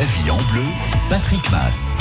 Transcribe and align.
La 0.00 0.06
vie 0.06 0.30
en 0.30 0.40
bleu, 0.50 0.62
Patrick 1.10 1.50
Mass. 1.50 1.94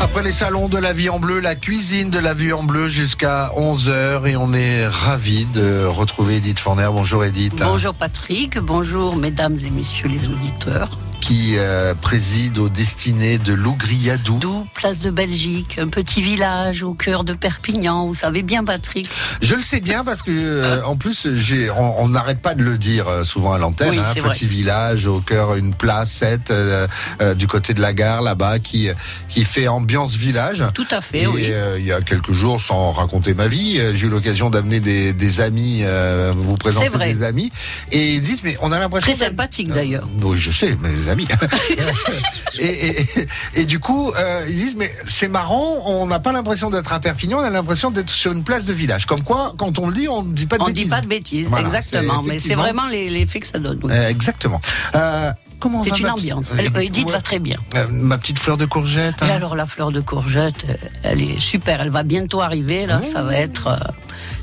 Après 0.00 0.22
les 0.22 0.30
salons 0.30 0.68
de 0.68 0.78
la 0.78 0.92
vie 0.92 1.08
en 1.08 1.18
bleu, 1.18 1.40
la 1.40 1.56
cuisine 1.56 2.08
de 2.08 2.20
la 2.20 2.34
vie 2.34 2.52
en 2.52 2.62
bleu 2.62 2.86
jusqu'à 2.86 3.50
11h 3.56 4.28
et 4.28 4.36
on 4.36 4.52
est 4.52 4.86
ravis 4.86 5.44
de 5.46 5.86
retrouver 5.86 6.36
Edith 6.36 6.60
Forner. 6.60 6.88
Bonjour 6.92 7.24
Edith. 7.24 7.60
Bonjour 7.64 7.94
Patrick, 7.94 8.60
bonjour 8.60 9.16
mesdames 9.16 9.56
et 9.66 9.70
messieurs 9.70 10.06
les 10.06 10.28
auditeurs. 10.28 10.96
Qui 11.24 11.56
euh, 11.56 11.94
préside 11.94 12.58
aux 12.58 12.68
destinées 12.68 13.38
de 13.38 13.54
Lougriadou. 13.54 14.36
D'où, 14.40 14.66
place 14.74 14.98
de 14.98 15.08
Belgique, 15.10 15.78
un 15.78 15.88
petit 15.88 16.20
village 16.20 16.82
au 16.82 16.92
cœur 16.92 17.24
de 17.24 17.32
Perpignan. 17.32 18.06
Vous 18.06 18.12
savez 18.12 18.42
bien 18.42 18.62
Patrick. 18.62 19.08
Je 19.40 19.54
le 19.54 19.62
sais 19.62 19.80
bien 19.80 20.04
parce 20.04 20.22
que 20.22 20.30
euh, 20.30 20.84
en 20.84 20.96
plus 20.96 21.34
j'ai, 21.34 21.70
on 21.70 22.10
n'arrête 22.10 22.42
pas 22.42 22.54
de 22.54 22.62
le 22.62 22.76
dire 22.76 23.08
euh, 23.08 23.24
souvent 23.24 23.54
à 23.54 23.58
l'antenne. 23.58 23.92
Oui, 23.92 23.98
hein, 24.00 24.12
petit 24.12 24.44
vrai. 24.44 24.54
village 24.54 25.06
au 25.06 25.20
cœur, 25.20 25.54
une 25.54 25.72
place 25.72 26.12
7 26.12 26.50
euh, 26.50 26.86
du 27.34 27.46
côté 27.46 27.72
de 27.72 27.80
la 27.80 27.94
gare 27.94 28.20
là-bas 28.20 28.58
qui 28.58 28.90
qui 29.30 29.46
fait 29.46 29.66
ambiance 29.66 30.16
village. 30.16 30.62
Tout 30.74 30.86
à 30.90 31.00
fait, 31.00 31.22
Et 31.22 31.26
oui. 31.26 31.50
il 31.78 31.86
y 31.86 31.92
a 31.92 32.02
quelques 32.02 32.32
jours, 32.32 32.60
sans 32.60 32.90
raconter 32.90 33.32
ma 33.32 33.48
vie, 33.48 33.80
j'ai 33.94 34.08
eu 34.08 34.10
l'occasion 34.10 34.50
d'amener 34.50 34.80
des, 34.80 35.14
des 35.14 35.40
amis, 35.40 35.84
vous 36.36 36.56
présenter 36.56 36.98
des 36.98 37.22
amis. 37.22 37.50
Et 37.92 38.12
ils 38.12 38.20
disent, 38.20 38.42
mais 38.44 38.58
on 38.60 38.72
a 38.72 38.78
l'impression... 38.78 39.10
Très 39.10 39.24
sympathique 39.26 39.68
d'ailleurs. 39.68 40.06
Oui, 40.22 40.36
je 40.36 40.50
sais, 40.50 40.76
mes 40.76 41.08
amis. 41.14 41.28
et, 42.58 42.64
et, 42.64 43.00
et- 43.00 43.26
et 43.56 43.64
du 43.64 43.78
coup, 43.78 44.12
euh, 44.18 44.42
ils 44.48 44.54
disent, 44.54 44.74
mais 44.76 44.90
c'est 45.06 45.28
marrant, 45.28 45.82
on 45.86 46.06
n'a 46.06 46.18
pas 46.20 46.32
l'impression 46.32 46.70
d'être 46.70 46.92
à 46.92 47.00
Perpignan, 47.00 47.38
on 47.40 47.44
a 47.44 47.50
l'impression 47.50 47.90
d'être 47.90 48.10
sur 48.10 48.32
une 48.32 48.44
place 48.44 48.64
de 48.66 48.72
village. 48.72 49.06
Comme 49.06 49.22
quoi, 49.22 49.52
quand 49.58 49.78
on 49.78 49.88
le 49.88 49.94
dit, 49.94 50.08
on 50.08 50.22
ne 50.22 50.32
dit 50.32 50.46
pas 50.46 50.58
de 50.58 50.62
On 50.62 50.66
ne 50.66 50.70
bêtises. 50.72 50.84
dit 50.84 50.90
pas 50.90 51.00
de 51.00 51.06
bêtises, 51.06 51.48
Voilà, 51.48 51.66
exactement. 51.66 52.22
Mais 52.22 52.38
c'est 52.38 52.54
vraiment 52.54 52.86
les- 52.86 53.08
l'effet 53.10 53.40
que 53.40 53.46
ça 53.46 53.58
donne. 53.58 53.78
oui. 53.82 53.92
Euh, 53.92 54.08
exactement. 54.08 54.60
Euh, 54.94 55.30
C'est 55.84 55.98
une 56.00 56.10
ambiance. 56.10 56.52
Elle, 56.58 56.66
Edith 56.82 57.06
ouais. 57.06 57.12
va 57.12 57.20
très 57.22 57.38
bien. 57.38 57.56
Euh, 57.76 57.86
ma 57.88 58.18
petite 58.18 58.38
fleur 58.38 58.56
de 58.58 58.66
courgette. 58.66 59.14
Et 59.22 59.24
hein. 59.24 59.30
alors 59.36 59.54
la 59.56 59.64
fleur 59.64 59.92
de 59.92 60.00
courgette, 60.02 60.66
elle 61.02 61.22
est 61.22 61.40
super. 61.40 61.80
Elle 61.80 61.88
va 61.90 62.02
bientôt 62.02 62.42
arriver. 62.42 62.84
Là, 62.86 63.00
ça 63.02 63.22
va 63.22 63.34
être, 63.36 63.68
euh, 63.68 63.76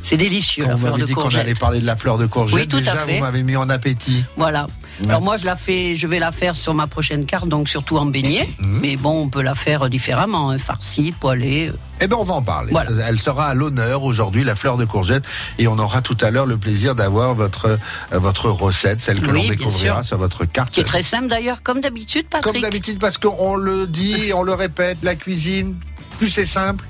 c'est 0.03 0.17
délicieux 0.17 0.63
Quand 0.63 0.69
la 0.69 0.75
vous 0.75 0.85
fleur 0.87 0.97
de 0.97 1.05
dit 1.05 1.13
qu'on 1.13 1.29
allait 1.35 1.53
parler 1.53 1.79
de 1.79 1.85
la 1.85 1.95
fleur 1.95 2.17
de 2.17 2.25
courgette, 2.25 2.59
Oui, 2.59 2.67
tout 2.67 2.77
à 2.77 2.79
déjà, 2.79 2.95
fait. 2.97 3.15
vous 3.17 3.23
m'avez 3.23 3.43
mis 3.43 3.55
en 3.55 3.69
appétit. 3.69 4.23
Voilà. 4.37 4.67
Alors 5.07 5.21
moi, 5.21 5.37
je 5.37 5.45
la 5.45 5.55
fais, 5.55 5.95
je 5.95 6.05
vais 6.05 6.19
la 6.19 6.31
faire 6.31 6.55
sur 6.55 6.73
ma 6.73 6.85
prochaine 6.85 7.25
carte, 7.25 7.47
donc 7.47 7.69
surtout 7.69 7.97
en 7.97 8.05
beignet. 8.05 8.49
Mhm. 8.59 8.79
Mais 8.81 8.95
bon, 8.97 9.21
on 9.23 9.29
peut 9.29 9.41
la 9.41 9.55
faire 9.55 9.89
différemment, 9.89 10.49
hein, 10.51 10.57
farcie, 10.57 11.11
poêlée. 11.11 11.69
euh. 11.69 11.77
Eh 12.01 12.07
ben, 12.07 12.17
on 12.19 12.23
va 12.23 12.33
en 12.35 12.41
parler. 12.41 12.71
Voilà. 12.71 12.89
Elle 13.07 13.19
sera 13.19 13.47
à 13.47 13.53
l'honneur 13.53 14.03
aujourd'hui, 14.03 14.43
la 14.43 14.55
fleur 14.55 14.77
de 14.77 14.85
courgette, 14.85 15.23
et 15.59 15.67
on 15.67 15.77
aura 15.79 16.01
tout 16.01 16.17
à 16.21 16.29
l'heure 16.31 16.45
le 16.45 16.57
plaisir 16.57 16.93
d'avoir 16.95 17.33
votre 17.35 17.65
euh, 18.11 18.19
votre 18.19 18.49
recette, 18.49 19.01
celle 19.01 19.19
que 19.19 19.27
Oui, 19.27 19.31
l'on 19.33 19.41
bien 19.41 19.49
découvrira 19.51 19.95
sûr. 19.97 20.05
sur 20.05 20.17
votre 20.17 20.45
carte. 20.45 20.71
Qui 20.73 20.81
est 20.81 20.83
très 20.83 21.03
simple 21.03 21.27
d'ailleurs, 21.27 21.63
comme 21.63 21.79
d'habitude, 21.81 22.25
Patrick. 22.29 22.53
Comme 22.53 22.61
d'habitude, 22.61 22.99
parce 22.99 23.17
qu'on 23.17 23.55
le 23.55 23.87
dit, 23.87 24.31
on 24.35 24.43
le 24.43 24.53
répète, 24.53 24.97
la 25.03 25.15
cuisine, 25.15 25.75
plus 26.19 26.29
c'est 26.29 26.45
simple. 26.45 26.85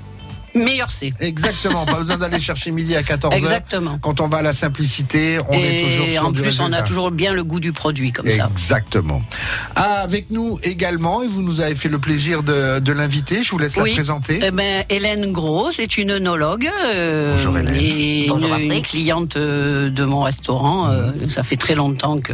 Meilleur 0.54 0.90
c'est. 0.90 1.12
Exactement. 1.20 1.84
pas 1.86 1.94
besoin 2.00 2.18
d'aller 2.18 2.40
chercher 2.40 2.70
midi 2.70 2.94
à 2.96 3.02
14h. 3.02 3.34
Exactement. 3.36 3.98
Quand 4.00 4.20
on 4.20 4.28
va 4.28 4.38
à 4.38 4.42
la 4.42 4.52
simplicité, 4.52 5.38
on 5.48 5.52
est 5.54 5.82
toujours 5.84 6.06
Et 6.06 6.12
sur 6.12 6.26
en 6.26 6.32
plus, 6.32 6.60
on 6.60 6.72
a 6.72 6.82
toujours 6.82 7.10
bien 7.10 7.32
le 7.32 7.44
goût 7.44 7.60
du 7.60 7.72
produit 7.72 8.12
comme 8.12 8.26
ça. 8.28 8.48
Exactement. 8.52 9.22
Ah, 9.76 10.00
avec 10.02 10.30
nous 10.30 10.58
également, 10.62 11.22
et 11.22 11.26
vous 11.26 11.42
nous 11.42 11.60
avez 11.60 11.74
fait 11.74 11.88
le 11.88 11.98
plaisir 11.98 12.42
de, 12.42 12.78
de 12.80 12.92
l'inviter. 12.92 13.42
Je 13.42 13.50
vous 13.50 13.58
laisse 13.58 13.76
la 13.76 13.84
présenter. 13.84 14.40
Eh 14.42 14.50
ben, 14.50 14.84
Hélène 14.88 15.32
Gros, 15.32 15.70
c'est 15.72 15.96
une 15.98 16.10
œnologue 16.10 16.68
euh, 16.86 17.32
Bonjour, 17.32 17.58
Hélène. 17.58 17.74
et 17.80 18.26
Bonjour, 18.28 18.46
une, 18.48 18.52
Patrick. 18.52 18.72
une 18.72 18.82
cliente 18.82 19.36
euh, 19.36 19.90
de 19.90 20.04
mon 20.04 20.22
restaurant. 20.22 20.88
euh, 20.88 21.10
ça 21.28 21.42
fait 21.42 21.56
très 21.56 21.74
longtemps 21.74 22.18
que 22.20 22.32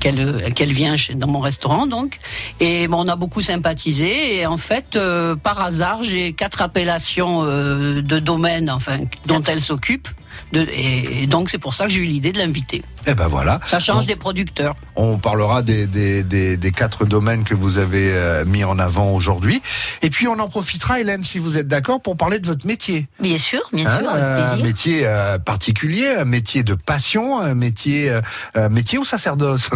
qu'elle 0.00 0.72
vient 0.72 0.96
chez, 0.96 1.14
dans 1.14 1.28
mon 1.28 1.40
restaurant, 1.40 1.86
donc. 1.86 2.18
Et 2.60 2.88
bon, 2.88 3.04
on 3.04 3.08
a 3.08 3.16
beaucoup 3.16 3.42
sympathisé. 3.42 4.36
Et 4.38 4.46
en 4.46 4.56
fait, 4.56 4.96
euh, 4.96 5.36
par 5.36 5.60
hasard, 5.62 6.02
j'ai 6.02 6.32
quatre 6.32 6.60
appellations 6.62 7.21
euh, 7.28 8.02
de 8.02 8.18
domaines, 8.18 8.70
enfin, 8.70 8.98
dont 9.26 9.42
elle 9.42 9.60
s'occupe. 9.60 10.08
Et, 10.54 11.26
donc, 11.26 11.50
c'est 11.50 11.58
pour 11.58 11.74
ça 11.74 11.84
que 11.84 11.90
j'ai 11.90 12.00
eu 12.00 12.04
l'idée 12.04 12.32
de 12.32 12.38
l'inviter. 12.38 12.82
Eh 13.06 13.14
ben 13.14 13.28
voilà. 13.28 13.60
Ça 13.66 13.78
change 13.78 14.06
des 14.06 14.16
producteurs. 14.16 14.74
On 14.96 15.18
parlera 15.18 15.62
des, 15.62 15.86
des, 15.86 16.22
des, 16.22 16.56
des 16.56 16.72
quatre 16.72 17.04
domaines 17.04 17.44
que 17.44 17.54
vous 17.54 17.78
avez 17.78 18.10
euh, 18.12 18.44
mis 18.44 18.64
en 18.64 18.78
avant 18.78 19.12
aujourd'hui. 19.12 19.60
Et 20.00 20.08
puis 20.10 20.28
on 20.28 20.38
en 20.38 20.48
profitera, 20.48 21.00
Hélène, 21.00 21.22
si 21.22 21.38
vous 21.38 21.56
êtes 21.58 21.68
d'accord, 21.68 22.00
pour 22.00 22.16
parler 22.16 22.38
de 22.38 22.46
votre 22.46 22.66
métier. 22.66 23.08
Bien 23.20 23.38
sûr, 23.38 23.60
bien 23.72 23.86
Hein, 23.86 23.98
sûr, 23.98 24.10
un 24.10 24.56
métier 24.56 25.02
euh, 25.04 25.38
particulier, 25.38 26.08
un 26.08 26.24
métier 26.24 26.62
de 26.62 26.74
passion, 26.74 27.38
un 27.38 27.54
métier, 27.54 28.08
euh, 28.10 28.20
un 28.54 28.68
métier 28.68 28.98
au 28.98 29.04
sacerdoce. 29.04 29.68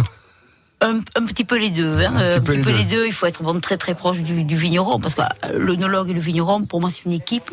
Un, 0.81 0.99
un 1.15 1.25
petit 1.25 1.43
peu 1.43 1.57
les 1.57 1.71
deux. 1.71 1.99
Hein. 1.99 2.13
Un 2.15 2.29
petit 2.29 2.37
Un 2.37 2.41
peu 2.41 2.53
les 2.53 2.63
peu 2.63 2.71
deux. 2.71 2.77
les 2.77 2.83
deux. 2.85 3.07
Il 3.07 3.13
faut 3.13 3.25
être 3.25 3.41
bon, 3.43 3.59
très 3.59 3.77
très 3.77 3.95
proche 3.95 4.17
du, 4.19 4.43
du 4.43 4.55
vigneron 4.55 4.99
parce 4.99 5.15
que 5.15 5.21
euh, 5.21 5.57
l'œnologue 5.57 6.09
et 6.09 6.13
le 6.13 6.19
vigneron, 6.19 6.63
pour 6.63 6.81
moi, 6.81 6.89
c'est 6.93 7.05
une 7.05 7.13
équipe. 7.13 7.49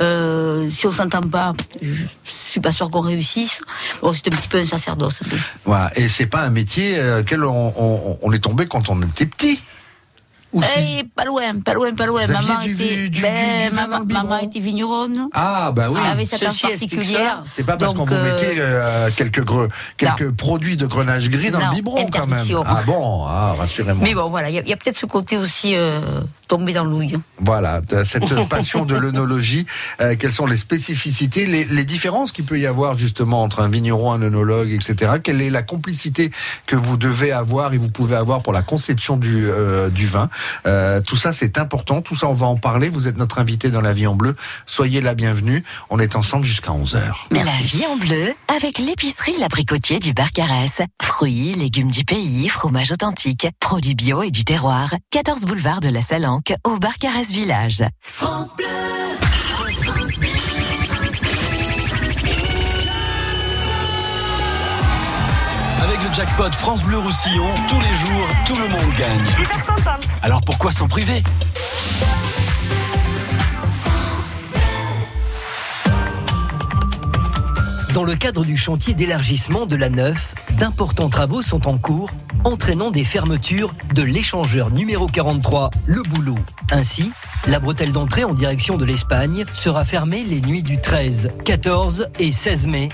Euh, 0.00 0.68
si 0.70 0.86
on 0.88 0.90
s'entend 0.90 1.20
pas, 1.20 1.52
je 1.80 2.02
suis 2.24 2.60
pas 2.60 2.72
sûr 2.72 2.90
qu'on 2.90 3.00
réussisse. 3.00 3.60
Bon, 4.02 4.12
c'est 4.12 4.26
un 4.26 4.36
petit 4.36 4.48
peu 4.48 4.58
un 4.58 4.66
sacerdoce. 4.66 5.20
Voilà. 5.64 5.90
Et 5.96 6.08
c'est 6.08 6.26
pas 6.26 6.40
un 6.42 6.50
métier 6.50 6.98
euh, 6.98 7.20
auquel 7.20 7.44
on, 7.44 7.72
on, 7.76 8.18
on 8.20 8.32
est 8.32 8.40
tombé 8.40 8.66
quand 8.66 8.88
on 8.88 9.00
était 9.02 9.26
petit. 9.26 9.62
Eh, 10.78 11.04
pas 11.16 11.24
loin, 11.24 11.60
pas 11.64 11.74
loin, 11.74 11.94
pas 11.94 12.06
loin. 12.06 12.24
Vous 12.26 12.32
aviez 12.32 12.48
Maman 12.48 12.60
du- 12.62 12.72
était, 12.72 12.96
du- 12.96 13.10
du- 13.10 13.22
ben, 13.22 13.68
du 13.70 13.74
vin 13.74 13.82
dans 13.82 13.88
maman, 13.88 13.98
le 14.00 14.04
biberon 14.04 14.22
maman 14.28 14.38
était 14.40 14.60
vigneronne. 14.60 15.28
Ah 15.32 15.72
bah 15.74 15.86
oui. 15.90 15.98
Elle 16.04 16.12
avait 16.12 16.24
sa 16.24 16.36
Ceci 16.38 16.44
place 16.60 16.72
explique 16.72 16.94
particulière. 16.96 17.44
C'est 17.56 17.64
pas 17.64 17.76
parce 17.76 17.92
qu'on 17.94 18.00
Donc, 18.00 18.08
vous 18.10 18.14
euh, 18.16 18.24
mettait 18.32 18.54
euh, 18.58 19.10
quelques, 19.16 19.40
gre- 19.44 19.68
quelques 19.96 20.30
produits 20.32 20.76
de 20.76 20.86
grenage 20.86 21.28
gris 21.30 21.50
dans 21.50 21.58
Non, 21.58 21.66
le 21.70 21.74
biberon 21.74 22.06
quand 22.10 22.20
même. 22.26 22.32
interdiction. 22.34 22.62
Ah 22.66 22.82
bon, 22.86 23.24
ah, 23.26 23.54
rassurez-moi. 23.58 24.02
Mais 24.02 24.14
bon, 24.14 24.28
voilà, 24.28 24.50
il 24.50 24.54
y 24.54 24.58
a, 24.58 24.62
il 24.62 24.68
y 24.68 24.72
a 24.72 24.76
peut-être 24.76 24.96
ce 24.98 25.06
côté 25.06 25.36
aussi 25.36 25.74
euh, 25.74 26.00
tombé 26.58 26.72
dans 26.72 26.84
l'ouille. 26.84 27.16
Voilà, 27.38 27.80
t'as 27.86 28.04
cette 28.04 28.32
passion 28.48 28.84
de 28.84 28.94
l'œnologie. 28.94 29.66
euh, 30.00 30.14
quelles 30.16 30.32
sont 30.32 30.46
les 30.46 30.56
spécificités, 30.56 31.46
les, 31.46 31.64
les 31.64 31.84
différences 31.84 32.30
qu'il 32.30 32.44
peut 32.44 32.58
y 32.60 32.66
avoir 32.66 32.96
justement 32.96 33.42
entre 33.42 33.60
un 33.60 33.68
vigneron, 33.68 34.12
un 34.12 34.22
œnologue, 34.22 34.70
etc. 34.70 35.14
Quelle 35.22 35.40
est 35.42 35.50
la 35.50 35.62
complicité 35.62 36.30
que 36.66 36.76
vous 36.76 36.96
devez 36.96 37.32
avoir 37.32 37.74
et 37.74 37.76
vous 37.78 37.90
pouvez 37.90 38.14
avoir 38.14 38.40
pour 38.42 38.52
la 38.52 38.62
conception 38.62 39.16
du, 39.16 39.46
euh, 39.48 39.90
du 39.90 40.06
vin? 40.06 40.28
Euh, 40.66 41.00
Tout 41.00 41.16
ça, 41.16 41.32
c'est 41.32 41.58
important. 41.58 42.02
Tout 42.02 42.14
ça, 42.14 42.28
on 42.28 42.34
va 42.34 42.46
en 42.46 42.56
parler. 42.56 42.88
Vous 42.88 43.08
êtes 43.08 43.16
notre 43.18 43.38
invité 43.40 43.70
dans 43.70 43.80
La 43.80 43.92
Vie 43.92 44.06
en 44.06 44.14
Bleu. 44.14 44.36
Soyez 44.66 45.00
la 45.00 45.14
bienvenue. 45.14 45.64
On 45.90 45.98
est 45.98 46.14
ensemble 46.14 46.44
jusqu'à 46.44 46.70
11h. 46.70 47.00
La 47.32 47.42
vie 47.62 47.84
en 47.92 47.96
bleu 47.96 48.32
avec 48.54 48.78
l'épicerie 48.78 49.34
L'Abricotier 49.40 49.98
du 49.98 50.12
Barcarès. 50.12 50.82
Fruits, 51.02 51.54
légumes 51.54 51.90
du 51.90 52.04
pays, 52.04 52.48
fromage 52.48 52.92
authentique, 52.92 53.48
produits 53.60 53.94
bio 53.96 54.22
et 54.22 54.30
du 54.30 54.44
terroir. 54.44 54.94
14 55.10 55.42
boulevard 55.42 55.80
de 55.80 55.88
la 55.88 56.00
Salanque 56.00 56.43
au 56.64 56.78
Barcarès 56.78 57.28
Village. 57.28 57.82
Avec 65.82 65.98
le 66.02 66.14
jackpot 66.14 66.50
France 66.52 66.82
Bleu 66.82 66.98
Roussillon, 66.98 67.52
tous 67.68 67.80
les 67.80 67.94
jours, 67.94 68.26
tout 68.46 68.56
le 68.56 68.68
monde 68.68 68.94
gagne. 68.96 69.36
Alors 70.22 70.40
pourquoi 70.42 70.72
s'en 70.72 70.88
priver? 70.88 71.22
Dans 77.94 78.02
le 78.02 78.16
cadre 78.16 78.44
du 78.44 78.56
chantier 78.56 78.92
d'élargissement 78.92 79.66
de 79.66 79.76
la 79.76 79.88
Neuf, 79.88 80.34
d'importants 80.58 81.08
travaux 81.08 81.42
sont 81.42 81.68
en 81.68 81.78
cours, 81.78 82.10
entraînant 82.42 82.90
des 82.90 83.04
fermetures 83.04 83.72
de 83.94 84.02
l'échangeur 84.02 84.70
numéro 84.70 85.06
43, 85.06 85.70
le 85.86 86.02
Boulot. 86.02 86.38
Ainsi, 86.72 87.12
la 87.46 87.60
bretelle 87.60 87.92
d'entrée 87.92 88.24
en 88.24 88.34
direction 88.34 88.78
de 88.78 88.84
l'Espagne 88.84 89.44
sera 89.52 89.84
fermée 89.84 90.24
les 90.24 90.40
nuits 90.40 90.64
du 90.64 90.80
13, 90.80 91.28
14 91.44 92.08
et 92.18 92.32
16 92.32 92.66
mai 92.66 92.88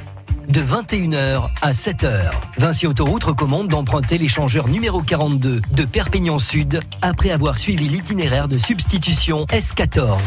de 0.51 0.61
21h 0.61 1.49
à 1.63 1.73
7h. 1.73 2.33
Vinci 2.59 2.87
Autoroute 2.87 3.25
recommande 3.25 3.69
d'emprunter 3.69 4.19
l'échangeur 4.19 4.69
numéro 4.69 5.01
42 5.01 5.63
de 5.73 5.85
Perpignan 5.85 6.37
Sud 6.37 6.79
après 7.01 7.31
avoir 7.31 7.57
suivi 7.57 7.89
l'itinéraire 7.89 8.49
de 8.49 8.59
substitution 8.59 9.47
S14. 9.47 10.19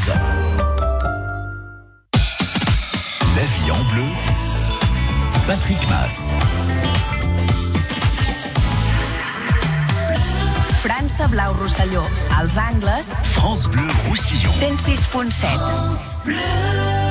La 3.35 3.41
vie 3.41 3.71
en 3.71 3.83
bleu, 3.93 4.03
Patrick 5.47 5.85
Mass. 5.89 6.29
França 10.81 11.27
Blau 11.27 11.53
Rosselló, 11.53 12.03
als 12.37 12.57
angles, 12.57 13.21
France 13.33 13.67
Bleu 13.67 13.87
Roussillon. 14.07 14.51
106.7. 14.51 15.57
Qu'on 15.59 17.02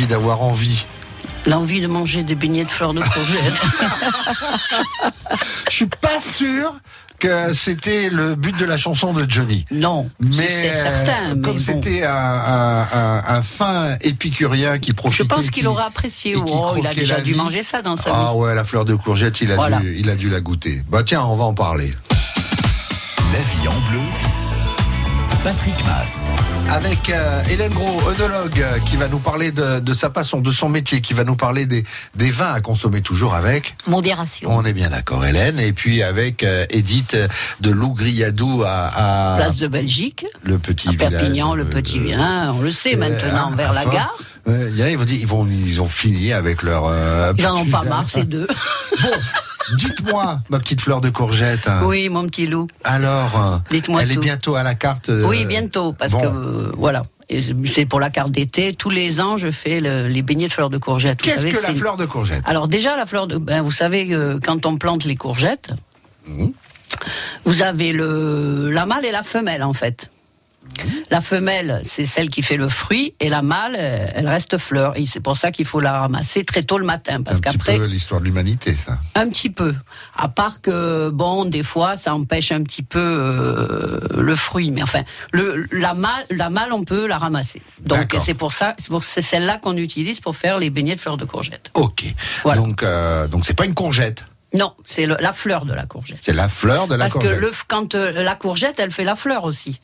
l'envie 0.00 0.06
d'avoir 0.06 0.42
envie. 0.42 0.86
L'envie 1.46 1.80
de 1.80 1.86
manger 1.86 2.22
des 2.22 2.34
beignets 2.34 2.64
de 2.64 2.70
fleurs 2.70 2.94
de 2.94 3.00
courgette. 3.00 3.60
Je 5.68 5.74
suis 5.74 5.86
pas 5.86 6.20
sûr 6.20 6.74
que 7.18 7.52
c'était 7.52 8.08
le 8.08 8.34
but 8.34 8.56
de 8.56 8.64
la 8.64 8.78
chanson 8.78 9.12
de 9.12 9.26
Johnny. 9.30 9.66
non, 9.70 10.08
Mais 10.20 10.46
c'est 10.48 10.74
certain. 10.74 11.34
mais 11.34 11.40
comme 11.42 11.58
bon. 11.58 11.62
c'était 11.62 12.04
un, 12.04 12.14
un- 12.14 12.88
un- 12.92 13.22
un 13.26 13.42
fin 13.42 13.96
épicurien 14.00 14.78
qui 14.78 14.90
Je 14.90 14.96
profitait. 14.96 15.28
pense 15.28 15.50
qu'il 15.50 15.62
qui- 15.64 15.66
aura 15.66 15.84
apprécié. 15.86 16.34
Oh, 16.36 16.74
il 16.78 16.86
a 16.86 16.94
déjà 16.94 17.20
dû 17.20 17.32
vie. 17.32 17.36
manger 17.38 17.62
ça 17.62 17.82
dans 17.82 17.96
sa 17.96 18.10
Ah 18.14 18.30
vie. 18.32 18.38
ouais, 18.38 18.54
la 18.54 18.64
fleur 18.64 18.86
de 18.86 18.94
courgette, 18.94 19.42
il 19.42 19.52
a, 19.52 19.56
Voilà. 19.56 19.80
dû, 19.80 19.94
il 19.98 20.08
a 20.08 20.16
dû 20.16 20.30
la 20.30 20.40
goûter. 20.40 20.82
Bah 20.88 21.02
tiens, 21.04 21.22
on 21.24 21.34
va 21.34 21.44
en 21.44 21.52
parler. 21.54 21.92
La 23.32 23.38
vie 23.38 23.68
en 23.68 23.90
bleu. 23.90 24.00
Patrick 25.44 25.82
Mass. 25.86 26.26
Avec 26.70 27.08
euh, 27.08 27.42
Hélène 27.50 27.72
Gros, 27.72 28.00
œnologue, 28.10 28.60
euh, 28.60 28.78
qui 28.80 28.96
va 28.96 29.08
nous 29.08 29.18
parler 29.18 29.50
de, 29.52 29.80
de 29.80 29.94
sa 29.94 30.10
passion, 30.10 30.40
de 30.40 30.52
son 30.52 30.68
métier, 30.68 31.00
qui 31.00 31.14
va 31.14 31.24
nous 31.24 31.34
parler 31.34 31.64
des, 31.64 31.84
des 32.14 32.30
vins 32.30 32.52
à 32.52 32.60
consommer 32.60 33.00
toujours 33.00 33.34
avec. 33.34 33.74
Modération. 33.86 34.50
On 34.52 34.64
est 34.66 34.74
bien 34.74 34.90
d'accord, 34.90 35.24
Hélène. 35.24 35.58
Et 35.58 35.72
puis 35.72 36.02
avec 36.02 36.42
euh, 36.42 36.66
Edith 36.68 37.14
euh, 37.14 37.26
de 37.60 37.70
Lougriadou 37.70 38.64
à, 38.66 39.32
à 39.34 39.36
Place 39.38 39.56
de 39.56 39.68
Belgique, 39.68 40.26
le 40.42 40.58
petit 40.58 40.88
à 40.88 40.92
village. 40.92 41.10
Perpignan, 41.12 41.54
le 41.54 41.62
euh, 41.62 41.66
petit 41.66 41.98
vin, 41.98 42.52
on 42.52 42.60
le 42.60 42.70
sait 42.70 42.94
euh, 42.94 42.98
maintenant, 42.98 43.50
vers 43.52 43.72
la 43.72 43.86
gare. 43.86 44.14
Ouais, 44.46 44.68
il 44.70 44.78
y 44.78 44.82
en 44.82 44.86
a, 44.86 44.90
ils 44.90 44.98
vont 44.98 45.06
ils 45.08 45.26
vont, 45.26 45.46
ils 45.48 45.80
ont 45.80 45.86
fini 45.88 46.32
avec 46.34 46.62
leur. 46.62 46.84
euh, 46.86 47.32
Ils 47.38 47.46
en 47.46 47.56
ont 47.56 47.64
pas 47.66 47.82
marre, 47.82 48.08
ces 48.08 48.24
deux. 48.24 48.46
Bon, 49.02 49.08
dites-moi, 49.76 50.38
ma 50.50 50.58
petite 50.58 50.80
fleur 50.80 51.00
de 51.00 51.10
courgette. 51.10 51.68
Oui, 51.84 52.08
mon 52.08 52.26
petit 52.26 52.46
loup. 52.46 52.66
Alors, 52.84 53.40
euh, 53.40 53.56
Dites-moi 53.70 54.02
elle 54.02 54.12
est 54.12 54.16
bientôt 54.18 54.56
à 54.56 54.62
la 54.62 54.74
carte. 54.74 55.08
euh, 55.08 55.26
Oui, 55.26 55.44
bientôt, 55.44 55.92
parce 55.92 56.12
bon. 56.12 56.20
que 56.20 56.26
euh, 56.26 56.72
voilà. 56.76 57.02
Et 57.28 57.40
c'est 57.42 57.86
pour 57.86 58.00
la 58.00 58.10
carte 58.10 58.32
d'été. 58.32 58.72
Tous 58.74 58.90
les 58.90 59.20
ans, 59.20 59.36
je 59.36 59.50
fais 59.52 59.78
le- 59.80 60.08
les 60.08 60.22
beignets 60.22 60.48
de 60.48 60.52
fleurs 60.52 60.70
de 60.70 60.78
courgette. 60.78 61.20
Vous 61.22 61.30
Qu'est-ce 61.30 61.42
savez, 61.42 61.52
que 61.52 61.62
la 61.62 61.68
c'est- 61.68 61.74
fleur 61.74 61.96
de 61.96 62.04
courgette? 62.06 62.42
Alors 62.44 62.66
déjà, 62.66 62.96
la 62.96 63.06
fleur 63.06 63.28
de... 63.28 63.36
Ben, 63.38 63.62
vous 63.62 63.70
savez, 63.70 64.12
euh, 64.12 64.40
quand 64.44 64.66
on 64.66 64.76
plante 64.76 65.04
les 65.04 65.14
courgettes, 65.14 65.70
Mhm. 66.26 66.52
vous 67.44 67.62
avez 67.62 67.92
le 67.92 68.70
la 68.70 68.84
mâle 68.84 69.04
et 69.04 69.12
la 69.12 69.22
femelle, 69.22 69.62
en 69.62 69.72
fait. 69.72 70.10
La 71.10 71.20
femelle, 71.20 71.80
c'est 71.84 72.06
celle 72.06 72.30
qui 72.30 72.42
fait 72.42 72.56
le 72.56 72.68
fruit, 72.68 73.14
et 73.20 73.28
la 73.28 73.42
mâle, 73.42 73.76
euh, 73.78 74.06
elle 74.14 74.28
reste 74.28 74.58
fleur. 74.58 74.92
Et 74.96 75.06
c'est 75.06 75.20
pour 75.20 75.36
ça 75.36 75.50
qu'il 75.50 75.64
faut 75.66 75.80
la 75.80 76.00
ramasser 76.00 76.44
très 76.44 76.62
tôt 76.62 76.78
le 76.78 76.84
matin, 76.84 77.22
parce 77.22 77.38
un 77.38 77.40
petit 77.40 77.52
qu'après, 77.58 77.76
peu 77.76 77.84
l'histoire 77.86 78.20
de 78.20 78.26
l'humanité, 78.26 78.76
ça. 78.76 78.98
un 79.14 79.28
petit 79.28 79.50
peu. 79.50 79.74
À 80.16 80.28
part 80.28 80.60
que, 80.60 81.10
bon, 81.10 81.44
des 81.44 81.62
fois, 81.62 81.96
ça 81.96 82.14
empêche 82.14 82.52
un 82.52 82.62
petit 82.62 82.82
peu 82.82 82.98
euh, 82.98 84.00
le 84.16 84.36
fruit. 84.36 84.70
Mais 84.70 84.82
enfin, 84.82 85.02
le, 85.32 85.66
la 85.72 85.94
mâle, 85.94 86.24
la 86.30 86.50
mâle, 86.50 86.72
on 86.72 86.84
peut 86.84 87.06
la 87.06 87.18
ramasser. 87.18 87.62
Donc, 87.84 88.16
c'est 88.22 88.34
pour 88.34 88.52
ça, 88.52 88.74
c'est 89.02 89.22
celle-là 89.22 89.58
qu'on 89.58 89.76
utilise 89.76 90.20
pour 90.20 90.36
faire 90.36 90.58
les 90.58 90.70
beignets 90.70 90.94
de 90.94 91.00
fleurs 91.00 91.16
de 91.16 91.24
courgette. 91.24 91.70
Ok. 91.74 92.04
Voilà. 92.42 92.60
Donc, 92.60 92.82
euh, 92.82 93.26
donc 93.28 93.44
c'est 93.44 93.54
pas 93.54 93.64
une 93.64 93.74
courgette. 93.74 94.24
Non, 94.52 94.74
c'est 94.84 95.06
la 95.06 95.32
fleur 95.32 95.64
de 95.64 95.72
la 95.72 95.86
courgette. 95.86 96.18
C'est 96.20 96.32
la 96.32 96.48
fleur 96.48 96.88
de 96.88 96.96
la 96.96 97.04
Parce 97.04 97.12
courgette. 97.12 97.36
que 97.38 97.40
le, 97.40 97.50
quand 97.68 97.94
euh, 97.94 98.10
la 98.22 98.34
courgette, 98.34 98.80
elle 98.80 98.90
fait 98.90 99.04
la 99.04 99.14
fleur 99.14 99.44
aussi. 99.44 99.78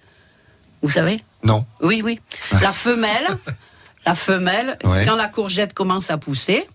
Vous 0.87 0.93
savez 0.93 1.19
Non. 1.43 1.67
Oui, 1.83 2.01
oui. 2.05 2.21
La 2.63 2.73
femelle, 2.73 3.27
la 4.07 4.15
femelle, 4.15 4.79
Ouais. 4.85 5.05
quand 5.05 5.17
la 5.17 5.27
courgette 5.27 5.75
commence 5.75 6.11
à 6.11 6.17
pousser, 6.17 6.69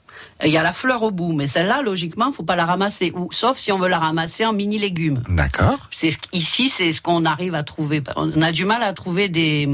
il 0.43 0.51
y 0.51 0.57
a 0.57 0.63
la 0.63 0.73
fleur 0.73 1.01
au 1.03 1.11
bout. 1.11 1.31
Mais 1.31 1.47
celle-là, 1.47 1.81
logiquement, 1.81 2.31
faut 2.33 2.43
pas 2.43 2.57
la 2.57 2.65
ramasser. 2.65 3.13
Ou, 3.15 3.31
sauf 3.31 3.57
si 3.57 3.71
on 3.71 3.79
veut 3.79 3.87
la 3.87 3.99
ramasser 3.99 4.45
en 4.45 4.51
mini 4.51 4.77
légumes. 4.77 5.23
D'accord. 5.29 5.87
C'est 5.91 6.11
ici, 6.33 6.67
c'est 6.67 6.91
ce 6.91 7.01
qu'on 7.01 7.23
arrive 7.23 7.55
à 7.55 7.63
trouver. 7.63 8.03
On 8.17 8.41
a 8.41 8.51
du 8.51 8.65
mal 8.65 8.83
à 8.83 8.91
trouver 8.91 9.29
des, 9.29 9.69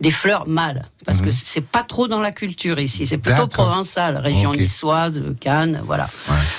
des 0.00 0.10
fleurs 0.10 0.46
mâles. 0.48 0.86
Parce 1.04 1.20
Mhm. 1.20 1.26
que 1.26 1.30
c'est 1.32 1.60
pas 1.62 1.82
trop 1.82 2.06
dans 2.08 2.20
la 2.20 2.32
culture 2.32 2.78
ici. 2.78 3.06
C'est 3.06 3.16
plutôt 3.18 3.46
provençal, 3.46 4.16
région 4.18 4.52
niçoise, 4.54 5.22
Cannes, 5.40 5.80
voilà. 5.84 6.08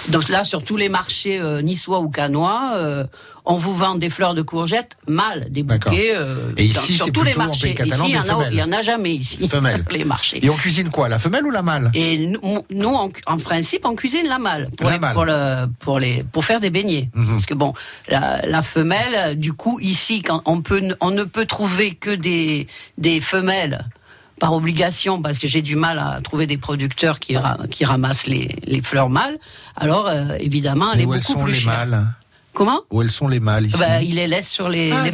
Donc 0.08 0.28
là, 0.30 0.44
sur 0.44 0.64
tous 0.64 0.78
les 0.78 0.90
marchés 0.90 1.40
euh, 1.40 1.62
niçois 1.62 2.00
ou 2.00 2.10
cannois, 2.10 2.72
euh, 2.76 3.06
on 3.46 3.58
vous 3.58 3.76
vend 3.76 3.96
des 3.96 4.10
fleurs 4.10 4.34
de 4.34 4.42
courgettes 4.42 4.96
mâles, 5.08 5.48
des 5.50 5.64
bouquets. 5.64 6.14
euh, 6.16 6.52
Et 6.58 6.68
dans- 6.70 6.82
ici, 6.82 6.98
sur 6.98 7.12
tous 7.12 7.24
les 7.24 7.34
marchés. 7.36 7.76
catalan, 7.76 7.96
ici, 7.96 8.04
il 8.06 8.10
y 8.20 8.24
des 8.24 8.62
en 8.64 8.72
a- 8.72 8.78
en 8.80 8.82
jamais 8.82 9.14
ici. 9.14 9.48
Femelles. 9.50 9.84
les 9.92 10.04
marchés. 10.06 10.44
Et 10.44 10.50
on 10.50 10.56
cuisine 10.56 10.90
quoi 10.90 11.10
La 11.10 11.20
femelle 11.20 11.46
ou 11.46 11.50
la 11.52 11.62
mâle? 11.62 11.92
Et 11.94 12.18
nous, 12.18 12.40
nous, 12.72 12.90
en, 12.94 13.10
en 13.28 13.38
principe, 13.38 13.86
on 13.86 13.96
cuisine 13.96 14.28
la 14.28 14.40
mâle 14.40 14.70
pour, 14.78 14.88
La 14.88 14.94
les- 14.96 15.00
mâle. 15.00 15.14
pour, 15.14 15.26
le, 15.26 15.66
pour, 15.80 16.00
les, 16.00 16.24
pour 16.32 16.46
faire 16.46 16.60
des 16.60 16.70
beignets. 16.70 17.10
Mhm. 17.14 17.28
Parce 17.30 17.46
que 17.46 17.54
bon, 17.54 17.74
la, 18.08 18.46
la 18.46 18.62
femelle, 18.62 19.14
euh, 19.16 19.34
du 19.36 19.54
coup, 19.54 19.80
ici, 19.80 20.22
quand 20.22 20.42
on, 20.46 20.62
peut, 20.62 20.96
on 21.02 21.12
ne 21.12 21.24
peut 21.24 21.46
trouver 21.46 21.96
que 21.96 22.12
des, 22.12 22.68
des 22.98 23.20
femelles 23.30 23.86
par 24.40 24.54
obligation, 24.54 25.22
parce 25.22 25.38
que 25.38 25.48
j'ai 25.48 25.62
du 25.62 25.76
mal 25.76 26.00
à 26.00 26.20
trouver 26.24 26.48
des 26.48 26.58
producteurs 26.58 27.20
qui, 27.20 27.36
ra- 27.36 27.60
qui 27.70 27.84
ramassent 27.84 28.26
les, 28.26 28.56
les 28.74 28.82
fleurs 28.82 29.10
mâles. 29.10 29.38
Alors, 29.76 30.08
euh, 30.08 30.36
évidemment, 30.40 30.88
elle 30.94 31.02
est 31.02 31.06
où 31.06 31.14
elles 31.14 31.20
beaucoup 31.20 31.40
sont 31.40 31.44
plus 31.44 31.54
les 31.54 31.60
chère. 31.60 31.74
mâles? 31.74 32.06
Comment 32.54 32.80
Où 32.92 33.02
elles 33.02 33.12
sont 33.12 33.28
les 33.28 33.40
mâles 33.40 33.68
ici 33.68 33.78
bah, 33.78 34.02
Il 34.02 34.16
les 34.16 34.28
laisse 34.28 34.50
sur 34.50 34.68
les, 34.70 34.92
Ah, 34.92 35.04
les 35.04 35.10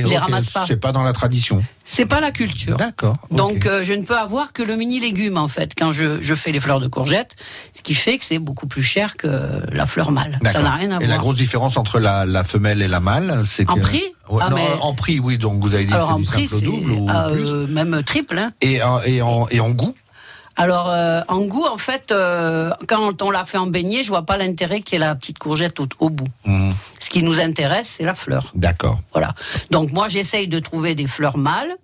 il 0.00 0.06
les 0.06 0.18
ramasse 0.18 0.50
pas. 0.50 0.64
C'est 0.66 0.76
pas 0.78 0.92
dans 0.92 1.02
la 1.02 1.12
tradition. 1.12 1.62
C'est 1.84 2.06
pas 2.06 2.20
la 2.20 2.30
culture. 2.30 2.76
D'accord. 2.76 3.14
Donc 3.30 3.66
euh, 3.66 3.82
je 3.84 3.92
ne 3.94 4.02
peux 4.02 4.16
avoir 4.16 4.52
que 4.52 4.62
le 4.62 4.76
mini 4.76 4.98
légume 5.00 5.36
en 5.36 5.48
fait 5.48 5.72
quand 5.76 5.92
je, 5.92 6.20
je 6.22 6.34
fais 6.34 6.52
les 6.52 6.60
fleurs 6.60 6.80
de 6.80 6.86
courgettes, 6.88 7.36
ce 7.72 7.82
qui 7.82 7.94
fait 7.94 8.16
que 8.18 8.24
c'est 8.24 8.38
beaucoup 8.38 8.66
plus 8.66 8.82
cher 8.82 9.16
que 9.16 9.28
la 9.72 9.86
fleur 9.86 10.10
mâle. 10.10 10.38
Ça 10.46 10.62
n'a 10.62 10.72
rien 10.72 10.90
à 10.92 10.94
Et 10.96 10.98
voir. 10.98 11.08
la 11.10 11.18
grosse 11.18 11.36
différence 11.36 11.76
entre 11.76 11.98
la, 12.00 12.24
la 12.26 12.44
femelle 12.44 12.80
et 12.82 12.88
la 12.88 13.00
mâle, 13.00 13.42
c'est 13.44 13.64
que 13.64 13.72
En 13.72 13.76
prix 13.78 14.02
Ouais, 14.28 14.42
Ah, 14.46 14.50
non, 14.50 14.56
mais- 14.56 14.68
En 14.80 14.94
prix, 14.94 15.18
oui. 15.18 15.38
Donc 15.38 15.60
vous 15.60 15.74
avez 15.74 15.84
dit 15.84 15.92
c'est 15.92 16.14
du 16.16 16.24
prix 16.24 16.48
simple 16.48 16.64
double 16.64 16.90
ou 16.92 17.10
euh, 17.10 17.30
plus. 17.66 17.72
même 17.72 18.02
triple. 18.04 18.38
hein. 18.38 18.52
Et, 18.60 18.80
en- 18.82 19.02
et, 19.02 19.20
en, 19.22 19.46
et 19.50 19.58
en 19.60 19.70
goût 19.70 19.94
Alors 20.60 20.90
euh, 20.90 21.22
en 21.28 21.40
goût 21.40 21.64
en 21.64 21.78
fait 21.78 22.12
euh, 22.12 22.70
quand 22.86 23.22
on 23.22 23.30
l'a 23.30 23.46
fait 23.46 23.56
en 23.56 23.66
beignet, 23.66 24.02
je 24.02 24.08
vois 24.08 24.26
pas 24.26 24.36
l'intérêt 24.36 24.82
qu'il 24.82 24.98
y 24.98 25.02
ait 25.02 25.06
la 25.06 25.14
petite 25.14 25.38
courgette 25.38 25.80
au, 25.80 25.88
au 26.00 26.10
bout. 26.10 26.28
Mhm. 26.44 26.74
Ce 26.98 27.08
qui 27.08 27.22
nous 27.22 27.40
intéresse 27.40 27.94
c'est 27.96 28.04
la 28.04 28.12
fleur. 28.12 28.50
D'accord. 28.54 29.00
Voilà. 29.12 29.34
Donc 29.70 29.90
moi 29.90 30.08
j'essaye 30.08 30.48
de 30.48 30.58
trouver 30.58 30.94
des 30.94 31.06
fleurs 31.06 31.38
mâles. 31.38 31.74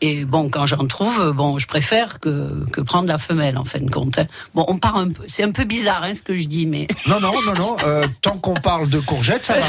Et 0.00 0.24
bon, 0.24 0.50
quand 0.50 0.66
j'en 0.66 0.86
trouve, 0.86 1.30
bon, 1.32 1.56
je 1.58 1.66
préfère 1.66 2.20
que, 2.20 2.66
que 2.72 2.80
prendre 2.82 3.08
la 3.08 3.16
femelle 3.16 3.56
en 3.56 3.64
fin 3.64 3.78
de 3.78 3.90
compte. 3.90 4.18
hein. 4.18 4.26
Bon, 4.54 4.64
on 4.68 4.76
part 4.78 4.96
un 4.96 5.08
peu, 5.08 5.22
c'est 5.26 5.44
un 5.44 5.52
peu 5.52 5.64
bizarre 5.64 6.02
hein, 6.02 6.12
ce 6.14 6.22
que 6.22 6.36
je 6.36 6.44
dis, 6.46 6.66
mais 6.66 6.86
Non, 7.06 7.20
non, 7.20 7.32
non, 7.46 7.54
non. 7.54 7.76
euh, 7.84 8.04
tant 8.20 8.36
qu'on 8.38 8.54
parle 8.54 8.88
de 8.88 8.98
courgettes, 8.98 9.44
ça 9.46 9.54
va. 9.54 9.66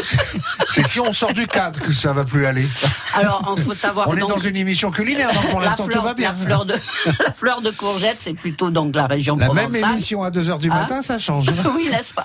C'est- 0.00 0.82
si 0.86 1.00
on 1.00 1.12
sort 1.12 1.32
du 1.32 1.46
cadre 1.46 1.80
que 1.80 1.92
ça 1.92 2.12
va 2.12 2.24
plus 2.24 2.46
aller. 2.46 2.66
alors 3.14 3.54
il 3.56 3.62
faut 3.62 3.74
savoir. 3.74 4.08
On 4.14 4.16
est 4.16 4.20
dans 4.20 4.38
une 4.38 4.56
émission 4.56 4.90
culinaire, 4.90 5.32
donc 5.32 5.48
pour 5.50 5.60
l'instant 5.60 5.88
tout 5.88 6.00
va 6.00 6.14
bien. 6.14 6.28
La 6.28 6.34
fleur 6.34 6.64
de, 6.64 6.74
la 6.74 7.32
fleur 7.32 7.60
de 7.62 7.70
courgette, 7.70 8.18
c'est 8.20 8.34
plutôt 8.34 8.70
donc 8.70 8.94
la 8.94 9.06
région 9.06 9.36
La 9.36 9.46
provençale. 9.46 9.70
même 9.72 9.90
émission 9.92 10.22
à 10.22 10.30
2h 10.30 10.58
du 10.58 10.70
Hein 10.70 10.74
matin, 10.74 11.02
ça 11.02 11.18
change. 11.18 11.46
oui, 11.76 11.88
n'est-ce 11.90 12.14
pas? 12.14 12.24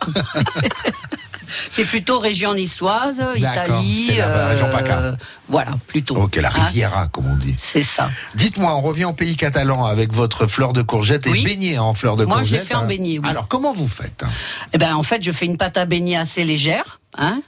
C'est 1.72 1.86
plutôt 1.86 2.20
région 2.20 2.54
niçoise, 2.54 3.24
Italie. 3.36 4.20
région 4.22 4.70
PACA. 4.70 5.18
Voilà, 5.48 5.72
plutôt. 5.88 6.16
Ok, 6.18 6.36
la 6.36 6.50
Hein 6.50 6.66
Riviera, 6.66 7.08
comme 7.08 7.28
on 7.32 7.36
dit. 7.36 7.56
C'est 7.58 7.84
ça. 7.84 8.10
Dites-moi, 8.36 8.76
on 8.76 8.82
revient 8.82 9.06
au 9.06 9.14
pays 9.14 9.36
catalan 9.36 9.86
avec 9.86 10.14
votre 10.14 10.46
fleur 10.48 10.74
de 10.74 10.82
courgette 10.82 11.26
et 11.28 11.32
Oui. 11.32 11.44
beignet 11.44 11.78
en 11.80 11.94
fleur 11.94 12.16
de 12.18 12.26
Moi, 12.26 12.38
je 12.44 12.52
l'ai 12.54 12.58
courgette. 12.60 12.68
fait 12.68 12.76
en 12.76 12.82
hein. 12.84 12.86
beignet, 12.88 13.20
oui. 13.20 13.28
Alors, 13.30 13.48
comment 13.48 13.74
vous 13.74 13.88
faites 13.88 14.24
hein? 14.24 14.30
Eh 14.74 14.78
ben, 14.78 14.96
en 14.96 15.04
fait, 15.04 15.24
je 15.24 15.32
fais 15.32 15.46
une 15.46 15.58
pâte 15.58 15.78
à 15.78 15.86
beignet 15.86 16.16
assez 16.18 16.44
légère, 16.46 17.00
hein, 17.18 17.42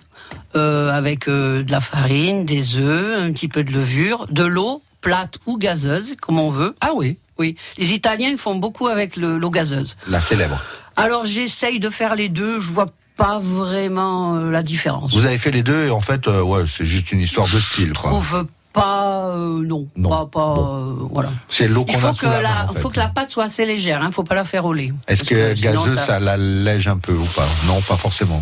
euh, 0.56 0.90
avec 0.92 1.28
euh, 1.28 1.64
de 1.64 1.72
la 1.72 1.80
farine, 1.82 2.46
des 2.46 2.76
œufs, 2.76 3.20
un 3.22 3.32
petit 3.34 3.48
peu 3.48 3.64
de 3.64 3.72
levure, 3.72 4.26
de 4.32 4.44
l'eau 4.44 4.82
plate 5.02 5.38
ou 5.46 5.58
gazeuse, 5.58 6.16
comme 6.22 6.40
on 6.40 6.50
veut. 6.50 6.76
Ah 6.82 6.92
oui, 6.96 7.18
Oui, 7.40 7.56
les 7.78 7.94
Italiens 7.94 8.30
ils 8.30 8.38
font 8.38 8.56
beaucoup 8.56 8.88
avec 8.88 9.16
le- 9.16 9.38
l'eau 9.40 9.50
gazeuse. 9.50 9.96
la 10.08 10.22
célèbre. 10.22 10.62
Alors 10.96 11.26
j'essaye 11.26 11.80
de 11.80 11.90
faire 11.90 12.16
les 12.16 12.30
deux, 12.30 12.60
je 12.60 12.70
vois 12.70 12.88
pas 13.22 13.40
vraiment 13.40 14.36
euh, 14.36 14.50
la 14.52 14.64
différence. 14.64 15.14
Vous 15.14 15.26
avez 15.26 15.38
fait 15.38 15.52
les 15.52 15.64
deux 15.64 15.88
et 15.88 15.90
en 15.92 16.02
fait, 16.02 16.28
euh, 16.28 16.42
ouais, 16.42 16.64
c'est 16.68 16.86
juste 16.86 17.12
une 17.12 17.20
histoire 17.20 17.46
de 17.48 17.60
style. 17.60 17.90
Je 17.90 17.94
trouve 17.94 18.48
pas, 18.74 19.28
euh, 19.36 19.62
non, 19.64 19.88
Non. 19.96 20.10
pas, 20.10 20.26
pas, 20.26 20.54
Bon. 20.56 20.76
euh, 20.76 21.08
voilà. 21.12 21.30
C'est 21.50 21.68
l'eau 21.68 21.86
Il 21.88 21.94
qu'on 21.94 22.00
faut 22.00 22.08
a 22.08 22.12
que, 22.12 22.18
sous 22.18 22.26
la 22.26 22.32
main, 22.32 22.42
la, 22.42 22.66
en 22.70 22.74
fait. 22.74 22.80
faut 22.80 22.90
que 22.90 22.98
la 23.00 23.10
pâte 23.10 23.30
soit 23.30 23.44
assez 23.44 23.66
légère, 23.66 24.02
hein, 24.02 24.10
faut 24.12 24.24
pas 24.24 24.34
la 24.36 24.44
faire 24.46 24.72
lait. 24.72 24.92
Est-ce 25.08 25.24
Parce 25.24 25.30
que 25.30 25.56
sinon, 25.56 25.72
gazeuse, 25.84 26.00
ça... 26.00 26.20
l'allège 26.20 26.88
un 26.88 26.98
peu 26.98 27.14
ou 27.14 27.26
pas? 27.36 27.48
Non, 27.68 27.80
pas 27.82 27.96
forcément. 27.96 28.42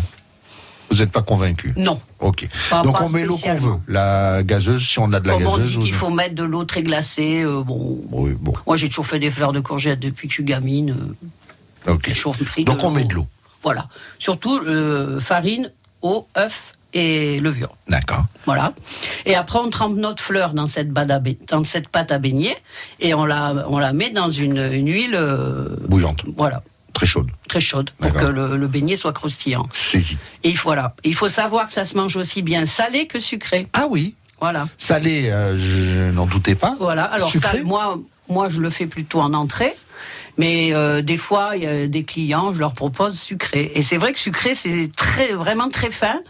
Vous 0.90 0.96
n'êtes 0.96 1.12
pas 1.12 1.22
convaincu? 1.22 1.72
Non. 1.76 2.00
Ok. 2.18 2.48
Pas- 2.70 2.82
Donc 2.82 2.98
pas 2.98 3.04
on 3.04 3.08
met 3.10 3.24
l'eau 3.24 3.36
qu'on 3.36 3.54
veut. 3.54 3.74
La 3.86 4.42
gazeuse, 4.42 4.84
si 4.88 4.98
on 4.98 5.12
a 5.12 5.20
de 5.20 5.28
la 5.28 5.34
Comme 5.34 5.46
on 5.46 5.56
gazeuse. 5.58 5.70
dit 5.72 5.76
ou 5.78 5.82
qu'il 5.82 5.94
faut 5.94 6.10
mettre 6.10 6.34
de 6.34 6.42
l'eau 6.44 6.64
très 6.64 6.82
glacée, 6.82 7.42
euh, 7.42 7.62
bon. 7.62 8.00
Oui, 8.10 8.32
bon. 8.40 8.54
Moi 8.66 8.76
j'ai 8.76 8.88
toujours 8.88 9.06
fait 9.06 9.18
des 9.20 9.30
fleurs 9.30 9.52
de 9.52 9.60
courgettes 9.60 10.00
depuis 10.00 10.26
que 10.26 10.32
je 10.32 10.36
suis 10.36 10.44
gamine. 10.44 10.96
Ok. 11.86 12.10
Donc 12.64 12.82
on 12.82 12.90
met 12.90 13.04
de 13.04 13.14
l'eau. 13.14 13.26
Voilà. 13.62 13.88
Surtout 14.18 14.58
euh, 14.58 15.20
farine, 15.20 15.70
eau, 16.02 16.26
œuf 16.36 16.74
et 16.92 17.38
levure. 17.38 17.76
D'accord. 17.88 18.24
Voilà. 18.46 18.72
Et 19.26 19.36
après, 19.36 19.58
on 19.60 19.70
trempe 19.70 19.96
notre 19.96 20.22
fleur 20.22 20.54
dans 20.54 20.66
cette, 20.66 20.92
dans 20.92 21.64
cette 21.64 21.88
pâte 21.88 22.10
à 22.10 22.18
beignet 22.18 22.56
et 22.98 23.14
on 23.14 23.24
la, 23.24 23.66
on 23.68 23.78
la 23.78 23.92
met 23.92 24.10
dans 24.10 24.30
une, 24.30 24.58
une 24.58 24.88
huile, 24.88 25.14
euh, 25.14 25.76
Bouillante, 25.86 26.24
voilà, 26.36 26.62
très 26.92 27.06
chaude. 27.06 27.28
très 27.48 27.60
chaude 27.60 27.90
pour 28.00 28.12
que 28.12 28.26
le, 28.26 28.56
le 28.56 28.66
beignet 28.66 28.96
soit 28.96 29.12
croustillant. 29.12 29.68
Saisie. 29.72 30.18
Et 30.42 30.52
voilà. 30.54 30.94
Et 31.04 31.10
il 31.10 31.14
faut 31.14 31.28
savoir 31.28 31.66
que 31.66 31.72
ça 31.72 31.84
se 31.84 31.96
mange 31.96 32.16
aussi 32.16 32.42
bien 32.42 32.66
salé 32.66 33.06
que 33.06 33.20
sucré. 33.20 33.68
Ah 33.72 33.86
oui. 33.88 34.14
Voilà. 34.40 34.66
Salé, 34.78 35.28
euh, 35.28 35.56
je 35.56 36.10
n'en 36.12 36.26
doutais 36.26 36.54
pas. 36.54 36.74
Voilà. 36.80 37.04
Alors, 37.04 37.30
Sucré 37.30 37.58
ça, 37.58 37.62
moi, 37.64 37.98
moi, 38.28 38.48
je 38.48 38.60
le 38.60 38.70
fais 38.70 38.86
plutôt 38.86 39.20
en 39.20 39.34
entrée. 39.34 39.76
Mais 40.38 40.72
euh, 40.72 41.02
des 41.02 41.16
fois, 41.16 41.52
il 41.56 41.62
y 41.62 41.66
a 41.66 41.86
des 41.86 42.04
clients, 42.04 42.52
je 42.52 42.60
leur 42.60 42.72
propose 42.72 43.18
sucré. 43.18 43.72
Et 43.74 43.82
c'est 43.82 43.96
vrai 43.96 44.12
que 44.12 44.18
sucré, 44.18 44.54
c'est 44.54 44.90
très, 44.94 45.32
vraiment 45.32 45.70
très 45.70 45.90
fin. 45.90 46.20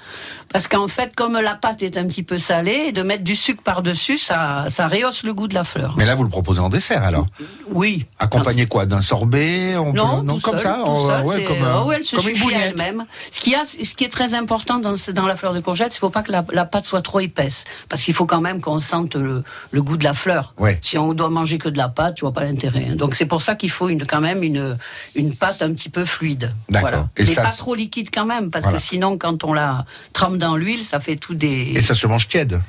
Parce 0.53 0.67
qu'en 0.67 0.89
fait, 0.89 1.15
comme 1.15 1.35
la 1.39 1.55
pâte 1.55 1.83
est 1.83 1.97
un 1.97 2.07
petit 2.09 2.25
peu 2.25 2.37
salée, 2.37 2.91
de 2.91 3.03
mettre 3.03 3.23
du 3.23 3.37
sucre 3.37 3.63
par-dessus, 3.63 4.19
ça, 4.19 4.65
ça 4.69 4.89
rehausse 4.89 5.23
le 5.23 5.33
goût 5.33 5.47
de 5.47 5.55
la 5.55 5.63
fleur. 5.63 5.95
Mais 5.97 6.05
là, 6.05 6.17
vous 6.17 6.25
le 6.25 6.29
proposez 6.29 6.59
en 6.61 6.69
dessert 6.69 7.05
alors 7.05 7.27
Oui. 7.71 8.05
Accompagné 8.19 8.67
quoi 8.67 8.85
D'un 8.85 9.01
sorbet 9.01 9.77
on 9.77 9.93
Non, 9.93 10.23
peut- 10.23 10.27
tout 10.33 10.41
comme 10.41 10.55
seul, 10.57 10.63
ça 10.63 10.75
tout 10.85 10.91
oh, 10.91 11.07
seul, 11.07 11.25
ouais, 11.25 11.37
c'est- 11.37 11.45
comme, 11.45 11.57
oh, 11.63 11.85
ouais, 11.87 11.97
elle 11.99 12.05
se 12.05 12.17
comme 12.17 12.25
suffit 12.25 12.53
elle-même. 12.53 13.05
Ce, 13.31 13.39
a, 13.55 13.65
ce 13.65 13.95
qui 13.95 14.03
est 14.03 14.09
très 14.09 14.35
important 14.35 14.79
dans, 14.81 14.95
dans 15.15 15.27
la 15.27 15.37
fleur 15.37 15.55
de 15.55 15.61
courgette, 15.61 15.95
il 15.95 15.99
ne 15.99 16.01
faut 16.01 16.11
pas 16.11 16.23
que 16.23 16.33
la, 16.33 16.45
la 16.53 16.65
pâte 16.65 16.85
soit 16.85 17.03
trop 17.03 17.21
épaisse. 17.21 17.63
Parce 17.89 18.03
qu'il 18.03 18.15
faut 18.15 18.27
quand 18.27 18.41
même 18.41 18.61
qu'on 18.61 18.81
sente 18.81 19.15
le, 19.15 19.45
le 19.71 19.83
goût 19.83 19.97
de 19.97 20.05
la 20.05 20.15
fleur. 20.15 20.55
Ouais. 20.59 20.81
Si 20.83 20.99
on 20.99 21.13
doit 21.13 21.31
manger 21.31 21.59
que 21.59 21.69
de 21.69 21.79
la 21.79 21.89
pâte, 21.89 22.17
tu 22.17 22.23
vois 22.23 22.33
pas 22.33 22.43
l'intérêt. 22.45 22.89
hein. 22.91 22.97
Donc 22.97 23.15
c'est 23.15 23.27
pour 23.27 23.43
ça 23.43 23.55
qu'il 23.55 23.71
faut 23.71 23.89
une, 23.89 24.05
quand 24.05 24.21
même 24.21 24.43
une, 24.43 24.77
une 25.15 25.33
pâte 25.37 25.63
un 25.63 25.73
petit 25.75 25.91
peu 25.91 26.05
fluide. 26.05 26.53
D'accord. 26.69 26.89
Voilà. 26.91 27.09
Et 27.17 27.23
Mais 27.23 27.27
ça 27.35 27.43
pas 27.43 27.51
trop 27.53 27.77
liquide 27.77 28.09
quand 28.13 28.27
même, 28.27 28.51
parce 28.51 28.65
Voilà. 28.65 28.79
que 28.79 28.85
sinon, 28.85 29.17
quand 29.17 29.45
on 29.45 29.53
la 29.53 29.85
trempe 30.13 30.39
dans 30.41 30.57
l'huile, 30.57 30.83
ça 30.83 30.99
fait 30.99 31.15
tout 31.17 31.35
des. 31.35 31.73
Et 31.77 31.81
ça 31.81 31.95
se 31.95 32.07
mange 32.09 32.27
tiède, 32.29 32.61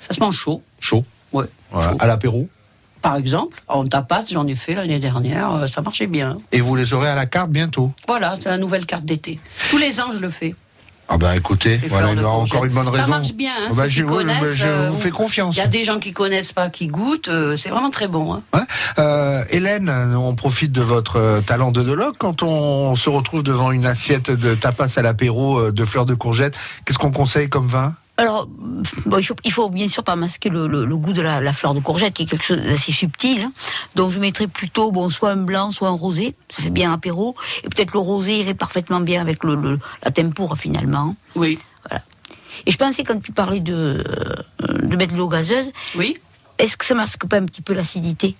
Ça 0.00 0.12
se 0.12 0.18
mange 0.20 0.34
chaud. 0.36 0.62
chaud, 0.80 1.04
voilà, 1.30 1.48
chaud. 1.70 1.96
à 2.00 2.06
l'apéro. 2.08 2.48
Par 3.00 3.14
exemple, 3.16 3.62
en 3.68 3.86
tapas, 3.86 4.24
j'en 4.28 4.46
ai 4.48 4.56
fait 4.56 4.74
l'année 4.74 4.98
dernière, 4.98 5.52
euh, 5.52 5.66
ça 5.68 5.80
marchait 5.82 6.08
bien. 6.08 6.36
Et 6.50 6.60
vous 6.60 6.74
les 6.74 6.92
aurez 6.92 7.08
à 7.08 7.14
la 7.14 7.26
carte 7.26 7.50
bientôt. 7.50 7.92
Voilà, 8.08 8.34
c'est 8.40 8.48
la 8.48 8.58
nouvelle 8.58 8.86
carte 8.86 9.04
d'été. 9.04 9.38
Tous 9.70 9.78
les 9.78 10.00
ans, 10.00 10.10
je 10.10 10.18
le 10.18 10.28
fais. 10.28 10.56
Ah 11.10 11.16
ben 11.16 11.32
écoutez, 11.32 11.80
voilà 11.88 12.08
de 12.08 12.16
il 12.16 12.20
y 12.20 12.24
a 12.24 12.28
encore 12.28 12.60
courgette. 12.60 12.64
une 12.68 12.74
bonne 12.84 12.92
Ça 12.94 13.00
raison. 13.00 13.08
marche 13.10 13.32
bien, 13.32 13.52
hein, 13.58 13.68
Ah 13.70 13.74
ceux 13.74 13.88
je, 13.88 14.02
qui 14.02 14.08
oui, 14.08 14.24
mais 14.26 14.38
connaissent, 14.38 14.54
je 14.56 14.66
euh, 14.68 14.90
vous 14.90 15.00
fais 15.00 15.10
confiance. 15.10 15.56
Il 15.56 15.58
y 15.58 15.62
a 15.62 15.66
des 15.66 15.82
gens 15.82 15.98
qui 16.00 16.12
connaissent 16.12 16.52
pas, 16.52 16.68
qui 16.68 16.86
goûtent, 16.86 17.28
euh, 17.28 17.56
c'est 17.56 17.70
vraiment 17.70 17.90
très 17.90 18.08
bon. 18.08 18.34
hein. 18.34 18.42
Ouais. 18.52 18.60
Euh, 18.98 19.42
Hélène, 19.50 19.88
on 19.88 20.34
profite 20.34 20.70
de 20.70 20.82
votre 20.82 21.16
euh, 21.16 21.40
talent 21.40 21.70
d'œnologue. 21.72 22.14
Quand 22.18 22.42
on 22.42 22.94
se 22.94 23.08
retrouve 23.08 23.42
devant 23.42 23.70
une 23.72 23.86
assiette 23.86 24.30
de 24.30 24.54
tapas 24.54 24.98
à 24.98 25.02
l'apéro 25.02 25.70
de 25.72 25.84
fleurs 25.86 26.04
de 26.04 26.14
courgettes, 26.14 26.56
qu'est-ce 26.84 26.98
qu'on 26.98 27.10
conseille 27.12 27.48
comme 27.48 27.66
vin? 27.68 27.94
Alors, 28.18 28.46
bon, 29.06 29.18
il, 29.18 29.24
faut, 29.24 29.36
il 29.44 29.52
faut 29.52 29.68
bien 29.70 29.86
sûr 29.88 30.02
pas 30.02 30.16
masquer 30.16 30.48
le, 30.48 30.66
le- 30.66 30.84
le 30.84 30.96
goût 30.96 31.12
de 31.12 31.22
la, 31.22 31.40
la 31.40 31.52
fleur 31.52 31.72
de 31.72 31.78
courgette, 31.80 32.14
qui 32.14 32.24
est 32.24 32.26
quelque 32.26 32.44
chose 32.44 32.60
d'assez 32.60 32.90
subtil. 32.92 33.42
hein. 33.42 33.52
Donc, 33.94 34.10
je 34.10 34.18
mettrais 34.18 34.48
plutôt 34.48 34.90
bon, 34.90 35.08
soit 35.08 35.30
un 35.30 35.36
blanc, 35.36 35.70
soit 35.70 35.86
un 35.88 35.92
rosé. 35.92 36.34
Ça 36.48 36.60
fait 36.62 36.70
bien 36.70 36.92
apéro. 36.92 37.36
Et 37.62 37.68
peut-être 37.68 37.92
le 37.92 38.00
rosé 38.00 38.40
irait 38.40 38.54
parfaitement 38.54 38.98
bien 39.00 39.20
avec 39.20 39.44
le, 39.44 39.54
le- 39.54 39.78
la 40.04 40.10
tempura, 40.10 40.56
finalement. 40.56 41.14
Oui. 41.36 41.58
Et 42.66 42.72
je 42.72 42.76
pensais, 42.76 43.04
quand 43.04 43.22
tu 43.22 43.30
parlais 43.30 43.60
de, 43.60 44.02
euh, 44.04 44.78
de 44.82 44.96
mettre 44.96 45.12
de 45.12 45.18
l'eau 45.18 45.28
gazeuse, 45.28 45.70
Oui, 45.94 46.16
est-ce 46.58 46.76
que 46.76 46.84
ça 46.84 46.94
masque 46.96 47.24
pas 47.26 47.36
un 47.36 47.46
petit 47.46 47.62
peu 47.62 47.72
l'acidité? 47.72 48.34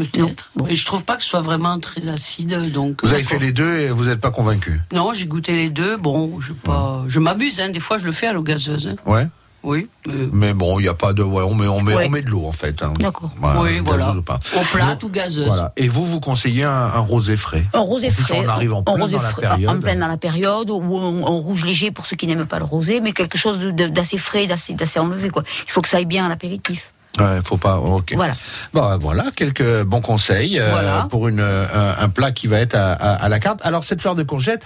Peut-être. 0.00 0.50
Bon. 0.56 0.64
Mais 0.66 0.74
je 0.74 0.84
trouve 0.86 1.04
pas 1.04 1.16
que 1.16 1.22
ce 1.22 1.28
soit 1.30 1.40
vraiment 1.42 1.78
très 1.80 2.08
acide. 2.08 2.70
Donc, 2.72 3.02
Vous 3.02 3.08
avez 3.12 3.22
d'accord. 3.22 3.38
fait 3.38 3.44
les 3.44 3.52
deux 3.52 3.76
et 3.78 3.90
vous 3.90 4.04
n'êtes 4.04 4.20
pas 4.20 4.30
convaincu 4.30 4.80
Non, 4.92 5.12
j'ai 5.14 5.26
goûté 5.26 5.52
les 5.54 5.70
deux. 5.70 5.96
Bon, 5.96 6.40
je 6.40 6.52
pas, 6.52 7.04
je 7.08 7.18
m'amuse. 7.20 7.60
Hein. 7.60 7.70
Des 7.70 7.80
fois, 7.80 7.98
je 7.98 8.04
le 8.04 8.12
fais 8.12 8.26
à 8.28 8.32
l'eau 8.32 8.42
gazeuse. 8.42 8.88
hein. 8.88 8.96
Ouais. 9.10 9.26
Oui. 9.62 9.88
mais- 10.06 10.14
Mais 10.32 10.54
bon, 10.54 10.78
il 10.78 10.82
n'y 10.82 10.88
a 10.88 10.94
pas 10.94 11.12
de. 11.12 11.24
Ouais, 11.24 11.42
on 11.42 11.52
met, 11.56 11.66
on 11.66 11.80
met, 11.80 11.96
Ouais. 11.96 12.04
on 12.06 12.10
met 12.10 12.22
de 12.22 12.30
l'eau 12.30 12.46
en 12.46 12.52
fait. 12.52 12.80
hein. 12.84 12.92
D'accord. 13.00 13.32
Voilà, 13.36 13.60
oui, 13.62 13.80
voilà. 13.84 14.12
ou 14.14 14.22
pas. 14.22 14.38
Au 14.54 14.60
plate 14.70 15.02
ou 15.02 15.08
gazeuse. 15.08 15.46
Voilà. 15.48 15.72
Et 15.76 15.88
vous, 15.88 16.04
vous 16.04 16.20
conseillez 16.20 16.62
un, 16.62 16.70
un 16.70 17.00
rosé 17.00 17.36
frais? 17.36 17.64
Un 17.72 17.80
rosé 17.80 18.06
En 18.08 18.12
plus, 18.12 18.22
frais. 18.22 18.42
on 18.44 18.48
arrive 18.48 18.74
en 18.74 18.82
plein 18.84 19.08
dans 19.08 19.20
la 19.22 19.32
période. 19.32 19.68
En 19.76 19.80
plein 19.80 19.96
dans 19.96 20.06
la 20.06 20.16
période, 20.18 20.70
ou 20.70 20.98
un, 20.98 21.16
un 21.26 21.30
rouge 21.40 21.64
léger 21.64 21.90
pour 21.90 22.06
ceux 22.06 22.14
qui 22.14 22.28
n'aiment 22.28 22.46
pas 22.46 22.60
le 22.60 22.64
rosé, 22.64 23.00
mais 23.00 23.10
quelque 23.12 23.36
chose 23.38 23.58
d'assez 23.58 24.18
frais, 24.18 24.46
d'assez 24.46 24.74
d'assez 24.74 25.00
enlevé. 25.00 25.30
Quoi. 25.30 25.42
Il 25.66 25.72
faut 25.72 25.82
que 25.82 25.88
ça 25.88 25.96
aille 25.96 26.04
bien 26.06 26.26
à 26.26 26.28
l'apéritif. 26.28 26.92
Ouais, 27.18 27.38
faut 27.44 27.56
pas. 27.56 27.78
Ok. 27.78 28.12
Voilà. 28.14 28.32
Bon, 28.72 28.98
voilà 28.98 29.24
quelques 29.34 29.82
bons 29.84 30.00
conseils 30.00 30.58
euh, 30.60 31.02
pour 31.04 31.28
une, 31.28 31.40
euh, 31.40 31.66
un, 31.98 32.08
plat 32.08 32.30
qui 32.32 32.46
va 32.46 32.58
être 32.60 32.74
à, 32.74 32.92
à- 32.92 33.14
à 33.24 33.28
la 33.28 33.38
carte. 33.38 33.60
Alors 33.64 33.84
cette 33.84 34.00
fleur 34.00 34.14
de 34.14 34.22
courgette, 34.22 34.64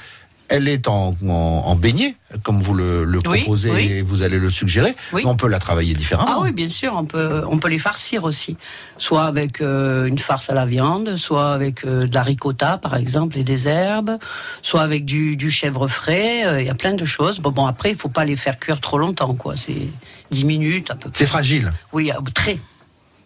elle 0.52 0.66
est 0.66 0.88
en, 0.88 1.14
en, 1.24 1.28
en 1.28 1.76
beignet, 1.76 2.16
comme 2.42 2.58
vous 2.60 2.74
le, 2.74 3.04
le 3.04 3.18
Oui, 3.24 3.42
proposez 3.42 3.70
oui. 3.70 3.84
et 3.92 4.02
vous 4.02 4.22
allez 4.22 4.40
le 4.40 4.50
suggérer. 4.50 4.96
Oui. 5.12 5.22
On 5.24 5.36
peut 5.36 5.46
la 5.46 5.60
travailler 5.60 5.94
différemment. 5.94 6.28
Ah 6.28 6.38
oui, 6.42 6.50
bien 6.50 6.68
sûr, 6.68 6.92
on 6.96 7.04
peut, 7.04 7.44
on 7.48 7.58
peut 7.58 7.68
les 7.68 7.78
farcir 7.78 8.24
aussi. 8.24 8.56
Soit 8.98 9.26
avec 9.26 9.60
euh, 9.60 10.06
une 10.06 10.18
farce 10.18 10.50
à 10.50 10.54
la 10.54 10.66
viande, 10.66 11.14
soit 11.16 11.52
avec 11.52 11.84
euh, 11.84 12.08
de 12.08 12.12
la 12.14 12.24
ricotta, 12.24 12.78
par 12.78 12.96
exemple, 12.96 13.38
et 13.38 13.44
des 13.44 13.68
herbes, 13.68 14.18
soit 14.60 14.82
avec 14.82 15.04
du, 15.04 15.36
du 15.36 15.52
chèvre 15.52 15.86
frais. 15.86 16.44
euh, 16.44 16.60
Il 16.60 16.66
y 16.66 16.70
a 16.70 16.74
plein 16.74 16.94
de 16.94 17.04
choses. 17.04 17.38
Bon, 17.38 17.52
bon 17.52 17.66
après, 17.66 17.90
il 17.92 17.96
faut 17.96 18.08
pas 18.08 18.24
les 18.24 18.34
faire 18.34 18.58
cuire 18.58 18.80
trop 18.80 18.98
longtemps, 18.98 19.34
quoi. 19.34 19.54
C'est 19.56 19.86
10 20.30 20.44
minutes 20.44 20.90
à 20.90 20.94
peu 20.94 21.10
près. 21.10 21.18
C'est 21.18 21.26
fragile. 21.26 21.72
Oui, 21.92 22.10
ah, 22.10 22.18
très, 22.34 22.58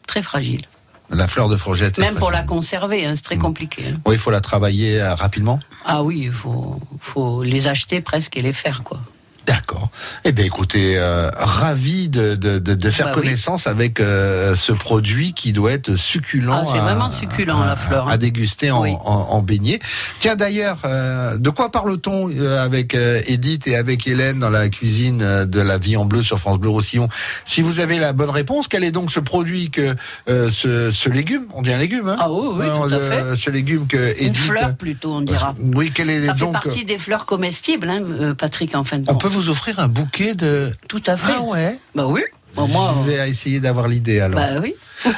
très 0.06 0.23
fragile. 0.23 0.62
La 1.11 1.28
fleur 1.28 1.49
de 1.49 1.56
fourgette. 1.56 1.99
Même 1.99 2.14
pour 2.14 2.30
la 2.30 2.42
conserver, 2.42 3.04
hein, 3.04 3.12
c'est 3.14 3.23
très 3.23 3.37
compliqué. 3.37 3.84
hein. 3.88 4.00
Oui, 4.06 4.14
il 4.14 4.18
faut 4.18 4.30
la 4.30 4.40
travailler 4.40 5.00
euh, 5.00 5.14
rapidement. 5.14 5.61
Ah 5.84 6.02
oui, 6.02 6.23
il 6.25 6.32
faut, 6.32 6.80
faut 7.00 7.42
les 7.42 7.66
acheter 7.66 8.00
presque 8.00 8.37
et 8.38 8.42
les 8.42 8.54
faire, 8.54 8.82
quoi. 8.84 9.00
D'accord. 9.46 9.90
Eh 10.24 10.32
bien, 10.32 10.44
écoutez, 10.44 10.94
euh, 10.96 11.30
ravi 11.36 12.08
de, 12.08 12.34
de, 12.34 12.58
de, 12.58 12.74
de 12.74 12.90
faire 12.90 13.06
Bah 13.06 13.12
oui. 13.16 13.22
connaissance 13.22 13.66
avec 13.66 14.00
euh, 14.00 14.56
ce 14.56 14.72
produit 14.72 15.34
qui 15.34 15.52
doit 15.52 15.72
être 15.72 15.96
succulent. 15.96 16.52
Ah, 16.52 16.64
c'est 16.66 16.78
vraiment 16.78 17.10
succulent, 17.10 17.60
à- 17.60 17.66
la 17.66 17.76
fleur, 17.76 18.08
hein. 18.08 18.12
À 18.12 18.16
déguster 18.16 18.70
en, 18.70 18.80
Oui. 18.82 18.92
en, 19.04 19.26
en 19.30 19.42
beignet. 19.42 19.80
Tiens, 20.20 20.36
d'ailleurs, 20.36 20.78
euh, 20.86 21.36
de 21.36 21.50
quoi 21.50 21.70
parle-t-on 21.70 22.30
euh, 22.30 22.64
avec 22.64 22.94
euh, 22.94 23.20
Edith 23.26 23.66
et 23.66 23.76
avec 23.76 24.06
Hélène 24.06 24.38
dans 24.38 24.50
la 24.50 24.68
cuisine 24.70 25.20
euh, 25.22 25.44
de 25.44 25.60
la 25.60 25.76
vie 25.78 25.96
en 25.96 26.04
bleu 26.06 26.22
sur 26.22 26.38
France 26.38 26.58
Bleu 26.58 26.70
Roussillon? 26.70 27.08
Si 27.44 27.60
vous 27.60 27.80
avez 27.80 27.98
la 27.98 28.12
bonne 28.14 28.30
réponse, 28.30 28.66
quel 28.68 28.82
est 28.84 28.92
donc 28.92 29.10
ce 29.10 29.20
produit 29.20 29.70
que 29.70 29.94
euh, 30.28 30.48
ce, 30.50 30.90
ce 30.90 31.08
légume? 31.10 31.44
On 31.52 31.60
dit 31.62 31.72
un 31.72 31.78
légume, 31.78 32.08
hein? 32.08 32.16
Ah 32.18 32.32
oui, 32.32 32.48
oui, 32.60 32.66
tout 32.88 32.94
à 32.94 32.96
euh, 32.96 33.36
Ce 33.36 33.50
légume 33.50 33.86
que 33.86 34.18
Une 34.20 34.28
Edith. 34.28 34.36
fleur 34.38 34.74
plutôt, 34.74 35.12
on 35.12 35.20
dira. 35.20 35.54
Oui, 35.58 35.90
quel 35.94 36.08
est 36.08 36.24
Ça 36.26 36.34
fait 36.34 36.40
donc 36.40 36.52
partie 36.54 36.84
des 36.86 36.96
fleurs 36.98 37.26
comestibles, 37.26 37.90
hein, 37.90 38.34
Patrick, 38.38 38.74
en 38.74 38.84
fin 38.84 38.96
de 38.98 39.02
On 39.08 39.12
compte. 39.12 39.20
peut 39.22 39.28
vous 39.35 39.50
offrir 39.50 39.81
un 39.81 39.88
bouquet 39.88 40.35
de. 40.35 40.73
Tout 40.88 41.03
à 41.07 41.17
fait. 41.17 41.33
Ah 41.37 41.43
ouais. 41.43 41.79
Bah 41.95 42.07
oui. 42.07 42.23
Bon, 42.54 42.68
moi, 42.68 42.94
Je 43.04 43.11
vais 43.11 43.28
essayer 43.28 43.61
d'avoir 43.61 43.88
l'idée 43.88 44.20
alors. 44.20 44.38
bah 44.40 44.61
oui. 44.62 44.75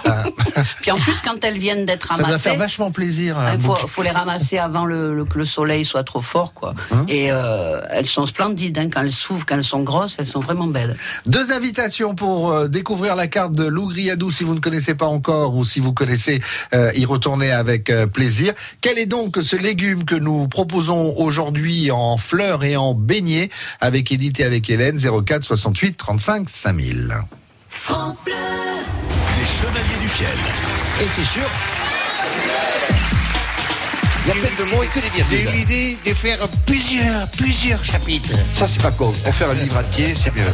Ah. 0.06 0.24
Puis 0.80 0.90
en 0.90 0.96
plus, 0.96 1.20
quand 1.20 1.44
elles 1.44 1.58
viennent 1.58 1.84
d'être 1.84 2.08
Ça 2.08 2.14
doit 2.14 2.24
ramassées, 2.26 2.42
faire 2.50 2.56
vachement 2.58 2.90
plaisir. 2.90 3.36
il 3.54 3.60
faut, 3.60 3.74
bouquet. 3.74 3.86
faut 3.86 4.02
les 4.02 4.10
ramasser 4.10 4.58
avant 4.58 4.84
le, 4.86 5.14
le- 5.14 5.24
que 5.24 5.38
le 5.38 5.44
soleil 5.44 5.84
soit 5.84 6.02
trop 6.02 6.22
fort, 6.22 6.54
quoi. 6.54 6.74
Hein 6.92 7.04
Et 7.08 7.30
euh, 7.30 7.80
elles 7.90 8.06
sont 8.06 8.24
splendides, 8.26 8.78
hein, 8.78 8.88
quand 8.92 9.02
elles 9.02 9.12
s'ouvrent, 9.12 9.44
quand 9.46 9.56
elles 9.56 9.62
sont 9.64 9.82
grosses, 9.82 10.16
elles 10.18 10.26
sont 10.26 10.40
vraiment 10.40 10.66
belles. 10.66 10.96
Deux 11.26 11.52
invitations 11.52 12.14
pour 12.14 12.50
euh, 12.50 12.68
découvrir 12.68 13.14
la 13.16 13.26
carte 13.28 13.52
de 13.52 13.64
Lougriadou 13.66 14.30
si 14.32 14.42
vous 14.44 14.54
ne 14.54 14.60
connaissez 14.60 14.94
pas 14.94 15.06
encore 15.06 15.54
ou 15.54 15.62
si 15.64 15.78
vous 15.78 15.92
connaissez, 15.92 16.40
euh, 16.74 16.90
y 16.96 17.04
retourner 17.04 17.52
avec 17.52 17.90
euh, 17.90 18.06
plaisir. 18.06 18.54
Quel 18.80 18.98
est 18.98 19.06
donc 19.06 19.36
ce 19.42 19.56
légume 19.56 20.04
que 20.04 20.14
nous 20.16 20.48
proposons 20.48 21.14
aujourd'hui 21.18 21.90
en 21.90 22.16
fleurs 22.16 22.64
et 22.64 22.76
en 22.76 22.94
beignets? 22.94 23.50
Avec 23.80 24.10
Edith 24.10 24.40
et 24.40 24.44
avec 24.44 24.68
Hélène 24.70 24.98
04 24.98 25.44
68 25.44 25.96
35 25.96 26.48
5000 26.48 27.14
Les 27.78 29.44
Chevaliers 29.44 30.00
du 30.00 30.08
Fiel. 30.08 30.28
Et 31.02 31.06
c'est 31.06 31.24
sûr. 31.26 31.42
Il 34.24 34.28
y 34.28 34.30
a 34.30 34.34
plein 34.34 34.64
de 34.64 34.70
mots 34.74 34.82
et 34.82 34.86
que 34.88 34.98
des 34.98 35.10
J'ai 35.14 35.22
eu 35.22 35.24
virgules. 35.38 35.58
l'idée 35.60 35.98
de 36.06 36.14
faire 36.14 36.38
plusieurs, 36.64 37.28
plusieurs 37.36 37.84
chapitres. 37.84 38.30
Ça, 38.54 38.66
c'est 38.66 38.80
pas 38.82 38.90
con. 38.90 39.12
Pour 39.22 39.34
faire 39.34 39.50
un 39.50 39.54
livre 39.54 39.76
entier, 39.78 40.14
c'est 40.16 40.34
mieux. 40.34 40.50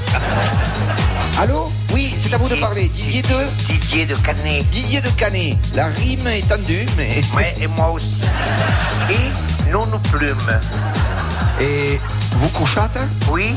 Allô? 1.40 1.72
Oui, 1.94 2.11
c'est 2.22 2.34
à 2.34 2.38
vous 2.38 2.48
de 2.48 2.54
parler. 2.56 2.88
Didier 2.88 3.22
de 3.22 3.28
Didier 3.68 4.06
de 4.06 4.14
Canet. 4.16 4.68
Didier 4.70 5.00
de 5.00 5.08
Canet. 5.10 5.56
La 5.74 5.86
rime 5.86 6.26
est 6.28 6.48
tendue, 6.48 6.86
mais. 6.96 7.20
Ouais, 7.36 7.52
et 7.60 7.66
moi 7.66 7.90
aussi. 7.90 8.16
Et 9.10 9.70
non 9.70 9.84
nous 9.86 9.98
plumes. 10.16 10.60
Et 11.60 11.98
vous 12.36 12.48
couchâtes 12.50 12.98
Oui, 13.30 13.52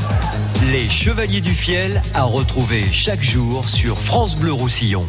Les 0.72 0.90
Chevaliers 0.90 1.42
du 1.42 1.54
Fiel 1.54 2.02
à 2.14 2.24
retrouver 2.24 2.84
chaque 2.92 3.24
jour 3.24 3.68
sur 3.70 3.98
France 3.98 4.36
Bleu 4.36 4.52
Roussillon. 4.52 5.08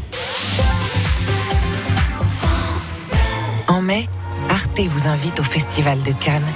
En 3.67 3.81
mai, 3.81 4.09
Arte 4.51 4.81
vous 4.81 5.09
invite 5.09 5.41
au 5.41 5.45
Festival 5.45 6.03
de 6.03 6.13
Cannes 6.13 6.47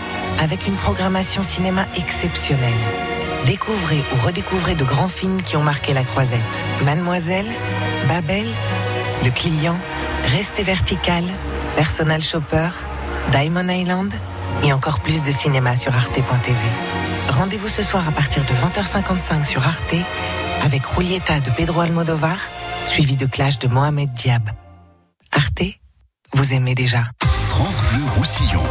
avec 0.40 0.66
une 0.68 0.76
programmation 0.76 1.42
cinéma 1.42 1.86
exceptionnelle. 1.96 3.09
Découvrez 3.46 4.02
ou 4.12 4.26
redécouvrez 4.26 4.74
de 4.74 4.84
grands 4.84 5.08
films 5.08 5.42
qui 5.42 5.56
ont 5.56 5.62
marqué 5.62 5.92
la 5.92 6.04
croisette. 6.04 6.40
Mademoiselle, 6.84 7.48
Babel, 8.08 8.46
Le 9.24 9.30
Client, 9.30 9.78
Restez 10.26 10.62
vertical, 10.62 11.24
Personal 11.76 12.22
Shopper, 12.22 12.68
Diamond 13.32 13.68
Island 13.68 14.12
et 14.62 14.72
encore 14.72 15.00
plus 15.00 15.24
de 15.24 15.32
cinéma 15.32 15.76
sur 15.76 15.94
arte.tv. 15.94 16.58
Rendez-vous 17.30 17.68
ce 17.68 17.82
soir 17.82 18.06
à 18.06 18.12
partir 18.12 18.44
de 18.44 18.52
20h55 18.52 19.46
sur 19.46 19.66
Arte 19.66 19.94
avec 20.62 20.82
Julieta 20.94 21.40
de 21.40 21.50
Pedro 21.50 21.80
Almodovar, 21.80 22.38
suivi 22.84 23.16
de 23.16 23.26
Clash 23.26 23.58
de 23.58 23.68
Mohamed 23.68 24.12
Diab. 24.12 24.50
Arte, 25.32 25.62
vous 26.34 26.52
aimez 26.52 26.74
déjà. 26.74 27.04
France 27.48 27.82
Bleu 27.90 28.02
Roussillon. 28.16 28.62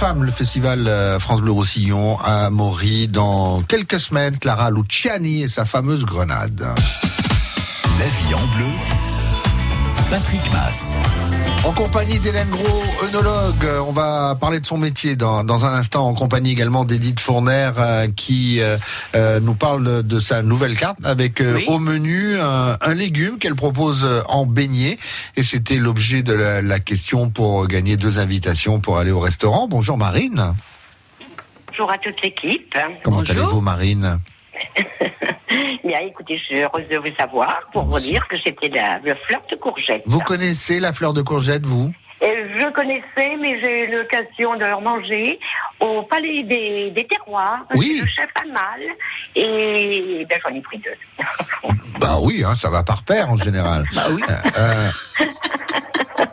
Le 0.00 0.30
festival 0.30 0.86
euh, 0.86 1.18
France 1.18 1.40
Bleu 1.40 1.50
Roussillon, 1.50 2.20
à 2.20 2.50
Maury, 2.50 3.08
dans 3.08 3.62
quelques 3.62 3.98
semaines. 3.98 4.38
Clara 4.38 4.70
Luciani 4.70 5.42
et 5.42 5.48
sa 5.48 5.64
fameuse 5.64 6.04
grenade. 6.04 6.60
La 7.98 8.04
vie 8.04 8.34
en 8.34 8.46
bleu. 8.56 8.70
Patrick 10.08 10.52
Mass. 10.52 10.94
En 11.68 11.72
compagnie 11.74 12.18
d'Hélène 12.18 12.48
Gros, 12.48 12.82
œnologue, 13.04 13.62
Euh, 13.64 13.80
on 13.86 13.92
va 13.92 14.34
parler 14.40 14.58
de 14.58 14.64
son 14.64 14.78
métier 14.78 15.16
dans, 15.16 15.44
dans 15.44 15.66
un 15.66 15.74
instant, 15.74 16.06
en 16.08 16.14
compagnie 16.14 16.50
également 16.50 16.86
d'Edith 16.86 17.20
Fourner, 17.20 17.72
euh, 17.76 18.06
qui 18.08 18.60
euh, 18.62 19.38
nous 19.40 19.52
parle 19.52 19.84
de, 19.84 20.00
de 20.00 20.18
sa 20.18 20.40
nouvelle 20.42 20.76
carte 20.78 20.96
avec 21.04 21.42
euh, 21.42 21.56
Oui. 21.56 21.64
au 21.68 21.78
menu 21.78 22.40
un, 22.40 22.78
un 22.80 22.94
légume 22.94 23.38
qu'elle 23.38 23.54
propose 23.54 24.06
en 24.30 24.46
beignet. 24.46 24.98
Et 25.36 25.42
c'était 25.42 25.76
l'objet 25.76 26.22
de 26.22 26.32
la, 26.32 26.62
la 26.62 26.80
question 26.80 27.28
pour 27.28 27.66
gagner 27.66 27.98
deux 27.98 28.18
invitations 28.18 28.80
pour 28.80 28.96
aller 28.98 29.10
au 29.10 29.20
restaurant. 29.20 29.68
Bonjour 29.68 29.98
Marine. 29.98 30.54
Bonjour 31.68 31.90
à 31.90 31.98
toute 31.98 32.22
l'équipe. 32.22 32.74
Comment 33.04 33.20
allez-vous 33.20 33.60
Marine? 33.60 34.18
Bien, 35.84 36.00
écoutez, 36.00 36.38
je 36.38 36.44
suis 36.44 36.60
heureuse 36.60 36.88
de 36.88 36.98
vous 36.98 37.14
savoir 37.18 37.60
pour 37.72 37.84
vous 37.84 38.00
dire 38.00 38.26
que 38.28 38.36
c'était 38.44 38.68
la, 38.68 39.00
la 39.04 39.14
fleur 39.14 39.42
de 39.50 39.56
courgette. 39.56 40.02
Vous 40.06 40.20
connaissez 40.20 40.80
la 40.80 40.92
fleur 40.92 41.12
de 41.12 41.22
courgette, 41.22 41.64
vous? 41.64 41.92
Et 42.20 42.34
je 42.58 42.68
connaissais, 42.72 43.36
mais 43.40 43.60
j'ai 43.60 43.84
eu 43.84 43.96
l'occasion 43.96 44.54
de 44.56 44.64
leur 44.64 44.80
manger 44.80 45.38
au 45.78 46.02
Palais 46.02 46.42
des, 46.42 46.90
des 46.90 47.06
Terroirs. 47.06 47.64
Oui. 47.74 48.00
Le 48.02 48.08
chef 48.08 48.28
Amal. 48.42 48.80
Et 49.36 50.26
ben, 50.28 50.38
j'en 50.42 50.54
ai 50.54 50.60
pris 50.60 50.78
deux. 50.78 51.24
Bah 52.00 52.18
oui, 52.20 52.42
hein, 52.44 52.56
ça 52.56 52.70
va 52.70 52.82
par 52.82 53.04
paire 53.04 53.30
en 53.30 53.36
général. 53.36 53.84
Bah 53.94 54.06
oui. 54.10 54.22
Euh, 54.58 54.90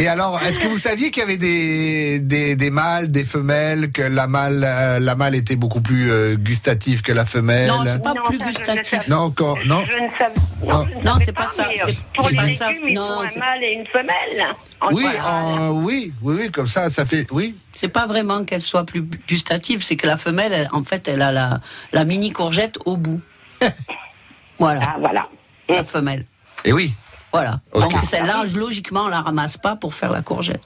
et 0.00 0.08
alors, 0.08 0.40
est-ce 0.42 0.58
que 0.58 0.66
vous 0.66 0.78
saviez 0.78 1.10
qu'il 1.12 1.20
y 1.20 1.24
avait 1.24 1.36
des, 1.36 2.18
des, 2.18 2.56
des 2.56 2.70
mâles, 2.70 3.10
des 3.12 3.24
femelles, 3.24 3.92
que 3.92 4.02
la 4.02 4.26
mâle, 4.26 4.64
euh, 4.66 4.98
la 4.98 5.14
mâle 5.14 5.34
était 5.36 5.54
beaucoup 5.54 5.80
plus 5.80 6.10
euh, 6.10 6.34
gustative 6.34 7.00
que 7.02 7.12
la 7.12 7.24
femelle? 7.24 7.68
Non, 7.68 7.84
c'est 7.86 8.02
pas 8.02 8.12
Non, 8.14 8.22
plus 8.24 8.38
ça, 8.38 8.44
gustatif. 8.46 9.08
Non, 9.08 9.18
encore, 9.18 9.56
non. 9.66 9.84
Je 9.86 9.92
ne 9.92 10.08
savais, 10.18 10.34
Non. 10.66 10.78
non, 10.80 10.86
je 10.92 10.98
ne 10.98 11.04
Non, 11.04 11.12
c'est 11.24 11.32
pas 11.32 11.46
ça, 11.46 11.66
mais, 11.68 11.76
c'est- 11.76 11.90
euh, 11.90 11.94
Pour 12.14 12.24
c'est 12.26 12.30
les 12.32 12.36
pas 12.36 12.42
légumes, 12.44 12.58
ça, 12.58 12.70
il 12.88 12.94
non, 12.94 13.06
faut 13.06 13.20
un 13.22 13.26
c'est- 13.28 13.38
mâle 13.38 13.62
et 13.62 13.72
une 13.72 13.86
femelle. 13.86 14.46
En 14.80 14.92
Oui, 14.92 15.06
en- 15.24 15.70
oui, 15.70 16.12
oui, 16.22 16.36
oui, 16.40 16.50
comme 16.50 16.66
ça, 16.66 16.90
ça 16.90 17.06
fait, 17.06 17.26
oui. 17.30 17.54
C'est 17.72 17.88
pas 17.88 18.06
vraiment 18.06 18.44
qu'elle 18.44 18.60
soit 18.60 18.84
plus 18.84 19.02
gustative, 19.28 19.82
c'est 19.84 19.96
que 19.96 20.06
la 20.08 20.16
femelle, 20.16 20.52
elle, 20.52 20.68
en 20.72 20.82
fait, 20.82 21.06
elle 21.06 21.22
a 21.22 21.30
la, 21.30 21.60
la 21.92 22.04
mini 22.04 22.32
courgette 22.32 22.78
au 22.84 22.96
bout. 22.96 23.20
voilà, 24.58 24.80
Ah, 24.82 24.96
voilà. 24.98 25.28
la 25.68 25.84
femelle. 25.84 26.24
Et 26.64 26.72
oui, 26.72 26.92
Voilà. 27.34 27.60
Ok. 27.72 27.82
Donc 27.82 27.92
celle-là, 28.04 28.44
logiquement, 28.54 29.04
on 29.04 29.08
la 29.08 29.20
ramasse 29.20 29.58
pas 29.58 29.76
pour 29.76 29.92
faire 29.92 30.12
la 30.12 30.22
courgette. 30.22 30.62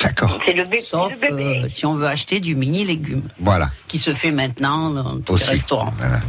d'accord, 0.00 0.38
C'est 0.46 0.52
le, 0.52 0.64
bé- 0.64 0.78
Sauf 0.78 1.12
le 1.12 1.18
bébé. 1.18 1.62
euh, 1.64 1.68
si 1.68 1.86
on 1.86 1.94
veut 1.94 2.06
acheter 2.06 2.38
du 2.38 2.54
mini 2.54 2.84
légumes, 2.84 3.22
voilà, 3.40 3.70
qui 3.88 3.98
se 3.98 4.12
fait 4.14 4.30
maintenant 4.30 4.90
dans 4.90 5.18
tous 5.20 5.32
aussi. 5.34 5.44
les 5.46 5.50
restaurants. 5.56 5.94
Voilà. 5.98 6.20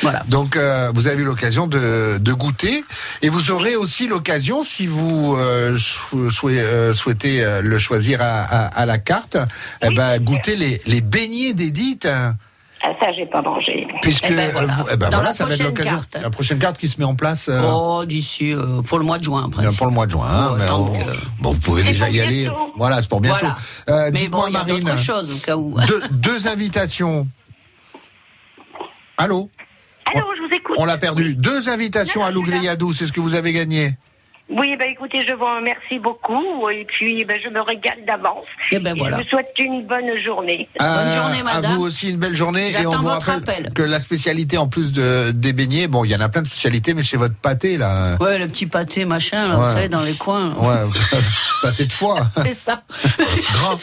Voilà. 0.00 0.22
Donc, 0.28 0.54
euh, 0.56 0.92
vous 0.94 1.08
avez 1.08 1.22
eu 1.22 1.24
l'occasion 1.24 1.66
de, 1.66 2.18
de 2.20 2.32
goûter, 2.32 2.84
et 3.20 3.28
vous 3.28 3.50
aurez 3.50 3.74
aussi 3.74 4.06
l'occasion, 4.06 4.62
si 4.62 4.86
vous 4.86 5.34
euh, 5.36 5.76
sou- 5.76 6.30
souhait- 6.30 6.60
euh, 6.62 6.94
souhaitez 6.94 7.42
euh, 7.44 7.60
le 7.60 7.78
choisir 7.80 8.22
à, 8.22 8.42
à, 8.42 8.66
à 8.82 8.86
la 8.86 8.98
carte, 8.98 9.36
eh 9.82 9.90
ben, 9.90 10.18
goûter 10.20 10.54
les, 10.54 10.80
les 10.86 11.00
beignets 11.00 11.52
d'Edith. 11.52 12.06
Ah, 12.82 12.92
ça, 13.00 13.12
j'ai 13.12 13.26
pas 13.26 13.42
mangé. 13.42 13.88
Puisque 14.02 14.26
Eh 14.30 14.34
ben 14.34 14.52
voilà. 14.52 14.72
vous- 14.74 14.84
eh 14.92 14.96
ben 14.96 15.08
Dans 15.08 15.16
voilà, 15.16 15.28
la 15.30 15.34
ça 15.34 15.44
va 15.44 15.50
être 15.50 15.56
prochaine 15.58 15.74
l'occasion. 15.74 15.90
carte. 15.98 16.16
La 16.22 16.30
prochaine 16.30 16.58
carte 16.60 16.78
qui 16.78 16.88
se 16.88 16.98
met 16.98 17.04
en 17.04 17.16
place 17.16 17.48
euh, 17.48 17.60
Oh, 17.72 18.04
d'ici 18.06 18.52
euh, 18.52 18.82
pour 18.82 18.98
le 18.98 19.04
mois 19.04 19.18
de 19.18 19.24
juin, 19.24 19.42
en 19.44 19.50
principe. 19.50 19.76
pour 19.78 19.86
le 19.88 19.92
mois 19.92 20.06
de 20.06 20.12
juin. 20.12 20.28
hein, 20.28 20.48
Oh, 20.52 20.56
mais 20.58 20.66
tant 20.66 20.80
on- 20.82 20.92
que- 20.92 21.16
Bon, 21.40 21.50
vous 21.50 21.60
pouvez 21.60 21.82
déjà 21.82 22.08
y 22.08 22.20
aller. 22.20 22.48
Voilà, 22.76 23.02
c'est 23.02 23.08
pour 23.08 23.20
bientôt. 23.20 23.40
Voilà. 23.40 23.56
Euh, 24.06 24.10
Mais 24.12 24.18
Dites-moi, 24.18 24.42
bon, 24.42 24.46
il 24.48 24.52
y 24.52 24.56
a 24.56 24.64
Marine, 24.64 24.80
d'autres 24.84 24.98
choses 24.98 25.30
au 25.32 25.38
cas 25.38 25.56
où. 25.56 25.76
deux, 25.88 26.02
deux 26.12 26.46
invitations. 26.46 27.26
Allô 29.16 29.50
Allô, 30.14 30.26
je 30.36 30.42
vous 30.46 30.54
écoute. 30.54 30.76
On 30.78 30.84
l'a 30.84 30.96
perdu. 30.98 31.34
Deux 31.34 31.68
invitations 31.68 32.20
Non, 32.20 32.26
à 32.26 32.30
non. 32.30 32.36
Lougriadou, 32.36 32.92
c'est 32.92 33.06
ce 33.06 33.12
que 33.12 33.20
vous 33.20 33.34
avez 33.34 33.52
gagné. 33.52 33.96
Oui, 34.50 34.76
ben 34.78 34.88
écoutez, 34.90 35.26
je 35.28 35.34
vous 35.34 35.44
remercie 35.44 35.98
beaucoup 35.98 36.70
et 36.70 36.86
puis 36.86 37.24
ben, 37.24 37.38
je 37.44 37.50
me 37.50 37.60
régale 37.60 37.98
d'avance. 38.06 38.46
Eh 38.70 38.78
ben 38.78 38.96
Et 38.96 38.98
voilà. 38.98 39.18
Je 39.18 39.22
vous 39.24 39.28
souhaite 39.28 39.52
une 39.58 39.84
bonne 39.86 40.16
journée. 40.24 40.68
Bonne 40.78 41.12
journée, 41.12 41.40
À 41.40 41.44
madame. 41.54 41.76
vous 41.76 41.82
aussi 41.82 42.08
une 42.10 42.16
belle 42.16 42.34
journée. 42.34 42.70
Et 42.72 42.86
on 42.86 42.92
vous 42.96 43.02
votre 43.02 43.26
rappelle 43.26 43.60
appel. 43.66 43.72
que 43.74 43.82
la 43.82 44.00
spécialité, 44.00 44.56
en 44.56 44.66
plus 44.66 44.92
de, 44.92 45.32
des 45.32 45.52
beignets, 45.52 45.86
bon, 45.86 46.04
il 46.04 46.10
y 46.12 46.16
en 46.16 46.20
a 46.20 46.30
plein 46.30 46.40
de 46.42 46.46
spécialités, 46.46 46.94
mais 46.94 47.02
c'est 47.02 47.18
votre 47.18 47.34
pâté, 47.34 47.76
là. 47.76 48.16
Ouais, 48.20 48.38
le 48.38 48.48
petit 48.48 48.64
pâté, 48.66 49.04
machin, 49.04 49.48
là, 49.48 49.58
Ouais. 49.58 49.66
vous 49.66 49.72
savez, 49.74 49.88
dans 49.90 50.02
les 50.02 50.14
coins. 50.14 50.54
Ouais, 50.54 50.76
pâté 51.62 51.84
de 51.84 51.92
foie. 51.92 52.26
C'est 52.44 52.54
ça. 52.54 52.82
Gras. 53.52 53.76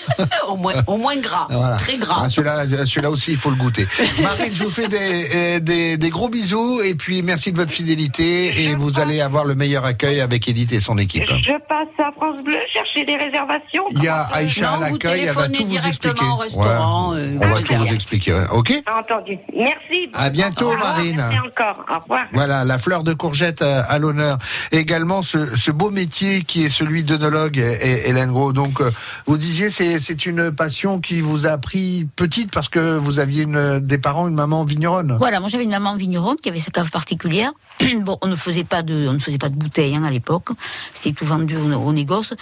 au, 0.48 0.56
moins, 0.56 0.74
au 0.88 0.98
moins 0.98 1.16
gras. 1.18 1.46
Voilà. 1.50 1.76
Très 1.78 1.98
gras. 1.98 2.22
Ah, 2.24 2.30
celui-là, 2.30 2.66
celui-là 2.86 3.10
aussi, 3.12 3.32
il 3.32 3.38
faut 3.38 3.50
le 3.52 3.56
goûter. 3.56 3.88
Marine, 4.22 4.54
je 4.54 4.64
vous 4.64 4.70
fais 4.72 4.88
des, 4.88 5.30
euh, 5.36 5.60
des, 5.60 5.98
des 5.98 6.10
gros 6.10 6.30
bisous 6.30 6.82
et 6.82 6.96
puis 6.96 7.22
merci 7.22 7.52
de 7.52 7.58
votre 7.58 7.72
fidélité 7.72 8.64
et 8.64 8.76
vous 8.76 9.00
allez 9.00 9.22
avoir 9.22 9.46
le 9.46 9.56
meilleur 9.56 9.86
accueil 9.86 10.22
avec 10.22 10.48
Edith 10.56 10.72
et 10.72 10.80
son 10.80 10.98
équipe. 10.98 11.24
Je 11.28 11.52
passe 11.68 11.88
à 12.00 12.12
France 12.14 12.42
Bleu 12.44 12.56
chercher 12.72 13.06
des 13.06 13.18
réservations. 13.18 13.84
Il 13.92 14.04
y 14.04 14.08
a 14.08 14.22
Aïcha 14.22 14.72
à 14.74 14.80
l'accueil, 14.80 15.26
elle 15.26 15.34
va 15.36 15.50
tout 15.50 15.64
vous 15.66 15.70
directement 15.70 16.14
expliquer. 16.14 16.26
au 16.32 16.36
restaurant, 16.38 17.12
Ouais. 17.14 17.20
euh, 17.20 17.38
On 17.42 17.48
va 17.50 17.62
tout 17.62 17.74
vous 17.76 17.94
expliquer, 17.94 18.34
ouais. 18.34 18.48
ok 18.52 18.74
Entendu. 18.98 19.38
Merci. 19.54 20.10
À 20.14 20.30
bientôt, 20.30 20.68
Au 20.68 20.72
revoir, 20.72 20.96
Marine. 20.96 21.18
Merci 21.18 21.40
encore. 21.40 21.86
Au 21.94 22.00
revoir. 22.00 22.24
Voilà, 22.32 22.64
la 22.64 22.78
fleur 22.78 23.04
de 23.04 23.14
courgette 23.14 23.62
euh, 23.62 23.82
à 23.90 24.00
l'honneur. 24.00 24.38
Et 24.72 24.78
également 24.78 25.22
ce, 25.22 25.56
ce 25.58 25.72
beau 25.72 25.92
métier 25.92 26.44
qui 26.44 26.64
est 26.64 26.70
celui 26.70 27.04
d'œnologue, 27.04 27.58
et- 27.58 27.62
et- 27.82 28.10
Hélène 28.10 28.32
Gros. 28.32 28.54
Donc, 28.54 28.80
euh, 28.80 28.92
vous 29.26 29.38
disiez, 29.38 29.70
c'est 29.70 30.00
c'est 30.00 30.26
une 30.26 30.52
passion 30.54 31.00
qui 31.02 31.20
vous 31.20 31.46
a 31.48 31.58
pris 31.58 32.08
petite 32.16 32.52
parce 32.52 32.70
que 32.70 32.98
vous 32.98 33.20
aviez 33.20 33.44
une, 33.44 33.80
des 33.80 33.98
parents, 33.98 34.28
une 34.30 34.36
maman 34.36 34.64
vigneronne. 34.64 35.18
Voilà, 35.20 35.40
moi 35.42 35.50
j'avais 35.50 35.64
une 35.66 35.70
maman 35.72 35.96
vigneronne 35.96 36.38
qui 36.42 36.48
avait 36.50 36.60
sa 36.60 36.72
cave 36.72 36.90
particulière. 36.92 37.52
bon, 38.02 38.18
on 38.22 38.28
ne 38.28 38.36
faisait 38.38 38.64
pas 38.64 38.84
de, 38.84 39.08
on 39.10 39.14
ne 39.14 39.20
faisait 39.20 39.38
pas 39.38 39.50
de 39.50 39.56
bouteilles 39.56 39.96
hein, 39.96 40.04
à 40.04 40.12
l'époque. 40.12 40.45
C'était 40.94 41.14
tout 41.14 41.26
vendu 41.26 41.56
au, 41.58 41.74
au 41.74 41.94
négoce. 41.94 42.34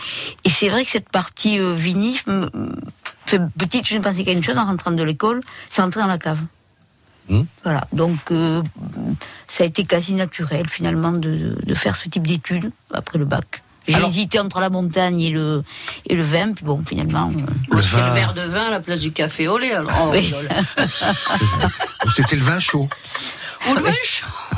Et 0.43 0.49
c'est 0.49 0.69
vrai 0.69 0.83
que 0.85 0.91
cette 0.91 1.09
partie 1.09 1.59
euh, 1.59 1.73
vinif, 1.75 2.25
me- 2.27 2.49
me 2.53 2.75
fait 3.25 3.39
petite, 3.57 3.87
je 3.87 3.97
ne 3.97 4.01
pensais 4.03 4.23
qu'à 4.23 4.31
une 4.31 4.43
chose 4.43 4.57
en 4.57 4.65
rentrant 4.65 4.91
de 4.91 5.03
l'école, 5.03 5.41
c'est 5.69 5.81
rentrer 5.81 6.01
dans 6.01 6.07
la 6.07 6.17
cave. 6.17 6.39
Hmm. 7.29 7.43
Voilà, 7.63 7.87
donc 7.93 8.19
euh, 8.31 8.61
ça 9.47 9.63
a 9.63 9.67
été 9.67 9.85
quasi 9.85 10.13
naturel 10.13 10.67
finalement 10.67 11.13
de, 11.13 11.55
de 11.63 11.73
faire 11.73 11.95
ce 11.95 12.09
type 12.09 12.27
d'études 12.27 12.69
après 12.93 13.17
le 13.17 13.23
bac. 13.25 13.63
J'ai 13.87 13.95
Alors- 13.95 14.09
hésité 14.09 14.39
entre 14.39 14.59
la 14.59 14.69
montagne 14.69 15.19
et 15.21 15.29
le, 15.29 15.63
et 16.07 16.15
le 16.15 16.23
vin, 16.23 16.51
puis 16.53 16.63
bon, 16.65 16.81
finalement. 16.85 17.31
euh, 17.73 17.75
je 17.81 17.87
fais 17.87 17.97
vin. 17.97 18.07
le 18.07 18.13
verre 18.13 18.33
de 18.33 18.41
vin 18.41 18.63
à 18.67 18.71
la 18.71 18.79
place 18.81 18.99
du 19.01 19.11
café 19.13 19.47
au 19.47 19.57
lait. 19.57 19.73
Alors, 19.73 19.91
oh, 20.03 20.09
Oui. 20.11 20.19
rigole. 20.19 20.49
C'est 20.77 21.45
ça. 21.45 21.59
Donc, 21.59 22.11
C'était 22.13 22.35
le 22.35 22.43
vin 22.43 22.59
chaud 22.59 22.87
On 23.67 23.73
le 23.75 23.81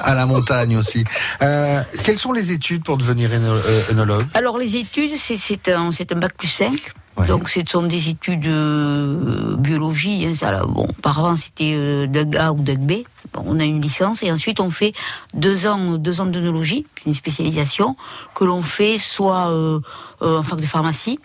à 0.04 0.14
la 0.14 0.26
montagne 0.26 0.78
aussi. 0.78 1.04
Euh, 1.42 1.82
quelles 2.04 2.18
sont 2.18 2.32
les 2.32 2.52
études 2.52 2.84
pour 2.84 2.98
devenir 2.98 3.30
œno- 3.32 3.62
euh, 3.66 3.82
œnologue 3.92 4.26
Alors 4.34 4.58
les 4.58 4.76
études, 4.76 5.12
c'est 5.18 5.68
un, 5.70 5.90
un 5.90 6.16
bac 6.20 6.34
plus 6.38 6.48
5. 6.48 6.74
Ouais. 7.18 7.28
Donc 7.28 7.50
ce 7.50 7.62
sont 7.66 7.84
des 7.84 8.10
études 8.10 8.46
euh, 8.48 9.56
biologie. 9.58 10.26
hein, 10.26 10.34
ça, 10.38 10.66
bon, 10.66 10.84
auparavant 10.90 11.36
c'était 11.38 11.72
euh, 11.74 12.08
DUG 12.08 12.36
A 12.36 12.52
ou 12.52 12.60
DUG 12.62 12.80
B. 12.80 12.92
Bon, 13.34 13.44
on 13.46 13.60
a 13.60 13.64
une 13.64 13.82
licence 13.82 14.22
et 14.22 14.32
ensuite 14.32 14.60
on 14.60 14.70
fait 14.70 14.92
deux 15.34 15.66
ans, 15.66 15.98
deux 15.98 16.20
ans 16.20 16.26
d'œnologie, 16.26 16.86
une 17.06 17.14
spécialisation 17.14 17.96
que 18.34 18.44
l'on 18.44 18.62
fait 18.62 18.98
soit 18.98 19.50
euh, 19.50 19.80
en 20.22 20.42
fac 20.44 20.60
de 20.60 20.66
pharmacie, 20.66 21.20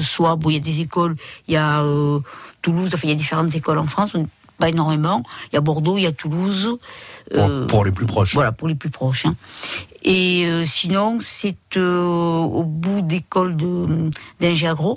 soit 0.00 0.36
bon, 0.36 0.50
il 0.50 0.54
y 0.54 0.56
a 0.56 0.60
des 0.60 0.80
écoles, 0.80 1.16
il 1.48 1.54
y 1.54 1.56
a 1.56 1.84
Toulouse, 2.62 2.90
enfin 2.94 3.02
il 3.04 3.10
y 3.10 3.12
a 3.12 3.16
différentes 3.16 3.54
écoles 3.56 3.78
en 3.78 3.86
France, 3.86 4.12
pas 4.62 4.68
énormément. 4.68 5.24
Il 5.50 5.56
y 5.56 5.58
a 5.58 5.60
Bordeaux, 5.60 5.98
il 5.98 6.02
y 6.02 6.06
a 6.06 6.12
Toulouse. 6.12 6.76
pour, 7.34 7.42
euh, 7.42 7.66
pour 7.66 7.84
les 7.84 7.90
plus 7.90 8.06
proches. 8.06 8.32
voilà, 8.34 8.52
pour 8.52 8.68
les 8.68 8.76
plus 8.76 8.90
proches. 8.90 9.26
hein. 9.26 9.34
Et 10.04 10.44
euh, 10.46 10.64
sinon, 10.64 11.18
c'est 11.20 11.56
euh, 11.76 12.04
au 12.60 12.62
bout 12.64 13.00
d'école 13.02 13.56
de- 13.56 14.08
d'ingé 14.40 14.68
agro 14.68 14.96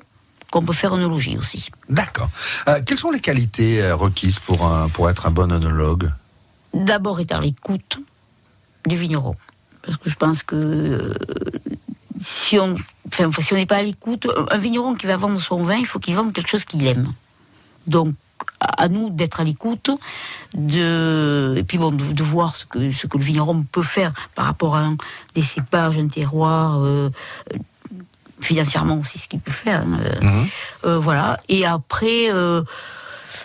qu'on 0.51 0.62
peut 0.62 0.73
faire 0.73 0.93
œnologie 0.93 1.38
aussi. 1.38 1.69
D'accord. 1.89 2.30
Quelles 2.86 2.99
sont 2.99 3.10
les 3.12 3.19
qualités 3.19 3.91
requises 3.91 4.38
pour, 4.39 4.65
un, 4.65 4.88
pour 4.89 5.10
être 5.10 5.25
un 5.25 5.32
bon 5.32 5.51
œnologue 5.51 6.12
D'abord 6.73 7.19
être 7.19 7.34
à 7.34 7.39
l'écoute 7.41 7.97
du 8.86 8.97
vigneron. 8.97 9.36
Parce 9.82 9.97
que 9.97 10.10
je 10.10 10.15
pense 10.15 10.43
que 10.43 11.13
si 12.19 12.60
on 12.60 12.75
enfin, 13.08 13.30
si 13.41 13.54
n'est 13.56 13.65
pas 13.65 13.78
à 13.78 13.84
l'écoute, 13.84 14.28
un 14.51 14.58
vigneron 14.58 14.93
qui 14.95 15.08
va 15.08 15.17
vendre 15.17 15.39
son 15.41 15.63
vin, 15.63 15.78
il 15.78 15.86
faut 15.88 15.99
qu'il 15.99 16.15
vende 16.15 16.32
quelque 16.34 16.49
chose 16.49 16.65
qu'il 16.65 16.86
aime. 16.88 17.12
Donc, 17.88 18.13
à 18.65 18.88
nous 18.89 19.10
d'être 19.10 19.39
à 19.39 19.43
l'écoute, 19.43 19.89
de, 20.56 21.56
et 21.58 21.63
puis 21.63 21.78
bon, 21.78 21.91
de, 21.91 22.04
de 22.13 22.23
voir 22.23 22.56
ce 22.56 22.65
que, 22.65 22.91
ce 22.91 23.08
que 23.08 23.17
le 23.17 23.23
vigneron 23.23 23.63
peut 23.71 23.84
faire 23.84 24.13
par 24.36 24.45
rapport 24.45 24.75
à 24.75 24.82
un- 24.82 24.97
des 25.36 25.43
cépages, 25.43 25.97
un 25.97 26.08
terroir, 26.08 26.80
euh, 26.82 27.10
euh, 27.54 27.58
financièrement 28.41 28.99
aussi 28.99 29.17
ce 29.19 29.28
qu'il 29.28 29.39
peut 29.39 29.51
faire. 29.51 29.82
hein, 29.82 29.99
euh, 30.01 30.21
Mhm. 30.21 30.47
euh, 30.86 30.99
voilà. 30.99 31.38
Et 31.49 31.65
après, 31.65 32.32
euh, 32.32 32.62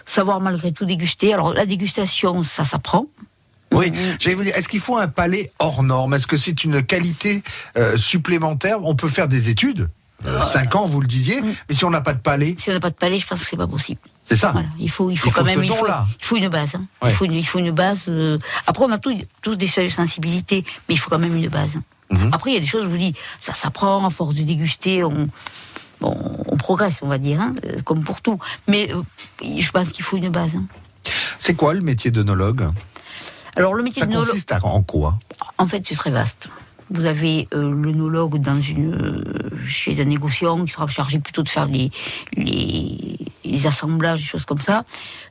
savoir 0.04 0.40
malgré 0.40 0.72
tout 0.72 0.84
déguster. 0.84 1.32
Alors, 1.34 1.54
la 1.54 1.66
dégustation, 1.66 2.42
ça 2.42 2.64
s'apprend. 2.64 3.06
Oui, 3.72 3.92
j'allais 4.18 4.34
vous 4.34 4.42
dire, 4.42 4.56
est-ce 4.56 4.68
qu'il 4.68 4.80
faut 4.80 4.96
un 4.96 5.06
palais 5.06 5.50
hors 5.60 5.84
norme? 5.84 6.14
Est-ce 6.14 6.26
que 6.26 6.36
c'est 6.36 6.64
une 6.64 6.82
qualité 6.82 7.44
supplémentaire? 7.96 8.78
On 8.82 8.96
peut 8.96 9.06
faire 9.06 9.28
des 9.28 9.48
études 9.48 9.88
5 10.24 10.74
ans, 10.76 10.86
vous 10.86 11.00
le 11.00 11.06
disiez. 11.06 11.40
Mais 11.42 11.74
si 11.74 11.84
on 11.84 11.90
n'a 11.90 12.00
pas 12.00 12.12
de 12.12 12.18
palais, 12.20 12.56
Si 12.58 12.70
on 12.70 12.72
n'a 12.72 12.80
pas 12.80 12.90
de 12.90 12.94
palais, 12.94 13.18
je 13.18 13.26
pense 13.26 13.40
que 13.40 13.46
c'est 13.46 13.56
pas 13.56 13.66
possible. 13.66 14.00
c'est 14.22 14.36
ça. 14.36 14.52
Voilà, 14.52 14.68
il 14.78 14.90
faut, 14.90 15.10
il 15.10 15.16
faut 15.16 15.28
Il 15.28 15.32
quand 15.32 15.40
faut 15.40 15.46
même 15.46 15.58
ce 15.60 15.64
il 15.64 15.68
faut, 15.70 15.76
don-là. 15.86 16.06
il 16.20 16.24
faut 16.24 16.36
une 16.36 16.48
base. 16.48 16.74
hein. 16.74 16.84
Ouais. 17.02 17.10
Il, 17.10 17.14
faut 17.14 17.24
une, 17.24 17.32
il 17.32 17.46
faut 17.46 17.58
une 17.58 17.70
base. 17.70 18.04
euh, 18.08 18.38
Après, 18.66 18.84
on 18.84 18.92
a 18.92 18.98
tous, 18.98 19.14
tous 19.42 19.56
des 19.56 19.66
seuils 19.66 19.88
de 19.88 19.92
sensibilité, 19.92 20.64
mais 20.88 20.94
il 20.94 20.98
faut 20.98 21.10
quand 21.10 21.18
même 21.18 21.34
une 21.36 21.48
base. 21.48 21.72
Mhm. 22.10 22.30
Après, 22.32 22.50
il 22.50 22.54
y 22.54 22.56
a 22.56 22.60
des 22.60 22.66
choses, 22.66 22.82
je 22.84 22.88
vous 22.88 22.96
dis, 22.98 23.14
ça 23.40 23.54
s'apprend, 23.54 24.04
à 24.04 24.10
force 24.10 24.34
de 24.34 24.42
déguster, 24.42 25.04
on, 25.04 25.28
bon, 26.00 26.42
on 26.46 26.56
progresse, 26.56 27.00
on 27.02 27.08
va 27.08 27.18
dire, 27.18 27.40
hein, 27.40 27.52
euh, 27.64 27.80
comme 27.82 28.02
pour 28.04 28.20
tout. 28.20 28.38
Mais 28.68 28.92
euh, 28.92 29.02
je 29.58 29.70
pense 29.70 29.90
qu'il 29.90 30.04
faut 30.04 30.16
une 30.16 30.28
base. 30.30 30.50
hein. 30.56 30.64
C'est 31.38 31.54
quoi 31.54 31.72
le 31.72 31.80
métier 31.80 32.10
d'œnologue 32.10 32.68
Alors, 33.56 33.74
le 33.74 33.82
métier 33.82 34.02
Ça 34.02 34.06
consiste 34.08 34.52
à- 34.52 34.58
en 34.62 34.82
quoi? 34.82 35.18
En 35.56 35.66
fait, 35.66 35.82
c'est 35.86 35.94
très 35.96 36.10
vaste. 36.10 36.48
Vous 36.90 37.06
avez 37.06 37.48
euh, 37.54 37.72
l'œnologue 37.72 38.40
euh, 38.46 39.24
chez 39.64 40.00
un 40.00 40.04
négociant 40.04 40.64
qui 40.64 40.72
sera 40.72 40.86
chargé 40.88 41.20
plutôt 41.20 41.42
de 41.42 41.48
faire 41.48 41.66
les, 41.66 41.90
assemblages, 43.64 44.20
des 44.20 44.26
choses 44.26 44.44
comme 44.44 44.58
ça. 44.58 44.84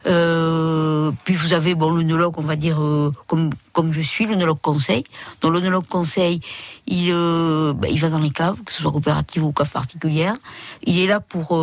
Euh, 0.08 1.12
puis 1.26 1.34
vous 1.36 1.52
avez 1.52 1.76
bon, 1.76 1.90
l'œnologue, 1.90 2.36
on 2.38 2.44
va 2.44 2.56
dire, 2.56 2.82
euh, 2.82 3.12
comme, 3.28 3.50
comme 3.74 3.92
je 3.92 4.02
suis, 4.02 4.26
l'œnologue 4.26 4.62
conseil. 4.62 5.04
Dans 5.42 5.50
l'œnologue 5.50 5.86
conseil, 5.86 6.40
il, 6.88 7.12
ben, 7.12 7.90
il 7.90 8.00
va 8.00 8.10
dans 8.10 8.20
les 8.20 8.32
caves, 8.32 8.62
que 8.66 8.72
ce 8.72 8.82
soit 8.82 8.92
coopérative 8.92 9.44
ou 9.44 9.52
cave 9.52 9.70
particulière. 9.70 10.36
Il 10.84 10.98
est 10.98 11.08
là 11.08 11.20
pour 11.20 11.60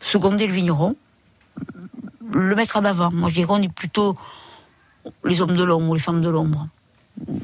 seconder 0.00 0.46
le 0.46 0.52
vigneron, 0.52 0.96
le 2.32 2.54
mettre 2.56 2.76
en 2.76 2.84
avant. 2.84 3.12
Moi, 3.12 3.28
je 3.28 3.34
dirais, 3.34 3.50
on 3.50 3.62
est 3.62 3.72
plutôt 3.72 4.16
les 5.24 5.40
hommes 5.40 5.56
de 5.56 5.64
l'ombre 5.64 5.94
les 5.94 6.00
femmes 6.00 6.20
de 6.20 6.28
l'ombre. 6.28 6.66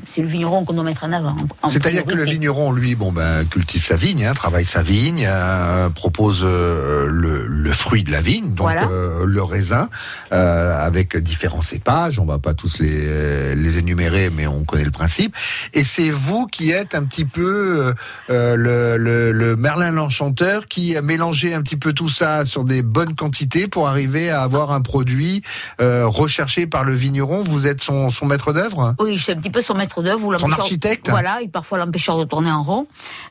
C'est 0.06 0.20
le 0.20 0.28
vigneron 0.28 0.64
qu'on 0.64 0.74
doit 0.74 0.84
mettre 0.84 1.04
en 1.04 1.12
avant. 1.12 1.34
C'est-à-dire 1.66 2.04
que 2.04 2.14
le 2.14 2.24
vigneron, 2.24 2.72
lui, 2.72 2.94
bon, 2.94 3.10
ben, 3.12 3.44
cultive 3.46 3.82
sa 3.82 3.96
vigne, 3.96 4.26
hein, 4.26 4.34
travaille 4.34 4.66
sa 4.66 4.82
vigne, 4.82 5.24
euh, 5.26 5.88
propose 5.88 6.42
euh, 6.44 7.06
le, 7.08 7.46
le 7.46 7.72
fruit 7.72 8.04
de 8.04 8.10
la 8.10 8.20
vigne, 8.20 8.48
donc 8.52 8.66
Voilà. 8.66 8.86
euh, 8.88 9.24
le 9.24 9.42
raisin, 9.42 9.88
avec 10.30 11.16
différents 11.16 11.62
cépages. 11.62 12.18
On 12.18 12.26
va 12.26 12.38
pas 12.38 12.52
tous 12.52 12.78
les, 12.80 13.54
les 13.54 13.78
énumérer, 13.78 14.28
mais 14.30 14.46
on 14.46 14.64
connaît 14.64 14.84
le 14.84 14.90
principe. 14.90 15.34
Et 15.72 15.84
c'est 15.84 16.10
vous 16.10 16.46
qui 16.46 16.70
êtes 16.70 16.94
un 16.94 17.04
petit 17.04 17.24
peu 17.24 17.94
le, 18.28 18.96
le, 18.98 19.32
le 19.32 19.56
Merlin 19.56 19.92
l'enchanteur 19.92 20.66
qui 20.68 20.96
a 20.96 21.02
mélangé 21.02 21.54
un 21.54 21.62
petit 21.62 21.76
peu 21.76 21.92
tout 21.94 22.08
ça 22.10 22.44
sur 22.44 22.64
des 22.64 22.82
bonnes 22.82 23.14
quantités 23.14 23.68
pour 23.68 23.88
arriver 23.88 24.28
à 24.30 24.42
avoir 24.42 24.72
un 24.72 24.82
produit 24.82 25.42
recherché 25.78 26.66
par 26.66 26.84
le 26.84 26.92
vigneron. 26.94 27.42
Vous 27.42 27.66
êtes 27.66 27.82
son, 27.82 28.10
son 28.10 28.26
maître 28.26 28.52
d'œuvre? 28.52 28.94
Oui, 29.00 29.16
je 29.16 29.22
suis 29.22 29.32
un 29.32 29.36
petit 29.36 29.50
peu 29.50 29.61
son 29.62 29.74
maître 29.74 30.02
d'œuvre. 30.02 30.26
ou 30.26 30.38
Son 30.38 30.50
architecte 30.52 31.08
Voilà, 31.10 31.40
et 31.42 31.48
parfois 31.48 31.78
l'empêcheur 31.78 32.18
de 32.18 32.24
tourner 32.24 32.50
en 32.50 32.62
rond. 32.62 32.86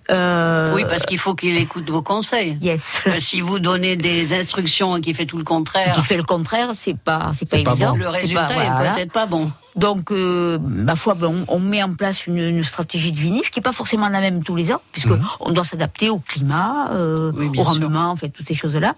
Euh, 0.10 0.74
Oui, 0.74 0.84
parce 0.90 1.04
qu'il 1.06 1.18
faut 1.18 1.36
qu'il 1.36 1.56
écoute 1.58 1.90
vos 1.90 2.02
conseils. 2.02 2.58
Yes. 2.62 3.02
Euh, 3.08 3.20
Si 3.20 3.42
vous 3.42 3.60
donnez 3.60 3.96
des 3.96 4.38
instructions 4.38 4.98
et 4.98 5.02
qu'il 5.02 5.16
fait 5.16 5.26
tout 5.26 5.38
le 5.38 5.44
contraire, 5.44 5.94
Qui 5.96 6.02
fait 6.02 6.18
le 6.18 6.24
contraire, 6.24 6.70
c'est 6.74 6.98
pas, 6.98 7.32
c'est 7.38 7.50
pas 7.50 7.58
évident. 7.58 7.92
bon. 7.92 7.98
le 7.98 8.08
résultat 8.10 8.50
est 8.64 8.70
voilà. 8.72 8.92
peut-être 8.94 9.12
pas 9.12 9.26
bon. 9.26 9.52
Donc, 9.76 10.12
euh, 10.12 10.58
ma 10.62 10.96
foi, 10.96 11.14
ben, 11.16 11.28
on, 11.48 11.56
on 11.56 11.60
met 11.60 11.82
en 11.82 11.94
place 11.94 12.28
une, 12.28 12.38
une 12.38 12.64
stratégie 12.64 13.12
de 13.14 13.20
vinif 13.20 13.52
qui 13.52 13.60
n'est 13.60 13.64
pas 13.64 13.72
forcément 13.72 14.10
la 14.10 14.20
même 14.20 14.44
tous 14.44 14.56
les 14.56 14.72
ans, 14.74 14.82
puisque 14.92 15.08
Mhm. 15.08 15.26
on 15.40 15.52
doit 15.52 15.64
s'adapter 15.64 16.10
au 16.10 16.20
climat, 16.20 16.90
euh, 16.92 17.32
Oui, 17.36 17.48
au 17.50 17.54
sûr. 17.54 17.64
rendement, 17.66 18.10
en 18.12 18.16
fait, 18.18 18.30
toutes 18.30 18.48
ces 18.48 18.54
choses-là. 18.56 18.96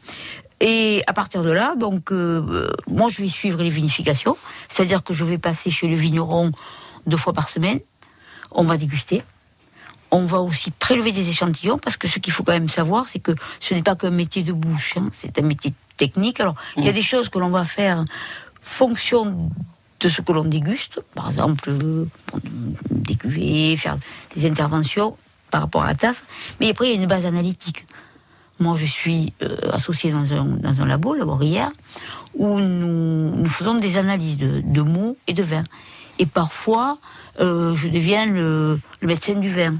Et 0.61 1.03
à 1.07 1.13
partir 1.13 1.41
de 1.43 1.51
là, 1.51 1.75
donc, 1.75 2.11
euh, 2.11 2.69
moi, 2.89 3.09
je 3.11 3.21
vais 3.21 3.27
suivre 3.29 3.61
les 3.61 3.69
vinifications, 3.69 4.37
c'est-à-dire 4.69 5.03
que 5.03 5.13
je 5.13 5.25
vais 5.25 5.37
passer 5.37 5.69
chez 5.69 5.87
le 5.87 5.95
vigneron 5.95 6.51
deux 7.07 7.17
fois 7.17 7.33
par 7.33 7.49
semaine. 7.49 7.79
On 8.51 8.63
va 8.63 8.77
déguster. 8.77 9.23
On 10.11 10.25
va 10.25 10.39
aussi 10.41 10.69
prélever 10.71 11.11
des 11.11 11.27
échantillons 11.29 11.79
parce 11.79 11.97
que 11.97 12.07
ce 12.07 12.19
qu'il 12.19 12.31
faut 12.33 12.43
quand 12.43 12.51
même 12.53 12.69
savoir, 12.69 13.05
c'est 13.07 13.19
que 13.19 13.31
ce 13.59 13.73
n'est 13.73 13.81
pas 13.81 13.95
qu'un 13.95 14.11
métier 14.11 14.43
de 14.43 14.53
bouche, 14.53 14.93
hein, 14.97 15.07
c'est 15.13 15.39
un 15.39 15.41
métier 15.41 15.73
technique. 15.97 16.39
Alors, 16.39 16.55
il 16.77 16.83
y 16.83 16.87
a 16.87 16.91
Mm. 16.91 16.95
des 16.95 17.01
choses 17.01 17.29
que 17.29 17.39
l'on 17.39 17.49
va 17.49 17.63
faire 17.65 18.03
fonction 18.61 19.49
de 19.99 20.07
ce 20.09 20.21
que 20.21 20.31
l'on 20.31 20.43
déguste, 20.43 21.01
par 21.15 21.29
exemple, 21.29 21.69
euh, 21.69 22.05
bon, 22.31 22.39
des 22.91 23.15
cuvées, 23.15 23.75
faire 23.77 23.97
des 24.35 24.47
interventions 24.49 25.15
par 25.49 25.61
rapport 25.61 25.83
à 25.83 25.87
la 25.87 25.95
tasse, 25.95 26.23
mais 26.59 26.69
après, 26.69 26.87
il 26.87 26.95
y 26.95 26.97
a 26.97 27.01
une 27.01 27.07
base 27.07 27.25
analytique. 27.25 27.85
Moi, 28.59 28.75
je 28.77 28.85
suis 28.85 29.33
euh, 29.41 29.57
associé 29.71 30.11
dans 30.11 30.31
un, 30.33 30.43
dans 30.45 30.81
un 30.81 30.85
labo, 30.85 31.13
laborière, 31.15 31.71
où 32.35 32.59
nous, 32.59 33.35
nous 33.35 33.49
faisons 33.49 33.75
des 33.75 33.97
analyses 33.97 34.37
de, 34.37 34.61
de 34.63 34.81
mots 34.81 35.17
et 35.27 35.33
de 35.33 35.43
vin. 35.43 35.63
Et 36.19 36.25
parfois, 36.25 36.97
euh, 37.39 37.75
je 37.75 37.87
deviens 37.87 38.25
le, 38.25 38.79
le 39.01 39.07
médecin 39.07 39.33
du 39.33 39.49
vin. 39.53 39.75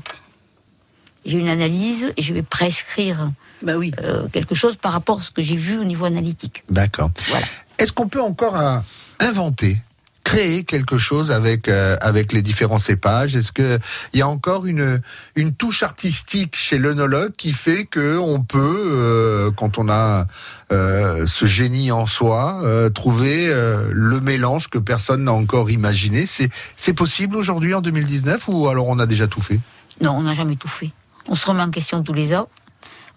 J'ai 1.26 1.38
une 1.38 1.48
analyse 1.50 2.12
et 2.17 2.22
je 2.22 2.34
vais 2.34 2.41
prescrire 2.41 3.30
Bah 3.62 3.76
oui. 3.78 3.93
euh, 4.02 4.28
quelque 4.30 4.56
chose 4.56 4.76
par 4.76 4.91
rapport 4.91 5.19
à 5.19 5.22
ce 5.22 5.32
que 5.32 5.41
j'ai 5.41 5.56
vu 5.56 5.78
au 5.80 5.84
niveau 5.86 6.06
analytique. 6.06 6.63
D'accord. 6.69 7.12
Voilà. 7.30 7.46
Est-ce 7.78 7.93
qu'on 7.93 8.08
peut 8.10 8.22
encore 8.22 8.58
euh, 8.58 8.80
inventer 9.19 9.78
créer 10.23 10.63
quelque 10.63 10.97
chose 10.97 11.31
avec 11.31 11.67
euh, 11.67 11.97
avec 12.01 12.31
les 12.33 12.41
différents 12.41 12.79
cépages? 12.79 13.36
Est-ce 13.36 13.51
que 13.51 13.79
il 14.13 14.19
y 14.19 14.21
a 14.21 14.27
encore 14.27 14.65
une 14.65 15.01
une 15.36 15.53
touche 15.53 15.83
artistique 15.83 16.55
chez 16.55 16.77
l'œnologue 16.77 17.33
qui 17.36 17.51
fait 17.51 17.86
que 17.86 18.17
on 18.17 18.41
peut 18.41 18.83
euh, 18.86 19.51
quand 19.51 19.77
on 19.77 19.89
a 19.89 20.25
euh, 20.71 21.27
ce 21.27 21.45
génie 21.45 21.91
en 21.91 22.05
soi 22.05 22.62
euh, 22.63 22.89
trouver 22.89 23.47
euh, 23.49 23.89
le 23.91 24.19
mélange 24.21 24.69
que 24.69 24.77
personne 24.79 25.25
n'a 25.25 25.33
encore 25.33 25.69
imaginé? 25.69 26.25
C'est 26.25 26.49
c'est 26.75 26.93
possible 26.93 27.36
aujourd'hui 27.36 27.73
en 27.73 27.81
2019 27.81 28.47
ou 28.47 28.67
alors 28.67 28.88
on 28.88 28.99
a 28.99 29.05
déjà 29.05 29.27
tout 29.27 29.41
fait? 29.41 29.59
Non, 30.01 30.12
on 30.12 30.23
n'a 30.23 30.33
jamais 30.33 30.55
tout 30.55 30.67
fait. 30.67 30.91
On 31.27 31.36
se 31.36 31.45
remet 31.45 31.62
en 31.62 31.69
question 31.69 32.01
tous 32.03 32.13
les 32.13 32.36
ans. 32.36 32.47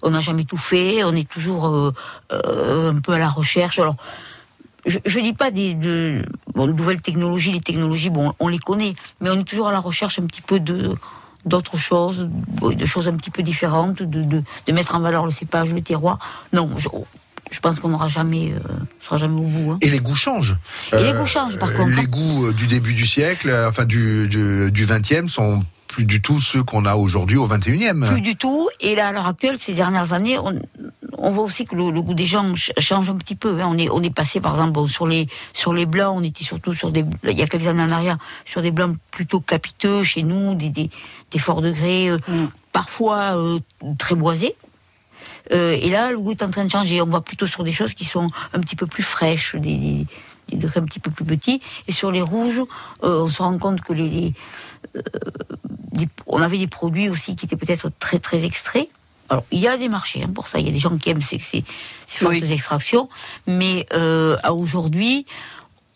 On 0.02 0.10
n'a 0.10 0.20
jamais 0.20 0.44
tout 0.44 0.58
fait. 0.58 1.04
On 1.04 1.12
est 1.12 1.28
toujours 1.28 1.66
euh, 1.66 1.92
un 2.30 3.00
peu 3.00 3.12
à 3.12 3.18
la 3.18 3.28
recherche. 3.28 3.78
Alors, 3.78 3.96
je 4.86 5.18
ne 5.18 5.24
dis 5.24 5.32
pas 5.32 5.50
des 5.50 5.74
de, 5.74 6.24
bon, 6.54 6.66
nouvelles 6.66 7.00
technologies. 7.00 7.52
Les 7.52 7.60
technologies, 7.60 8.10
bon, 8.10 8.32
on 8.38 8.48
les 8.48 8.58
connaît, 8.58 8.94
mais 9.20 9.30
on 9.30 9.40
est 9.40 9.44
toujours 9.44 9.68
à 9.68 9.72
la 9.72 9.80
recherche 9.80 10.18
un 10.18 10.26
petit 10.26 10.42
peu 10.42 10.60
de 10.60 10.94
d'autres 11.44 11.76
choses, 11.76 12.28
de 12.62 12.84
choses 12.86 13.06
un 13.06 13.12
petit 13.16 13.30
peu 13.30 13.42
différentes, 13.44 14.02
de, 14.02 14.22
de, 14.22 14.42
de 14.66 14.72
mettre 14.72 14.96
en 14.96 15.00
valeur 15.00 15.24
le 15.24 15.30
cépage, 15.30 15.70
le 15.72 15.80
terroir. 15.80 16.18
Non, 16.52 16.68
je, 16.76 16.88
je 17.52 17.60
pense 17.60 17.78
qu'on 17.78 17.88
n'aura 17.90 18.08
jamais, 18.08 18.52
euh, 18.52 18.58
sera 19.00 19.16
jamais 19.16 19.38
au 19.38 19.44
bout. 19.44 19.70
hein. 19.70 19.78
Et 19.80 19.88
les 19.88 20.00
goûts 20.00 20.16
changent. 20.16 20.56
Et 20.92 21.00
les 21.04 21.12
goûts 21.12 21.26
changent, 21.28 21.56
par 21.58 21.72
contre, 21.72 21.90
Les 21.94 22.02
hein. 22.02 22.04
goûts 22.08 22.46
euh, 22.46 22.52
du 22.52 22.66
début 22.66 22.94
du 22.94 23.06
siècle, 23.06 23.48
euh, 23.50 23.68
enfin 23.68 23.84
du, 23.84 24.26
du, 24.26 24.72
du 24.72 24.86
20e, 24.86 25.28
sont 25.28 25.62
plus 25.88 26.04
du 26.04 26.20
tout 26.20 26.40
ceux 26.40 26.62
qu'on 26.62 26.84
a 26.84 26.96
aujourd'hui 26.96 27.36
au 27.36 27.46
21e. 27.48 28.06
Plus 28.08 28.20
du 28.20 28.36
tout. 28.36 28.68
Et 28.80 28.94
là, 28.94 29.08
à 29.08 29.12
l'heure 29.12 29.26
actuelle, 29.28 29.58
ces 29.58 29.72
dernières 29.74 30.12
années, 30.12 30.38
on, 30.38 30.60
on 31.16 31.30
voit 31.30 31.44
aussi 31.44 31.64
que 31.64 31.74
le, 31.74 31.90
le 31.90 32.02
goût 32.02 32.14
des 32.14 32.26
gens 32.26 32.44
ch- 32.56 32.72
change 32.78 33.08
un 33.08 33.16
petit 33.16 33.34
peu. 33.34 33.60
hein. 33.60 33.68
On 33.70 33.78
est, 33.78 33.88
on 33.90 34.02
est 34.02 34.10
passé, 34.14 34.40
par 34.40 34.52
exemple, 34.54 34.72
bon, 34.72 34.86
sur 34.86 35.06
les 35.06 35.28
sur 35.52 35.72
les 35.72 35.86
blancs, 35.86 36.14
on 36.18 36.22
était 36.22 36.44
surtout 36.44 36.74
sur 36.74 36.90
des, 36.90 37.04
il 37.24 37.38
y 37.38 37.42
a 37.42 37.46
quelques 37.46 37.66
années 37.66 37.82
en 37.82 37.90
arrière, 37.90 38.18
sur 38.44 38.62
des 38.62 38.70
blancs 38.70 38.96
plutôt 39.10 39.40
capiteux 39.40 40.02
chez 40.04 40.22
nous, 40.22 40.54
des, 40.54 40.68
des, 40.70 40.90
des 41.30 41.38
forts 41.38 41.62
degrés, 41.62 42.08
euh, 42.08 42.18
parfois 42.72 43.36
euh, 43.36 43.58
très 43.98 44.14
boisés. 44.14 44.54
Euh, 45.52 45.78
et 45.80 45.88
là, 45.90 46.10
le 46.10 46.18
goût 46.18 46.32
est 46.32 46.42
en 46.42 46.50
train 46.50 46.64
de 46.64 46.70
changer. 46.70 47.00
On 47.00 47.06
va 47.06 47.20
plutôt 47.20 47.46
sur 47.46 47.62
des 47.64 47.72
choses 47.72 47.94
qui 47.94 48.04
sont 48.04 48.28
un 48.52 48.60
petit 48.60 48.76
peu 48.76 48.86
plus 48.86 49.02
fraîches, 49.04 49.54
des, 49.54 49.76
des, 49.76 50.06
des 50.48 50.56
degrés 50.56 50.80
un 50.80 50.84
petit 50.84 50.98
peu 51.00 51.10
plus 51.10 51.24
petits. 51.24 51.60
Et 51.88 51.92
sur 51.92 52.10
les 52.10 52.22
rouges, 52.22 52.60
euh, 53.04 53.22
on 53.22 53.28
se 53.28 53.40
rend 53.42 53.56
compte 53.58 53.80
que 53.80 53.92
les, 53.92 54.08
les, 54.08 54.34
des- 55.92 56.08
on 56.26 56.40
avait 56.42 56.58
des 56.58 56.66
produits 56.66 57.08
aussi 57.08 57.36
qui 57.36 57.46
étaient 57.46 57.56
peut-être 57.56 57.90
très 57.98 58.18
très 58.18 58.44
extraits. 58.44 58.88
Alors, 59.28 59.44
il 59.50 59.58
y 59.58 59.66
a 59.68 59.76
des 59.76 59.88
marchés 59.88 60.22
hein, 60.22 60.30
pour 60.32 60.46
ça. 60.46 60.58
Il 60.60 60.66
y 60.66 60.68
a 60.68 60.72
des 60.72 60.78
gens 60.78 60.96
qui 60.96 61.10
aiment 61.10 61.20
ces, 61.22 61.38
ces, 61.40 61.64
ces 62.06 62.18
fortes 62.18 62.34
extractions. 62.50 63.08
Mais 63.48 63.86
euh, 63.92 64.36
à 64.44 64.52
aujourd'hui, 64.54 65.26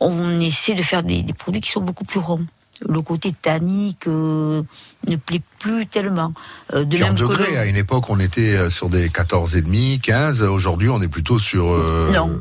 on 0.00 0.40
essaie 0.40 0.74
de 0.74 0.82
faire 0.82 1.02
des, 1.02 1.22
des 1.22 1.32
produits 1.32 1.60
qui 1.60 1.70
sont 1.70 1.80
beaucoup 1.82 2.04
plus 2.04 2.18
ronds. 2.20 2.44
Le 2.88 3.02
côté 3.02 3.32
tannique 3.32 4.06
euh, 4.08 4.62
ne 5.06 5.16
plaît 5.16 5.42
plus 5.58 5.86
tellement. 5.86 6.32
Euh, 6.72 6.84
de 6.84 6.96
même 6.96 7.14
que 7.28 7.34
le- 7.52 7.58
à 7.58 7.66
une 7.66 7.76
époque, 7.76 8.08
on 8.08 8.18
était 8.18 8.54
euh, 8.56 8.70
sur 8.70 8.88
des 8.88 9.10
14,5, 9.10 10.00
15. 10.00 10.42
Aujourd'hui, 10.42 10.88
on 10.88 11.00
est 11.02 11.08
plutôt 11.08 11.38
sur. 11.38 11.70
euh, 11.70 12.10
Non. 12.10 12.40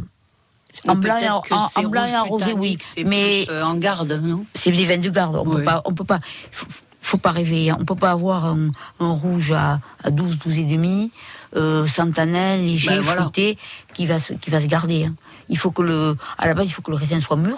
En 0.88 0.96
blanc, 0.96 1.18
et 1.18 1.30
en, 1.30 1.42
blanc 1.90 2.06
et 2.06 2.16
en 2.18 2.26
rosé, 2.26 2.54
oui. 2.54 2.78
Mais 3.06 3.44
plus, 3.46 3.54
euh, 3.54 3.64
en 3.64 3.76
garde, 3.76 4.12
non? 4.24 4.46
c'est 4.56 4.72
des 4.72 4.86
vins 4.86 4.98
de 4.98 5.10
garde. 5.10 5.36
On 5.36 5.44
peut 5.44 5.58
Oui. 5.58 5.66
pas, 5.66 5.82
on 5.86 5.94
peut 5.94 6.04
pas, 6.06 6.20
faut, 6.52 6.66
faut 7.02 7.18
pas 7.18 7.32
rêver. 7.32 7.70
hein. 7.70 7.78
On 7.80 7.86
peut 7.86 7.96
pas 7.96 8.12
avoir 8.12 8.46
un, 8.46 8.72
un 9.00 9.12
rouge 9.12 9.52
à, 9.52 9.80
à 10.04 10.12
12, 10.12 10.38
12 10.40 10.58
et 10.60 10.64
demi, 10.64 11.12
euh, 11.56 11.86
sans 11.88 12.12
tanin, 12.12 12.56
léger, 12.58 12.90
Ben, 12.90 13.02
voilà. 13.02 13.22
fruité, 13.24 13.58
qui 13.94 14.06
va 14.06 14.20
se, 14.20 14.34
qui 14.34 14.50
va 14.50 14.60
se 14.62 14.68
garder. 14.68 15.06
hein. 15.06 15.16
Il 15.50 15.58
faut 15.58 15.72
que 15.72 15.82
le, 15.82 16.16
à 16.38 16.48
la 16.48 16.54
base, 16.54 16.68
il 16.68 16.72
faut 16.72 16.82
que 16.82 16.92
le 16.92 16.98
raisin 16.98 17.20
soit 17.20 17.38
mûr. 17.38 17.58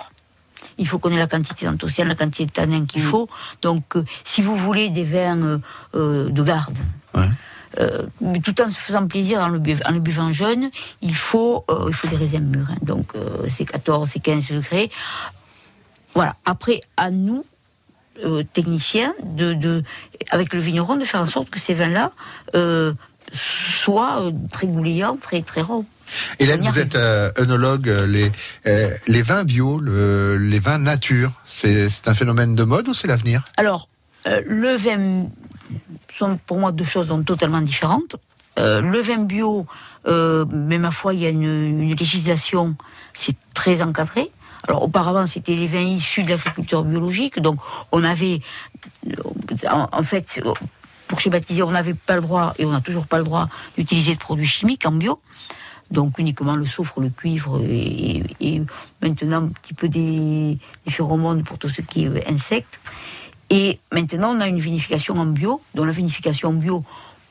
Il 0.78 0.88
faut 0.88 0.98
qu'on 1.00 1.12
ait 1.12 1.18
la 1.18 1.28
quantité 1.28 1.66
d'anthocyane, 1.66 2.08
la 2.08 2.16
quantité 2.16 2.46
de 2.46 2.52
tanin 2.52 2.80
Mm. 2.82 2.88
qu'il 2.88 3.02
faut. 3.02 3.28
Donc, 3.62 3.96
euh, 3.98 4.06
si 4.24 4.42
vous 4.42 4.56
voulez 4.56 4.90
des 4.90 5.04
vins 5.04 5.38
euh, 5.44 5.58
euh, 5.96 6.30
de 6.30 6.42
garde, 6.44 6.78
euh, 7.80 8.04
mais 8.20 8.40
tout 8.40 8.60
en 8.62 8.70
se 8.70 8.78
faisant 8.80 9.08
plaisir 9.08 9.40
en 9.42 9.48
le, 9.50 9.60
bu- 9.60 9.78
en 9.86 9.92
le 9.92 10.00
buvant 10.00 10.32
jeune, 10.32 10.70
il 11.02 11.16
faut, 11.16 11.64
euh, 11.70 11.86
il 11.88 11.94
faut 11.94 12.08
des 12.08 12.18
raisins 12.18 12.40
mûrs. 12.44 12.68
hein. 12.72 12.78
Donc, 12.82 13.12
euh, 13.16 13.48
c'est 13.56 13.66
14, 13.66 14.10
c'est 14.12 14.20
15 14.20 14.48
degrés. 14.50 14.90
Voilà. 16.14 16.36
Après, 16.46 16.82
à 16.98 17.12
nous, 17.12 17.46
techniciens, 18.54 19.14
de, 19.24 19.54
de, 19.54 19.84
avec 20.30 20.54
le 20.54 20.60
vigneron, 20.60 20.96
de 20.98 21.06
faire 21.06 21.22
en 21.22 21.26
sorte 21.26 21.50
que 21.50 21.60
ces 21.60 21.74
vins-là 21.74 22.12
euh, 22.56 22.94
très 24.52 24.68
goulayant, 24.68 25.16
très 25.16 25.42
très 25.42 25.62
rond. 25.62 25.86
Hélène, 26.40 26.62
vous 26.62 26.78
êtes 26.78 26.96
euh, 26.96 27.32
œnologue. 27.40 27.88
Les, 28.08 28.32
euh, 28.68 28.90
les 29.08 29.22
vins 29.22 29.44
bio, 29.46 29.80
le- 29.80 30.36
les 30.38 30.60
vins 30.60 30.78
nature, 30.78 31.32
c'est 31.46 31.90
c'est 31.90 32.10
un 32.10 32.14
phénomène 32.14 32.54
de 32.54 32.64
mode 32.64 32.90
ou 32.90 32.94
c'est 32.94 33.08
l'avenir? 33.08 33.46
Alors, 33.58 33.88
euh, 34.28 34.42
le 34.46 34.76
vin 34.76 35.28
pour 36.46 36.58
moi 36.58 36.72
deux 36.72 36.84
choses 36.84 37.08
donc 37.08 37.26
totalement 37.26 37.62
différentes. 37.62 38.16
Euh, 38.60 38.82
le 38.82 39.00
vin 39.00 39.24
bio, 39.24 39.66
euh, 40.08 40.46
mais 40.52 40.78
ma 40.78 40.92
foi, 40.92 41.14
il 41.14 41.22
y 41.22 41.26
a 41.26 41.30
une, 41.30 41.96
législation, 41.96 42.76
c'est 43.14 43.36
très 43.54 43.82
encadré. 43.82 44.30
Alors 44.68 44.84
auparavant, 44.84 45.26
c'était 45.26 45.56
les 45.56 45.68
vins 45.68 45.80
issus 45.80 46.24
de 46.24 46.30
l'agriculture 46.30 46.84
biologique, 46.84 47.40
donc 47.40 47.60
on 47.92 48.04
avait, 48.04 48.42
en, 49.70 50.04
fait, 50.04 50.42
pour 51.08 51.20
schématiser, 51.20 51.64
on 51.64 51.72
n'avait 51.72 51.96
pas 51.96 52.16
le 52.16 52.22
droit, 52.22 52.54
et 52.60 52.66
on 52.66 52.72
n'a 52.72 52.82
toujours 52.82 53.08
pas 53.08 53.18
le 53.18 53.24
droit, 53.24 53.50
d'utiliser 53.76 54.14
de 54.14 54.20
produits 54.20 54.46
chimiques 54.46 54.86
en 54.86 54.92
bio. 54.92 55.20
Donc 55.90 56.20
uniquement 56.20 56.56
le 56.56 56.66
soufre, 56.66 57.02
le 57.02 57.10
cuivre 57.10 57.60
et, 57.66 58.24
et 58.40 58.62
maintenant 59.02 59.44
un 59.44 59.48
petit 59.48 59.74
peu 59.74 59.90
des, 59.90 60.58
des 60.86 60.92
phéromones 60.92 61.44
pour 61.44 61.58
tout 61.58 61.68
ce 61.68 61.82
qui 61.82 62.06
est 62.06 62.30
insectes. 62.30 62.80
Et 63.54 63.80
maintenant, 63.92 64.34
on 64.36 64.40
a 64.40 64.48
une 64.48 64.60
vinification 64.60 65.16
en 65.18 65.26
bio. 65.26 65.62
Dans 65.76 65.84
la 65.84 65.92
vinification 65.92 66.50
en 66.50 66.54
bio, 66.54 66.84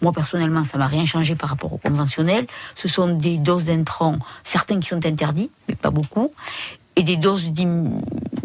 moi 0.02 0.12
personnellement, 0.12 0.64
ça 0.64 0.76
m'a 0.76 0.86
rien 0.86 1.06
changé 1.06 1.34
par 1.34 1.48
rapport 1.48 1.72
au 1.72 1.78
conventionnel. 1.78 2.46
Ce 2.74 2.88
sont 2.88 3.16
des 3.16 3.38
doses 3.38 3.64
d'intrants, 3.64 4.18
certains 4.44 4.78
qui 4.80 4.88
sont 4.88 5.04
interdits, 5.06 5.50
mais 5.66 5.76
pas 5.76 5.88
beaucoup, 5.90 6.30
et 6.96 7.02
des 7.04 7.16
doses 7.16 7.50
dim- 7.50 8.02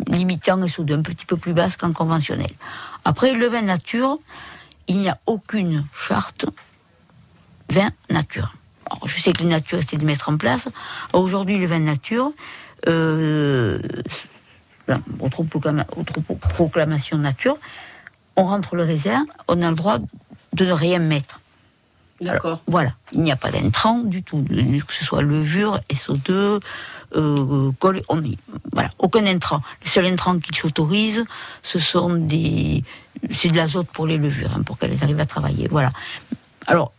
limitant 0.07 0.61
et 0.63 0.67
SO2 0.67 0.93
un 0.93 1.01
petit 1.01 1.25
peu 1.25 1.35
plus 1.35 1.51
basses 1.53 1.75
qu'en 1.75 1.91
conventionnel. 1.91 2.51
Après, 3.03 3.33
le 3.33 3.45
vin 3.47 3.61
nature, 3.63 4.19
il 4.88 4.99
n'y 4.99 5.09
a 5.09 5.17
aucune 5.25 5.85
charte 6.07 6.45
vin 7.69 7.89
nature. 8.09 8.53
Je 9.05 9.19
sais 9.19 9.33
que 9.33 9.41
les 9.41 9.49
natures, 9.49 9.79
c'est 9.89 9.97
de 9.97 10.05
mettre 10.05 10.29
en 10.29 10.38
place. 10.38 10.69
Aujourd'hui, 11.11 11.57
le 11.57 11.65
vin 11.65 11.79
nature, 11.79 12.31
euh, 12.88 13.79
autoproclamation 15.19 17.17
nature, 17.17 17.57
on 18.35 18.45
rentre 18.45 18.75
le 18.75 18.83
raisin, 18.83 19.25
on 19.47 19.61
a 19.61 19.69
le 19.69 19.75
droit 19.75 19.97
de 20.53 20.65
ne 20.65 20.71
rien 20.71 20.99
mettre. 20.99 21.39
D'accord. 22.21 22.61
Voilà, 22.67 22.93
il 23.11 23.21
n'y 23.21 23.31
a 23.31 23.35
pas 23.35 23.51
d'intrant 23.51 23.99
du 23.99 24.23
tout, 24.23 24.41
que 24.43 24.93
ce 24.93 25.03
soit 25.03 25.21
levure, 25.21 25.81
SO2, 25.89 26.61
euh, 27.15 27.71
colle, 27.79 28.01
on 28.07 28.23
y- 28.23 28.37
voilà, 28.71 28.89
aucun 28.99 29.25
intrant. 29.25 29.61
Le 29.83 29.89
seul 29.89 30.05
intrant 30.05 30.39
qu'ils 30.39 30.55
s'autorisent, 30.55 31.23
ce 31.61 31.77
sont 31.79 32.13
des, 32.15 32.83
c'est 33.33 33.49
de 33.49 33.55
l'azote 33.57 33.87
pour 33.87 34.07
les 34.07 34.17
levures, 34.17 34.51
hein, 34.55 34.63
pour 34.63 34.77
qu'elles 34.77 35.03
arrivent 35.03 35.19
à 35.19 35.25
travailler. 35.25 35.67
Voilà. 35.69 35.91
Alors, 36.67 36.93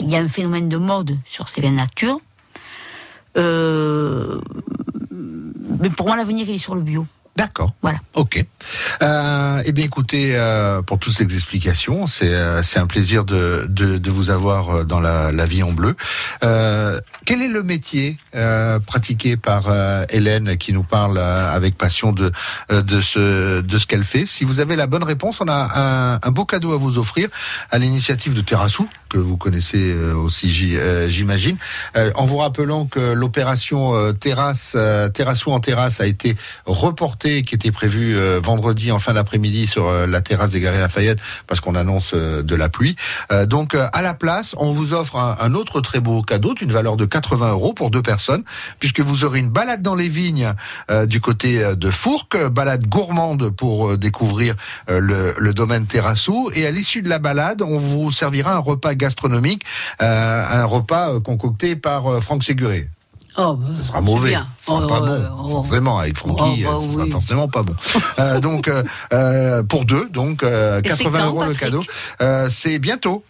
il 0.00 0.08
y 0.08 0.14
a 0.16 0.20
un 0.20 0.28
phénomène 0.28 0.68
de 0.68 0.76
mode 0.76 1.16
sur 1.24 1.48
ces 1.48 1.60
vins 1.60 1.72
nature. 1.72 2.20
Euh, 3.36 4.40
mais 5.78 5.90
pour 5.90 6.06
moi, 6.06 6.16
l'avenir, 6.16 6.48
il 6.48 6.54
est 6.54 6.58
sur 6.58 6.74
le 6.74 6.80
bio. 6.80 7.06
D'accord. 7.38 7.72
Voilà. 7.82 8.00
Ok. 8.14 8.44
Euh, 9.00 9.62
eh 9.64 9.72
bien, 9.72 9.84
écoutez, 9.84 10.32
euh, 10.34 10.82
pour 10.82 10.98
toutes 10.98 11.14
ces 11.14 11.22
explications, 11.22 12.08
c'est 12.08 12.34
euh, 12.34 12.60
un 12.74 12.86
plaisir 12.88 13.24
de, 13.24 13.64
de, 13.68 13.96
de 13.96 14.10
vous 14.10 14.30
avoir 14.30 14.70
euh, 14.70 14.84
dans 14.84 14.98
la, 14.98 15.30
la 15.30 15.44
vie 15.44 15.62
en 15.62 15.70
bleu. 15.70 15.94
Euh, 16.42 16.98
quel 17.24 17.40
est 17.40 17.48
le 17.58 17.62
métier 17.62 18.18
euh, 18.34 18.80
pratiqué 18.80 19.36
par 19.36 19.68
euh, 19.68 20.04
Hélène 20.10 20.56
qui 20.56 20.72
nous 20.72 20.82
parle 20.82 21.18
euh, 21.18 21.54
avec 21.58 21.78
passion 21.78 22.10
de 22.10 22.32
euh, 22.72 22.82
de 22.82 23.00
ce 23.00 23.60
de 23.60 23.78
ce 23.78 23.86
qu'elle 23.86 24.04
fait? 24.04 24.26
Si 24.26 24.42
vous 24.42 24.58
avez 24.58 24.74
la 24.74 24.88
bonne 24.88 25.04
réponse, 25.04 25.40
on 25.40 25.48
a 25.48 25.60
un, 25.76 26.14
un 26.20 26.30
beau 26.32 26.44
cadeau 26.44 26.72
à 26.72 26.76
vous 26.76 26.98
offrir 26.98 27.28
à 27.70 27.78
l'initiative 27.78 28.34
de 28.34 28.40
Terrassou 28.40 28.88
que 29.08 29.18
vous 29.18 29.38
connaissez 29.38 29.94
aussi, 30.26 30.50
j'imagine, 31.08 31.56
Euh, 31.96 32.10
en 32.14 32.26
vous 32.26 32.38
rappelant 32.44 32.84
que 32.94 33.00
l'opération 33.22 33.94
euh, 33.94 34.12
terrasse 34.12 34.74
euh, 34.76 35.08
Terrassou 35.08 35.50
en 35.50 35.60
terrasse 35.60 36.00
a 36.00 36.06
été 36.06 36.36
reportée, 36.66 37.27
qui 37.28 37.54
était 37.54 37.70
prévue 37.70 38.16
euh, 38.16 38.40
vendredi 38.42 38.90
en 38.92 38.98
fin 38.98 39.14
d'après-midi 39.14 39.66
sur 39.66 39.88
euh, 39.88 40.06
la 40.06 40.20
terrasse 40.20 40.50
des 40.50 40.60
Galeries 40.60 40.80
Lafayette 40.80 41.20
parce 41.46 41.60
qu'on 41.60 41.74
annonce 41.74 42.12
euh, 42.14 42.42
de 42.42 42.54
la 42.54 42.68
pluie. 42.68 42.96
Donc 43.46 43.74
à 43.74 44.02
la 44.02 44.14
place, 44.14 44.54
on 44.58 44.72
vous 44.72 44.94
offre 44.94 45.16
un, 45.16 45.54
autre 45.54 45.80
très 45.80 46.00
beau 46.00 46.22
cadeau 46.22 46.54
d'une 46.54 46.70
valeur 46.70 46.96
de 46.96 47.04
80 47.04 47.52
euros 47.52 47.72
pour 47.72 47.90
deux 47.90 48.02
personnes, 48.02 48.42
puisque 48.78 49.00
vous 49.00 49.24
aurez 49.24 49.38
une 49.38 49.50
balade 49.50 49.82
dans 49.82 49.94
les 49.94 50.08
vignes 50.08 50.52
du 51.06 51.20
côté 51.20 51.74
de 51.76 51.90
Fourques, 51.90 52.38
balade 52.48 52.86
gourmande 52.86 53.50
pour 53.50 53.96
découvrir 53.98 54.54
le, 54.88 55.34
le 55.36 55.54
domaine 55.54 55.86
Terrassou, 55.86 56.50
et 56.54 56.66
à 56.66 56.70
l'issue 56.70 57.02
de 57.02 57.08
la 57.08 57.18
balade, 57.18 57.62
on 57.62 57.78
vous 57.78 58.10
servira 58.10 58.54
un 58.54 58.58
repas 58.58 58.94
gastronomique, 58.94 59.64
un 60.00 60.64
repas 60.64 61.20
concocté 61.20 61.76
par 61.76 62.22
Franck 62.22 62.44
Séguré. 62.44 62.88
Oh, 63.40 63.54
bah, 63.54 63.66
Ce 63.80 63.86
sera 63.86 64.00
mauvais, 64.00 64.34
ce 64.60 64.66
sera 64.66 64.80
Oh, 64.82 64.86
pas 64.88 65.00
ouais, 65.00 65.08
bon, 65.20 65.42
oh. 65.44 65.48
forcément. 65.48 65.98
Avec 66.00 66.16
Francky, 66.16 66.64
Oh, 66.66 66.70
bah 66.70 66.76
euh, 66.76 66.80
ce 66.80 66.90
sera 66.90 67.04
oui. 67.04 67.10
forcément 67.10 67.48
pas 67.48 67.62
bon. 67.62 67.74
Euh, 68.18 68.40
donc, 68.40 68.68
euh, 69.12 69.62
pour 69.62 69.84
deux, 69.84 70.08
donc 70.08 70.42
euh, 70.42 70.80
Et 70.82 70.88
c'est 70.88 71.04
80 71.04 71.18
quand, 71.20 71.26
euros 71.26 71.44
le 71.44 71.54
cadeau. 71.54 71.82
C'est 72.48 72.78
bientôt. 72.80 73.22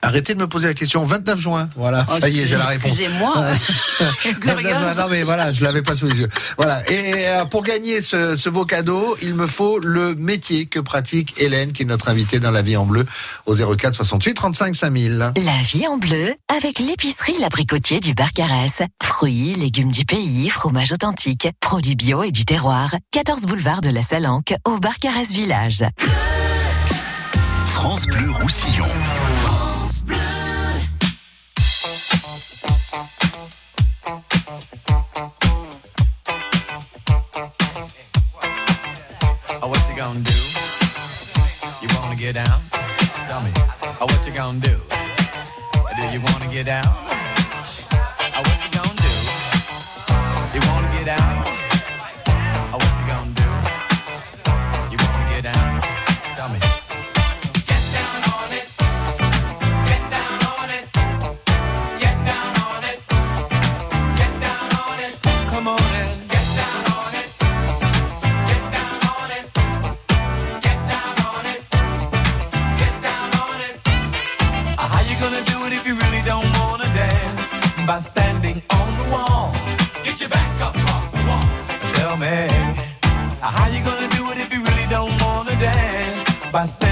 Arrêtez 0.00 0.34
de 0.34 0.38
me 0.38 0.46
poser 0.46 0.68
la 0.68 0.74
question. 0.74 1.02
29 1.04 1.38
juin. 1.40 1.68
Voilà, 1.76 2.06
Oh, 2.08 2.14
ça 2.20 2.28
y 2.28 2.40
est, 2.40 2.46
j'ai 2.46 2.56
la 2.56 2.66
réponse. 2.66 2.92
Excusez-moi, 2.92 3.34
je 4.00 4.20
suis 4.20 4.32
29 4.32 4.60
juin, 4.60 4.70
curieuse. 4.72 4.96
non 4.96 5.06
mais 5.10 5.22
voilà, 5.24 5.52
je 5.52 5.64
l'avais 5.64 5.82
pas 5.82 5.96
sous 5.96 6.06
les 6.06 6.20
yeux. 6.20 6.28
Voilà. 6.56 6.88
Et 6.90 7.26
euh, 7.28 7.44
pour 7.46 7.62
gagner 7.64 8.00
ce, 8.00 8.36
ce 8.36 8.48
beau 8.48 8.64
cadeau, 8.64 9.16
il 9.22 9.34
me 9.34 9.46
faut 9.48 9.78
le 9.80 10.14
métier 10.14 10.66
que 10.66 10.78
pratique 10.78 11.34
Hélène, 11.40 11.72
qui 11.72 11.82
est 11.82 11.86
notre 11.86 12.08
invitée 12.08 12.38
dans 12.38 12.50
la 12.52 12.62
vie 12.62 12.76
en 12.76 12.86
bleu, 12.86 13.06
au 13.46 13.54
04 13.54 13.94
68 13.94 14.34
35 14.34 14.76
5000. 14.76 15.32
La 15.36 15.62
vie 15.62 15.86
en 15.88 15.96
bleu 15.98 16.34
avec 16.56 16.78
l'épicerie 16.78 17.36
L'Abricotier 17.40 17.98
du 18.00 18.14
Barcarès. 18.14 18.82
Fruits, 19.02 19.54
légumes 19.54 19.90
du 19.90 20.04
pays, 20.04 20.48
fromage 20.48 20.92
authentique, 20.92 21.48
produits 21.60 21.96
bio 21.96 22.22
et 22.22 22.30
du 22.30 22.44
terroir. 22.44 22.94
14 23.10 23.42
boulevard 23.42 23.80
de 23.80 23.90
la 23.90 24.02
Salanque 24.02 24.54
au 24.64 24.78
Barcarès 24.78 25.28
Village. 25.28 25.84
France 27.66 28.06
Bleu 28.06 28.30
Roussillon. 28.40 28.86
Gonna 39.98 40.20
do? 40.20 40.32
You 41.82 41.88
wanna 41.98 42.14
get 42.14 42.34
down? 42.34 42.62
Tell 43.26 43.40
me. 43.40 43.50
Oh, 44.00 44.06
what 44.06 44.24
you 44.24 44.32
gonna 44.32 44.60
do? 44.60 44.80
Do 45.98 46.06
you 46.12 46.20
wanna 46.20 46.46
get 46.54 46.66
down? 46.66 46.86
Oh, 46.86 48.42
what 48.46 48.58
you 48.64 48.70
gonna 48.78 48.94
do? 48.94 49.12
You 50.54 50.60
wanna 50.70 50.88
get 50.92 51.06
down? 51.06 51.67
pastel. 86.58 86.87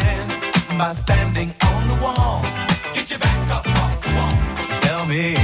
dance 0.00 0.36
by 0.80 0.92
standing 0.92 1.50
on 1.70 1.80
the 1.90 1.98
wall. 2.04 2.42
Get 2.94 3.10
your 3.10 3.18
back 3.18 3.50
up 3.56 3.66
off 3.82 3.94
the 4.04 4.10
wall. 4.16 4.34
Tell 4.86 5.04
me 5.06 5.34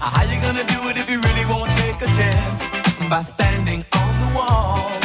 how 0.00 0.24
you 0.30 0.36
gonna 0.46 0.66
do 0.74 0.80
it 0.90 0.96
if 0.96 1.08
you 1.10 1.18
really 1.20 1.46
won't 1.52 1.70
take 1.82 2.00
a 2.08 2.10
chance 2.20 2.60
by 3.08 3.20
standing 3.22 3.84
on 4.02 4.12
the 4.22 4.30
wall. 4.36 5.03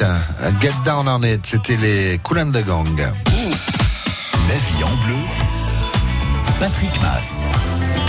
Edith. 0.00 0.60
Get 0.60 0.72
Down 0.84 1.08
on 1.08 1.22
It, 1.22 1.46
c'était 1.46 1.76
les 1.76 2.20
Cool 2.22 2.38
and 2.38 2.52
the 2.52 2.64
Gang. 2.64 2.96
La 2.96 4.54
vie 4.54 4.84
en 4.84 4.96
bleu. 5.06 5.16
Patrick 6.58 7.00
Mass. 7.00 7.42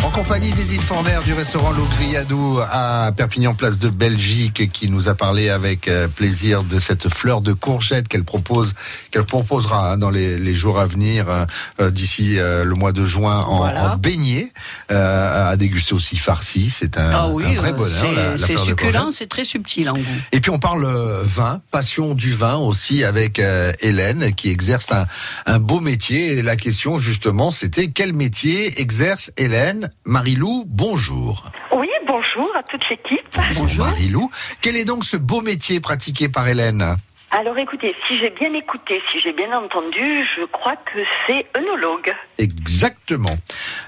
En 0.10 0.24
compagnie 0.24 0.52
d'Edith 0.52 0.82
Forner 0.82 1.20
du 1.24 1.34
restaurant 1.34 1.72
Le 1.72 1.84
Griadou 1.96 2.60
à 2.60 3.12
Perpignan, 3.16 3.54
place 3.54 3.78
de 3.78 3.90
Belgique, 3.90 4.72
qui 4.74 4.90
nous 4.90 5.08
a 5.08 5.14
parlé 5.14 5.50
avec 5.50 5.88
euh, 5.88 6.08
plaisir 6.08 6.64
de 6.64 6.80
cette 6.80 7.08
fleur 7.14 7.42
de 7.42 7.54
courgette 7.54 8.08
qu'elle 8.08 8.24
propose, 8.24 8.74
qu'elle 9.12 9.24
proposera 9.24 9.92
hein, 9.94 9.98
dans 9.98 10.10
les, 10.10 10.38
les 10.40 10.56
jours 10.56 10.80
à 10.80 10.86
venir, 10.86 11.30
euh, 11.30 11.46
euh, 11.80 11.90
d'ici 11.92 12.36
le 12.38 12.74
mois 12.74 12.92
de 12.92 13.06
juin, 13.06 13.40
en, 13.42 13.58
Voilà. 13.58 13.94
en 13.94 13.98
beignet, 13.98 14.52
à 14.90 15.56
déguster 15.58 15.94
aussi 15.94 16.18
farci. 16.18 16.70
C'est 16.72 16.98
un, 16.98 17.12
Ah 17.14 17.30
oui, 17.30 17.46
un 17.46 17.54
vrai 17.54 17.74
bonheur. 17.74 18.38
c'est- 18.40 18.58
succulent, 18.58 19.12
c'est 19.12 19.30
très 19.30 19.46
subtil 19.46 19.90
en 19.92 19.94
goût. 19.98 20.04
Et 20.32 20.42
puis 20.42 20.50
on 20.50 20.60
parle 20.60 20.86
vin, 21.24 21.62
passion 21.72 22.14
du 22.16 22.34
vin 22.34 22.56
aussi 22.56 23.04
avec 23.04 23.40
Hélène 23.80 24.34
qui 24.34 24.50
exerce 24.50 24.92
un, 24.92 25.06
un 25.46 25.60
beau 25.60 25.80
métier. 25.80 26.34
Et 26.34 26.42
la 26.42 26.56
question 26.56 26.98
justement 27.00 27.52
c'était 27.52 27.88
quel 27.90 28.14
métier 28.14 28.82
exerce 28.82 29.32
Hélène 29.38 29.92
Marilou 30.10 30.64
Bonjour. 30.66 31.52
Oui, 31.72 31.88
bonjour 32.08 32.50
à 32.56 32.64
toute 32.64 32.90
l'équipe. 32.90 33.38
Bonjour 33.56 33.86
Marilou. 33.86 34.32
Quel 34.60 34.76
est 34.76 34.84
donc 34.84 35.04
ce 35.06 35.16
beau 35.16 35.42
métier 35.42 35.80
pratiqué 35.80 36.28
par 36.28 36.48
Hélène 36.48 36.98
Alors 37.30 37.56
écoutez, 37.60 37.96
si 38.08 38.18
j'ai 38.18 38.32
bien 38.32 38.52
écouté, 38.56 39.04
si 39.12 39.20
j'ai 39.20 39.34
bien 39.34 39.56
entendu, 39.56 40.26
je 40.36 40.46
crois 40.46 40.76
que 40.78 41.00
c'est 41.28 41.46
œnologue. 41.56 42.12
Exactement. 42.40 43.38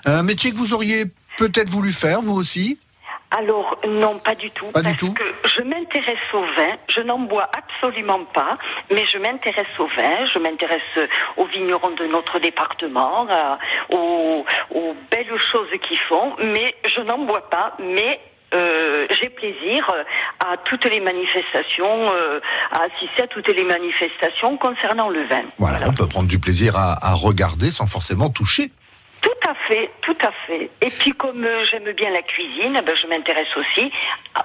Un 0.05 0.21
métier 0.21 0.51
que 0.51 0.57
vous 0.57 0.75
auriez 0.75 1.05
peut-être 1.37 1.69
voulu 1.69 1.91
faire 1.91 2.21
vous 2.21 2.33
aussi 2.33 2.77
Alors 3.31 3.77
non, 3.87 4.19
pas 4.19 4.35
du 4.35 4.51
tout. 4.51 4.67
Pas 4.67 4.81
du 4.81 4.87
parce 4.89 4.97
tout 4.97 5.13
que 5.13 5.23
je 5.55 5.61
m'intéresse 5.61 6.17
au 6.33 6.41
vin, 6.41 6.75
je 6.89 7.01
n'en 7.01 7.19
bois 7.19 7.49
absolument 7.57 8.25
pas, 8.25 8.57
mais 8.91 9.05
je 9.05 9.17
m'intéresse 9.17 9.67
au 9.79 9.87
vin, 9.87 10.25
je 10.31 10.37
m'intéresse 10.39 10.81
aux 11.37 11.45
vignerons 11.45 11.91
de 11.91 12.05
notre 12.07 12.39
département, 12.39 13.27
à- 13.29 13.57
aux, 13.89 14.45
aux 14.75 14.95
belles 15.09 15.37
choses 15.39 15.69
qu'ils 15.81 15.97
font, 15.97 16.35
mais 16.39 16.75
je 16.93 16.99
n'en 17.01 17.19
bois 17.19 17.49
pas, 17.49 17.75
mais 17.79 18.19
euh, 18.53 19.07
j'ai 19.21 19.29
plaisir 19.29 19.89
à 20.45 20.57
toutes 20.57 20.83
les 20.83 20.99
manifestations, 20.99 22.11
euh, 22.13 22.41
à 22.73 22.81
assister 22.83 23.21
à 23.23 23.27
toutes 23.27 23.47
les 23.47 23.63
manifestations 23.63 24.57
concernant 24.57 25.07
le 25.07 25.23
vin. 25.23 25.43
Voilà, 25.57 25.77
on 25.87 25.93
peut 25.93 26.07
prendre 26.07 26.27
du 26.27 26.37
plaisir 26.39 26.75
à, 26.75 26.97
à 27.01 27.13
regarder 27.13 27.71
sans 27.71 27.87
forcément 27.87 28.29
toucher. 28.29 28.71
Tout 29.21 29.49
à 29.49 29.53
fait, 29.67 29.91
tout 30.01 30.17
à 30.25 30.31
fait. 30.47 30.69
Et 30.81 30.89
puis 30.89 31.11
comme 31.11 31.43
euh, 31.43 31.63
j'aime 31.69 31.91
bien 31.95 32.09
la 32.11 32.21
cuisine, 32.21 32.73
ben, 32.85 32.95
je 32.99 33.07
m'intéresse 33.07 33.47
aussi 33.55 33.91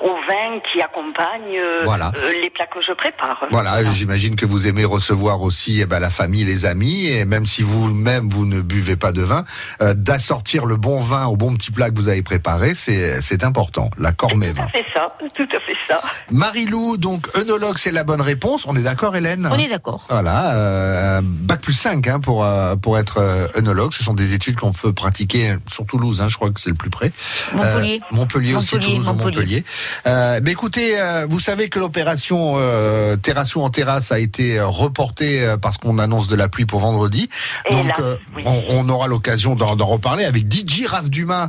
aux 0.00 0.14
vins 0.28 0.60
qui 0.70 0.80
accompagnent 0.82 1.58
euh, 1.58 1.82
Voilà. 1.84 2.12
euh, 2.16 2.32
les 2.42 2.50
plats 2.50 2.66
que 2.66 2.82
je 2.82 2.92
prépare. 2.92 3.44
Voilà, 3.50 3.82
j'imagine 3.90 4.36
que 4.36 4.44
vous 4.44 4.66
aimez 4.66 4.84
recevoir 4.84 5.40
aussi 5.42 5.80
eh 5.80 5.86
ben, 5.86 5.98
la 6.00 6.10
famille, 6.10 6.44
les 6.44 6.66
amis, 6.66 7.06
et 7.06 7.24
même 7.24 7.46
si 7.46 7.62
vous-même 7.62 8.28
vous 8.28 8.44
ne 8.44 8.60
buvez 8.60 8.96
pas 8.96 9.12
de 9.12 9.22
vin, 9.22 9.44
euh, 9.80 9.94
d'assortir 9.94 10.66
le 10.66 10.76
bon 10.76 11.00
vin 11.00 11.26
au 11.26 11.36
bon 11.36 11.54
petit 11.54 11.70
plat 11.70 11.90
que 11.90 11.94
vous 11.96 12.08
avez 12.08 12.22
préparé, 12.22 12.74
c'est 12.74 13.44
important. 13.44 13.90
La 13.98 14.12
cormée 14.12 14.50
vin. 14.50 14.66
C'est 14.74 14.84
ça, 14.92 15.16
tout 15.34 15.48
à 15.56 15.60
fait 15.60 15.76
ça. 15.88 16.00
Marilou, 16.30 16.96
donc 16.96 17.26
œnologue, 17.36 17.78
c'est 17.78 17.92
la 17.92 18.04
bonne 18.04 18.20
réponse. 18.20 18.64
On 18.66 18.76
est 18.76 18.82
d'accord, 18.82 19.16
Hélène? 19.16 19.48
On 19.50 19.58
est 19.58 19.68
d'accord. 19.68 20.04
Voilà, 20.10 20.54
euh, 20.54 21.20
bac 21.22 21.60
plus 21.60 21.72
5 21.72 22.06
hein, 22.08 22.20
pour 22.20 22.44
euh, 22.44 22.76
pour 22.76 22.98
être 22.98 23.20
œnologue. 23.56 23.92
Ce 23.92 24.02
sont 24.04 24.14
des 24.14 24.34
études 24.34 24.56
qu'on 24.56 24.65
peut 24.72 24.92
pratiquer 24.92 25.56
sur 25.70 25.86
Toulouse. 25.86 26.20
Hein, 26.20 26.28
je 26.28 26.36
crois 26.36 26.50
que 26.50 26.60
c'est 26.60 26.70
le 26.70 26.76
plus 26.76 26.90
près. 26.90 27.12
Montpellier. 27.54 28.00
Euh, 28.02 28.14
Montpellier 28.16 28.54
aussi, 28.54 28.70
Toulouse 28.78 29.08
ou 29.08 29.12
Montpellier. 29.12 29.24
Montpellier. 29.36 29.64
Euh, 30.06 30.40
mais 30.42 30.52
écoutez, 30.52 30.98
euh, 31.00 31.26
vous 31.28 31.40
savez 31.40 31.68
que 31.68 31.78
l'opération 31.78 32.56
Terrassou 33.22 33.62
en 33.62 33.70
terrasse 33.70 34.12
a 34.12 34.18
été 34.18 34.60
reportée 34.60 35.54
parce 35.60 35.78
qu'on 35.78 35.98
annonce 35.98 36.28
de 36.28 36.36
la 36.36 36.48
pluie 36.48 36.66
pour 36.66 36.80
vendredi. 36.80 37.28
Donc 37.70 37.92
oui. 38.36 38.42
on, 38.46 38.62
on 38.68 38.88
aura 38.88 39.06
l'occasion 39.06 39.54
d'en 39.54 39.74
reparler 39.86 40.24
avec 40.24 40.52
DJ 40.52 40.86
Raph 40.86 41.10
Dumas 41.10 41.48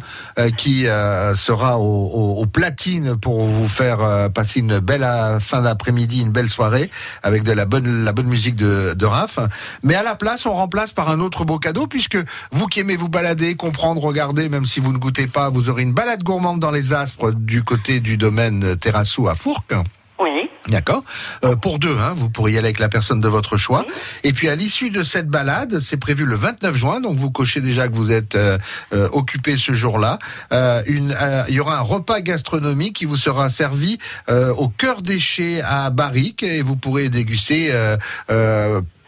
qui 0.57 0.84
sera 0.84 1.80
au, 1.80 1.84
au- 1.84 2.41
au 2.41 2.45
platine 2.45 3.15
pour 3.15 3.45
vous 3.45 3.68
faire 3.68 4.30
passer 4.34 4.59
une 4.59 4.80
belle 4.80 5.07
fin 5.39 5.61
d'après-midi, 5.61 6.22
une 6.22 6.32
belle 6.32 6.49
soirée 6.49 6.89
avec 7.24 7.43
de 7.43 7.51
la 7.51 7.65
bonne 7.65 8.03
la 8.05 8.11
bonne 8.11 8.28
musique 8.28 8.55
de, 8.55 8.93
de 8.95 9.05
Raph. 9.05 9.39
Mais 9.84 9.95
à 9.95 10.03
la 10.03 10.15
place, 10.15 10.45
on 10.45 10.53
remplace 10.53 10.91
par 10.91 11.09
un 11.09 11.20
autre 11.20 11.45
beau 11.45 11.59
cadeau 11.59 11.88
puisque 11.88 12.18
vous 12.51 12.68
qui 12.68 12.80
aimez 12.82 12.95
vous 12.95 13.07
balader, 13.08 13.55
comprendre, 13.55 14.01
regarder, 14.03 14.49
même 14.49 14.66
si 14.66 14.80
vous 14.80 14.93
ne 14.93 14.97
goûtez 14.97 15.28
pas, 15.28 15.49
vous 15.49 15.70
aurez 15.70 15.84
une 15.84 15.93
balade 15.93 16.24
gourmande 16.24 16.60
dans 16.60 16.72
les 16.72 16.93
Aspres 16.93 17.32
du 17.32 17.64
côté 17.64 17.99
du 17.99 18.18
domaine 18.18 18.78
Terrassou 18.78 19.28
à 19.28 19.36
Fourques. 19.36 19.74
Oui. 20.20 20.49
D'accord. 20.68 21.03
Euh, 21.43 21.55
pour 21.55 21.80
deux, 21.80 21.95
hein, 21.97 22.14
vous 22.16 22.30
pourriez 22.30 22.58
aller 22.58 22.68
avec 22.68 22.80
la 22.80 22.89
personne 22.89 23.22
de 23.22 23.28
votre 23.28 23.58
choix. 23.58 23.86
Et 24.24 24.34
puis 24.34 24.49
à 24.49 24.55
l'issue 24.55 24.89
de 24.89 25.03
cette 25.03 25.28
balade, 25.28 25.80
c'est 25.80 25.97
prévu 25.97 26.26
le 26.26 26.36
29 26.36 26.76
juin, 26.76 27.01
donc 27.01 27.18
vous 27.18 27.30
cochez 27.30 27.62
déjà 27.62 27.88
que 27.88 27.93
vous 27.93 28.12
êtes 28.12 28.36
euh, 28.36 28.58
euh, 28.93 29.08
occupé 29.12 29.58
ce 29.58 29.74
jour-là. 29.74 30.18
Il 30.51 31.16
y 31.49 31.60
aura 31.60 31.78
un 31.78 31.82
repas 31.82 32.22
gastronomique 32.22 32.95
qui 32.95 33.05
vous 33.05 33.16
sera 33.16 33.49
servi 33.49 33.97
au 34.30 34.70
cœur 34.70 35.01
des 35.01 35.20
chais 35.20 35.62
à 35.62 35.89
Barrique 35.89 36.43
et 36.43 36.62
vous 36.62 36.76
pourrez 36.76 37.10
déguster 37.10 37.72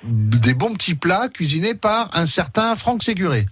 des 0.04 0.54
bons 0.54 0.74
petits 0.74 0.96
plats 0.96 1.28
cuisinés 1.30 1.74
par 1.74 2.10
un 2.14 2.26
certain 2.26 2.76
Franck 2.76 3.04
Séguré. 3.04 3.46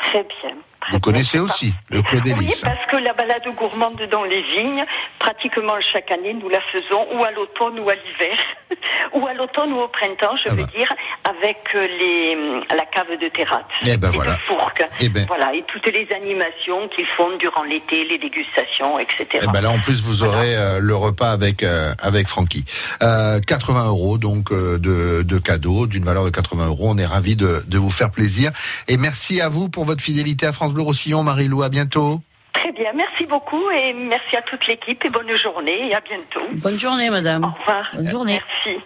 Très 0.00 0.24
bien. 0.24 0.59
Vous 0.90 1.00
connaissez 1.00 1.38
aussi 1.38 1.72
le 1.90 2.02
Claude 2.02 2.22
Oui, 2.24 2.32
Hélice. 2.32 2.62
parce 2.62 2.86
que 2.90 2.96
la 2.96 3.12
balade 3.12 3.42
gourmande 3.56 4.00
dans 4.10 4.24
les 4.24 4.42
vignes, 4.42 4.84
pratiquement 5.18 5.74
chaque 5.92 6.10
année, 6.10 6.34
nous 6.34 6.48
la 6.48 6.60
faisons 6.60 7.06
ou 7.14 7.24
à 7.24 7.30
l'automne 7.30 7.78
ou 7.80 7.88
à 7.88 7.94
l'hiver. 7.94 8.36
ou 9.14 9.26
à 9.26 9.34
l'automne 9.34 9.72
ou 9.72 9.80
au 9.80 9.88
printemps, 9.88 10.36
je 10.36 10.48
Ah 10.50 10.54
veux 10.54 10.62
bah. 10.64 10.70
dire, 10.76 10.92
avec 11.28 11.58
euh, 11.74 11.86
les, 11.98 12.36
la 12.76 12.84
cave 12.86 13.18
de 13.20 13.28
terrasse 13.28 13.62
Eh 13.84 13.96
ben 13.96 14.10
et 14.12 14.14
voilà. 14.16 14.36
fourque. 14.46 14.86
Eh 15.00 15.08
ben. 15.08 15.24
Voilà, 15.26 15.54
et 15.54 15.62
toutes 15.66 15.86
les 15.86 16.06
animations 16.14 16.88
qu'ils 16.88 17.06
font 17.06 17.36
durant 17.38 17.62
l'été, 17.64 18.04
les 18.04 18.18
dégustations, 18.18 18.98
etc. 18.98 19.26
Eh 19.42 19.46
ben 19.48 19.60
là, 19.60 19.70
en 19.70 19.78
plus, 19.80 20.02
vous 20.02 20.22
aurez 20.22 20.56
euh, 20.56 20.78
le 20.80 20.94
repas 20.96 21.30
avec 21.30 21.62
euh, 21.62 21.92
avec 22.00 22.28
Francky. 22.28 22.64
Euh, 23.02 23.40
80 23.40 23.86
euros 23.88 24.18
donc 24.18 24.52
de, 24.52 25.22
de 25.22 25.38
cadeaux 25.38 25.86
d'une 25.86 26.04
valeur 26.04 26.24
de 26.24 26.30
80 26.30 26.66
euros. 26.68 26.88
On 26.90 26.98
est 26.98 27.06
ravis 27.06 27.36
de, 27.36 27.62
de 27.66 27.78
vous 27.78 27.90
faire 27.90 28.10
plaisir 28.10 28.52
et 28.88 28.96
merci 28.96 29.40
à 29.40 29.48
vous 29.48 29.68
pour 29.68 29.84
votre 29.84 30.02
fidélité 30.02 30.46
à 30.46 30.52
France 30.52 30.72
Bleu 30.72 30.79
Roussillon, 30.80 31.22
Marie-Lou. 31.22 31.62
À 31.62 31.68
bientôt. 31.68 32.20
Très 32.52 32.72
bien, 32.72 32.92
merci 32.94 33.26
beaucoup 33.26 33.70
et 33.70 33.92
merci 33.92 34.36
à 34.36 34.42
toute 34.42 34.66
l'équipe 34.66 35.02
et 35.04 35.08
bonne 35.08 35.34
journée 35.36 35.88
et 35.88 35.94
à 35.94 36.00
bientôt. 36.00 36.46
Bonne 36.54 36.78
journée, 36.78 37.08
madame. 37.08 37.44
Au 37.44 37.48
revoir. 37.48 37.90
Bonne 37.94 38.08
journée. 38.08 38.40
Merci. 38.64 38.82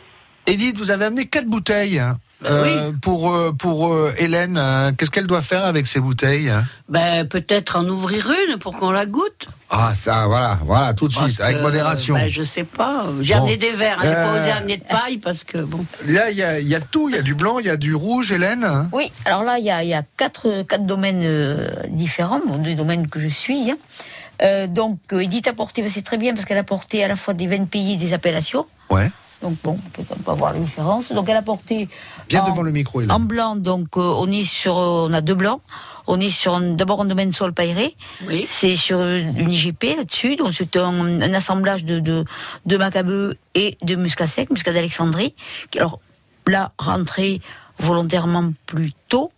Edith, 0.47 0.77
vous 0.77 0.91
avez 0.91 1.07
amené 1.07 1.27
quatre 1.27 1.47
bouteilles. 1.47 2.01
Euh, 2.47 2.93
Pour 3.01 3.33
euh, 3.35 3.53
pour 3.53 3.93
euh, 3.93 4.13
Hélène, 4.19 4.57
euh, 4.59 4.93
qu'est-ce 4.97 5.11
qu'elle 5.11 5.27
doit 5.27 5.43
faire 5.43 5.65
avec 5.65 5.87
ces 5.87 6.01
bouteilles 6.01 6.51
hein? 6.51 6.65
Ben, 6.89 7.27
peut-être 7.27 7.77
en 7.79 7.89
ouvrir 7.89 8.31
une 8.49 8.59
pour 8.59 8.77
qu'on 8.77 8.91
la 8.91 9.07
goûte. 9.07 9.47
Ah 9.71 9.93
ça, 9.95 10.27
voilà, 10.27 10.59
voilà, 10.65 10.93
tout 10.95 11.09
de 11.09 11.15
Parce 11.15 11.29
suite, 11.31 11.41
avec 11.41 11.61
modération. 11.63 12.15
Ben, 12.15 12.29
je 12.29 12.43
sais 12.43 12.65
pas. 12.65 13.07
J'ai 13.23 13.35
Bon. 13.35 13.41
amené 13.41 13.57
des 13.57 13.71
verres. 13.73 13.99
hein. 14.01 14.05
J'ai 14.05 14.13
pas 14.13 14.35
Euh. 14.35 14.39
osé 14.41 14.51
amener 14.51 14.77
de 14.77 14.85
paille 14.85 15.19
parce 15.19 15.45
que 15.45 15.59
bon. 15.59 15.85
Là, 16.07 16.31
il 16.31 16.37
y 16.37 16.43
a, 16.43 16.61
il 16.61 16.69
y 16.69 16.75
a 16.75 16.81
tout. 16.81 17.09
Il 17.09 17.15
y 17.15 17.19
a 17.19 17.23
du 17.23 17.35
blanc, 17.35 17.59
il 17.59 17.67
y 17.67 17.71
a 17.71 17.77
du 17.77 17.95
rouge, 17.95 18.31
Hélène? 18.33 18.89
Oui, 18.93 19.11
alors 19.25 19.43
là, 19.43 19.59
il 19.59 19.65
y 19.65 19.71
a, 19.71 19.83
il 19.83 19.89
y 19.89 19.95
a 19.95 20.03
quatre, 20.17 20.63
quatre 20.69 20.85
domaines 20.87 21.23
euh, 21.25 21.69
différents, 21.89 22.41
bon, 22.47 22.59
des 22.59 22.75
domaines 22.75 23.09
que 23.09 23.19
je 23.21 23.29
suis. 23.29 23.71
hein. 23.71 23.77
Euh, 24.43 24.67
donc, 24.67 24.99
euh, 25.13 25.21
Edith 25.21 25.47
a 25.47 25.53
porté, 25.53 25.81
ben, 25.81 25.91
c'est 25.95 26.03
très 26.05 26.19
bien 26.19 26.35
parce 26.35 26.45
qu'elle 26.45 26.59
a 26.59 26.65
porté 26.65 27.05
à 27.05 27.09
la 27.09 27.15
fois 27.17 27.35
des 27.35 27.47
vins 27.47 27.61
de 27.61 27.65
pays 27.67 27.95
et 27.95 27.97
des 27.97 28.13
appellations. 28.13 28.67
Ouais. 28.91 29.11
Donc, 29.43 29.57
bon, 29.63 29.79
on 29.85 29.91
peut, 29.91 30.03
peut 30.03 30.33
voir 30.33 30.53
la 30.55 30.59
différence. 30.61 31.13
Donc, 31.13 31.29
elle 31.29 31.37
a 31.37 31.43
porté. 31.43 31.89
Bien 32.29 32.43
en- 32.43 32.49
devant 32.51 32.63
le 32.63 32.73
micro, 32.73 33.01
Hélène. 33.01 33.13
En 33.13 33.21
blanc, 33.21 33.57
donc, 33.57 33.97
euh, 33.97 34.01
on 34.17 34.31
est 34.31 34.45
sur. 34.45 34.79
euh, 34.79 35.07
on 35.09 35.13
a 35.13 35.21
deux 35.21 35.35
blancs. 35.35 35.61
On 36.07 36.21
est 36.21 36.29
sur 36.31 36.61
d'abord 36.61 37.01
un 37.01 37.07
domaine 37.07 37.33
sol 37.33 37.55
paillé. 37.55 37.97
Oui. 38.27 38.45
C'est 38.49 38.77
sur 38.77 39.01
une 39.03 39.51
IGP 39.51 39.97
là-dessus. 39.97 40.37
Donc, 40.37 40.53
c'est 40.55 40.77
un, 40.77 41.21
un 41.23 41.33
assemblage 41.35 41.85
de, 41.85 41.99
de, 41.99 42.25
de 42.67 42.77
macabeux 42.77 43.37
et 43.55 43.79
de 43.83 43.95
muscat 43.95 44.27
sec, 44.27 44.51
muscat 44.51 44.73
d'Alexandrie. 44.73 45.35
Alors, 45.79 46.01
là, 46.47 46.73
rentré 46.79 47.41
volontairement 47.79 48.53
plus 48.67 48.93
tôt. 49.09 49.33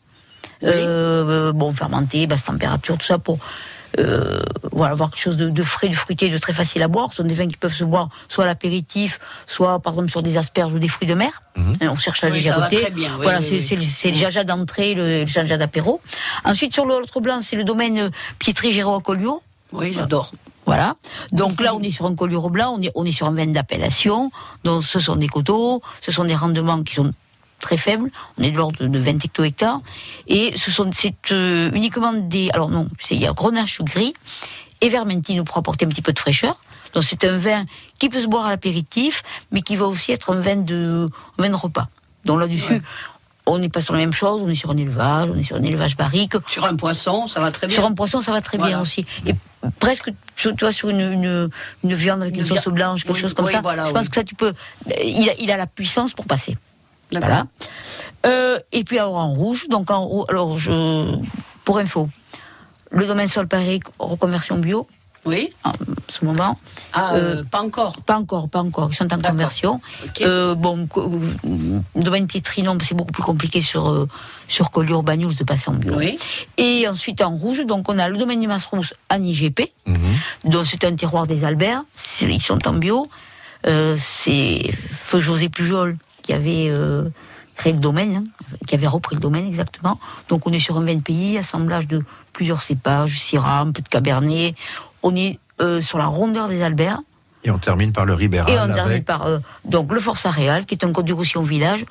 Euh, 0.65 1.53
bon, 1.53 1.73
fermenté, 1.73 2.27
basse 2.27 2.45
température, 2.45 2.97
tout 2.99 3.07
ça 3.07 3.19
pour 3.19 3.39
euh, 3.99 4.41
voilà, 4.73 4.93
avoir 4.93 5.11
quelque 5.11 5.21
chose 5.23 5.37
de, 5.37 5.49
de 5.49 5.63
frais, 5.63 5.89
de 5.89 5.95
fruité, 5.95 6.29
de 6.29 6.39
très 6.39 6.53
facile 6.53 6.83
à 6.83 6.89
boire. 6.89 7.11
Ce 7.11 7.17
sont 7.19 7.25
des 7.25 7.35
vins 7.35 7.47
qui 7.49 7.57
peuvent 7.57 7.73
se 7.73 7.85
boire 7.85 8.09
soit 8.29 8.45
à 8.45 8.47
l'apéritif, 8.47 9.21
soit 9.47 9.79
par 9.81 9.93
exemple 9.95 10.11
sur 10.11 10.23
des 10.23 10.37
asperges 10.37 10.73
ou 10.73 10.79
des 10.79 10.89
fruits 10.89 11.09
de 11.09 11.15
mer. 11.15 11.43
Et 11.81 11.89
On 11.89 11.97
cherche 11.97 12.23
la 12.23 12.29
Oui, 12.31 12.43
ça 12.43 12.59
va 12.59 12.69
légèreté. 12.69 12.81
très 12.83 12.91
bien, 12.91 13.11
oui, 13.17 13.23
voilà, 13.23 13.39
oui, 13.41 13.61
c'est 13.61 13.77
le- 13.77 14.11
le 14.13 14.17
jaja 14.19 14.45
d'entrée, 14.45 14.95
le, 14.95 15.21
le 15.21 15.27
jaja 15.27 15.57
d'apéro. 15.57 16.01
Ensuite, 16.45 16.75
sur 16.75 16.85
l'autre 16.85 17.21
blanc, 17.21 17.39
c'est 17.43 17.57
le 17.57 17.65
domaine 17.65 17.99
euh, 17.99 18.11
Pietri 18.39 18.73
Géraud 18.73 19.01
Collio. 19.01 19.43
Oui, 19.73 19.93
j'adore. 19.93 20.33
Voilà. 20.67 20.97
Donc 21.33 21.61
là, 21.61 21.75
on 21.75 21.81
est 21.83 21.91
sur 21.91 22.07
un 22.07 22.15
collure 22.17 22.51
blanc, 22.51 22.75
on 22.77 22.83
est, 22.83 22.91
on 22.97 23.05
est 23.05 23.13
sur 23.13 23.27
un 23.29 23.33
vin 23.33 23.47
d'appellation. 23.47 24.31
Donc 24.65 24.85
ce 24.85 24.99
sont 24.99 25.15
des 25.17 25.29
coteaux, 25.29 25.81
ce 26.01 26.11
sont 26.11 26.25
des 26.25 26.35
rendements 26.35 26.83
qui 26.83 26.95
sont 26.97 27.13
très 27.61 27.77
faibles. 27.77 28.11
On 28.39 28.43
est 28.43 28.51
de 28.51 28.57
l'ordre 28.57 28.85
de 28.87 28.99
20 28.99 29.25
hecto-hectares. 29.25 29.81
Et 30.29 30.53
ce 30.57 30.71
sont 30.71 30.91
c'est 30.95 31.15
euh, 31.33 31.71
uniquement 31.73 32.13
des. 32.13 32.51
Alors 32.53 32.69
non, 32.71 32.89
c'est- 32.99 33.15
il 33.15 33.21
y 33.23 33.27
a 33.27 33.33
grenache 33.33 33.81
gris 33.83 34.15
et 34.81 34.89
vermentino 34.89 35.45
pour 35.45 35.57
apporter 35.59 35.87
un 35.87 35.89
petit 35.89 36.03
peu 36.03 36.13
de 36.13 36.19
fraîcheur. 36.19 36.59
Donc 36.95 37.05
c'est 37.05 37.25
un 37.25 37.37
vin 37.39 37.65
qui 37.99 38.09
peut 38.09 38.21
se 38.21 38.27
boire 38.27 38.47
à 38.47 38.51
l'apéritif, 38.51 39.23
mais 39.51 39.63
qui 39.63 39.77
va 39.77 39.87
aussi 39.87 40.13
être 40.13 40.33
un 40.35 40.41
vin 40.41 40.57
de, 40.57 41.09
un 41.39 41.43
vin 41.43 41.49
de 41.51 41.55
repas. 41.55 41.89
Donc 42.25 42.41
là-dessus. 42.41 42.83
On 43.49 43.59
n'est 43.59 43.69
pas 43.69 43.81
sur 43.81 43.93
la 43.95 44.01
même 44.01 44.13
chose, 44.13 44.43
on 44.43 44.49
est 44.49 44.57
sur 44.57 44.71
un 44.73 44.77
élevage, 44.77 45.31
on 45.33 45.39
est 45.39 45.45
sur 45.45 45.55
un 45.55 45.63
élevage 45.63 45.97
barrique. 45.97 46.33
Sur 46.51 46.65
un 46.65 46.75
poisson, 46.75 47.29
ça 47.29 47.39
va 47.39 47.53
très 47.53 47.69
bien. 47.69 47.77
Sur 47.77 47.87
un 47.87 47.93
poisson, 47.93 48.21
ça 48.21 48.33
va 48.33 48.41
très 48.41 48.59
Voilà. 48.59 48.73
bien 48.73 48.83
aussi. 48.83 49.07
Et 49.25 49.35
presque, 49.79 50.11
tu 50.35 50.49
vois, 50.59 50.73
sur 50.73 50.89
une, 50.89 50.99
une, 51.13 51.49
une 51.85 51.95
viande 51.95 52.23
avec 52.23 52.35
une, 52.35 52.41
Une 52.41 52.47
sauce 52.49 52.67
blanche, 52.67 53.05
quelque 53.05 53.15
Oui, 53.15 53.21
chose 53.21 53.35
comme 53.35 53.45
oui, 53.45 53.53
ça. 53.53 53.61
voilà, 53.61 53.87
je 53.87 53.93
pense 53.93 54.09
que 54.09 54.17
ça, 54.17 54.25
tu 54.25 54.35
peux. 54.35 54.53
Il 55.01 55.29
a, 55.31 55.35
il 55.39 55.49
a 55.53 55.57
la 55.57 55.69
puissance 55.69 56.13
pour 56.13 56.25
passer. 56.27 56.57
Voilà. 57.13 57.47
Euh, 58.27 58.59
et 58.73 58.85
puis 58.85 58.99
alors 58.99 59.17
en 59.17 59.33
rouge, 59.33 59.69
donc 59.69 59.91
en 59.91 60.05
rouge, 60.05 60.27
alors 60.29 60.59
je, 60.59 61.17
pour 61.65 61.79
info, 61.79 62.09
le 62.91 63.07
domaine 63.07 63.29
sol 63.29 63.47
Paris, 63.47 63.81
reconversion 63.99 64.59
bio. 64.59 64.87
Oui. 65.25 65.53
En 65.65 65.73
ce 66.09 66.25
moment. 66.25 66.57
Ah, 66.93 67.17
euh, 67.17 67.43
pas 67.51 67.61
encore. 67.61 68.01
Pas 68.03 68.17
encore, 68.17 68.49
pas 68.49 68.61
encore. 68.61 68.91
Ils 68.93 68.95
sont 68.95 69.13
en 69.13 69.19
conversion. 69.21 69.81
Ok. 70.05 70.21
Euh, 70.23 70.55
bon, 70.55 70.89
domaine 71.97 72.29
Pietri, 72.29 72.63
non, 72.63 72.79
c'est 72.81 72.95
beaucoup 72.95 73.11
plus 73.11 73.25
compliqué 73.25 73.61
sur, 73.61 73.89
euh, 73.89 74.09
sur 74.47 74.71
Collioure 74.71 75.03
Bagnous 75.03 75.35
de 75.35 75.43
passer 75.43 75.69
en 75.69 75.75
bio. 75.75 75.97
Oui. 75.97 76.17
Et 76.59 76.87
ensuite 76.87 77.23
en 77.23 77.31
rouge, 77.31 77.65
donc 77.67 77.89
on 77.89 77.99
a 77.99 78.09
le 78.09 78.17
domaine 78.19 78.41
du 78.41 78.47
Masrousse 78.47 78.95
en 79.11 79.21
IGP, 79.21 79.73
Mhm. 79.87 79.97
donc 80.45 80.65
c'est 80.67 80.85
un 80.85 80.95
terroir 80.95 81.27
des 81.27 81.45
Alberts, 81.45 81.83
ils 82.23 82.41
sont 82.43 82.67
en 82.69 82.75
bio. 82.75 83.09
Euh, 83.67 83.97
c'est 84.01 84.71
Feu 84.93 85.19
José 85.19 85.49
Pujol 85.49 85.97
qui 86.27 86.33
avait 86.33 86.67
euh, 86.69 87.05
créé 87.55 87.73
le 87.73 87.79
domaine, 87.79 88.17
hein, 88.17 88.25
qui 88.67 88.75
avait 88.75 88.87
repris 88.89 89.15
le 89.15 89.21
domaine 89.21 89.47
exactement. 89.47 89.99
Donc 90.29 90.47
on 90.47 90.53
est 90.53 90.59
sur 90.59 90.77
un 90.77 90.85
vin 90.85 90.95
de 90.97 91.01
pays, 91.01 91.39
assemblage 91.39 91.87
de 91.87 92.03
plusieurs 92.33 92.63
cépages, 92.63 93.19
Syrah, 93.19 93.61
un 93.61 93.71
peu 93.71 93.81
de 93.81 93.89
Cabernet. 93.89 94.55
On 95.03 95.15
est 95.15 95.39
euh, 95.61 95.81
sur 95.81 95.99
la 95.99 96.07
rondeur 96.07 96.49
des 96.49 96.63
Alberts. 96.63 97.01
Et 97.45 97.51
on 97.51 97.59
termine 97.59 97.93
par 97.93 98.05
le 98.07 98.15
Ribéral 98.15 98.53
Et 98.53 98.59
on 98.59 98.75
termine 98.75 99.05
par 99.05 99.25
euh, 99.27 99.39
donc 99.65 99.93
le 99.93 100.01
Forçat 100.01 100.31
Réal, 100.31 100.67
qui 100.67 100.75
est 100.75 100.85
un 100.85 100.93
code 100.93 101.05
du 101.07 101.13
Roussillon 101.13 101.45
village, 101.45 101.85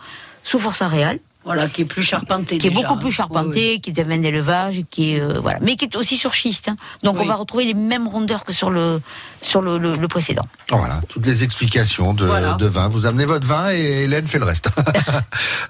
sous 0.44 0.60
Forçat 0.60 0.88
Réal 0.90 1.20
Voilà, 1.46 1.70
qui 1.70 1.84
est 1.84 1.86
plus 1.86 2.04
charpenté. 2.04 2.58
qui 2.58 2.68
est 2.68 2.72
beaucoup 2.72 2.98
plus 2.98 3.08
hein. 3.08 3.12
charpenté, 3.12 3.74
Oui, 3.76 3.80
qui 3.82 3.90
est 3.92 4.00
un 4.00 4.04
vin 4.04 4.18
d'élevage, 4.18 4.82
qui 4.92 5.16
est 5.16 5.22
euh, 5.22 5.40
voilà, 5.40 5.60
mais 5.62 5.78
qui 5.78 5.86
est 5.86 5.96
aussi 5.96 6.18
sur 6.18 6.34
schiste. 6.34 6.68
hein. 6.68 6.76
Donc 7.04 7.16
Oui. 7.16 7.22
on 7.24 7.28
va 7.28 7.36
retrouver 7.36 7.64
les 7.66 7.74
mêmes 7.74 8.08
rondeurs 8.08 8.44
que 8.44 8.52
sur 8.54 8.70
le 8.70 9.02
sur 9.46 9.62
le, 9.62 9.78
le- 9.78 9.96
le 9.96 10.08
précédent. 10.08 10.48
Voilà, 10.72 11.00
toutes 11.08 11.26
les 11.26 11.44
explications 11.44 12.14
de, 12.14 12.26
Voilà. 12.26 12.54
de 12.54 12.66
vin. 12.66 12.88
Vous 12.90 13.06
amenez 13.06 13.26
votre 13.26 13.48
vin 13.48 13.72
et 13.72 14.04
Hélène 14.04 14.28
fait 14.28 14.40
le 14.40 14.46
reste. 14.46 14.70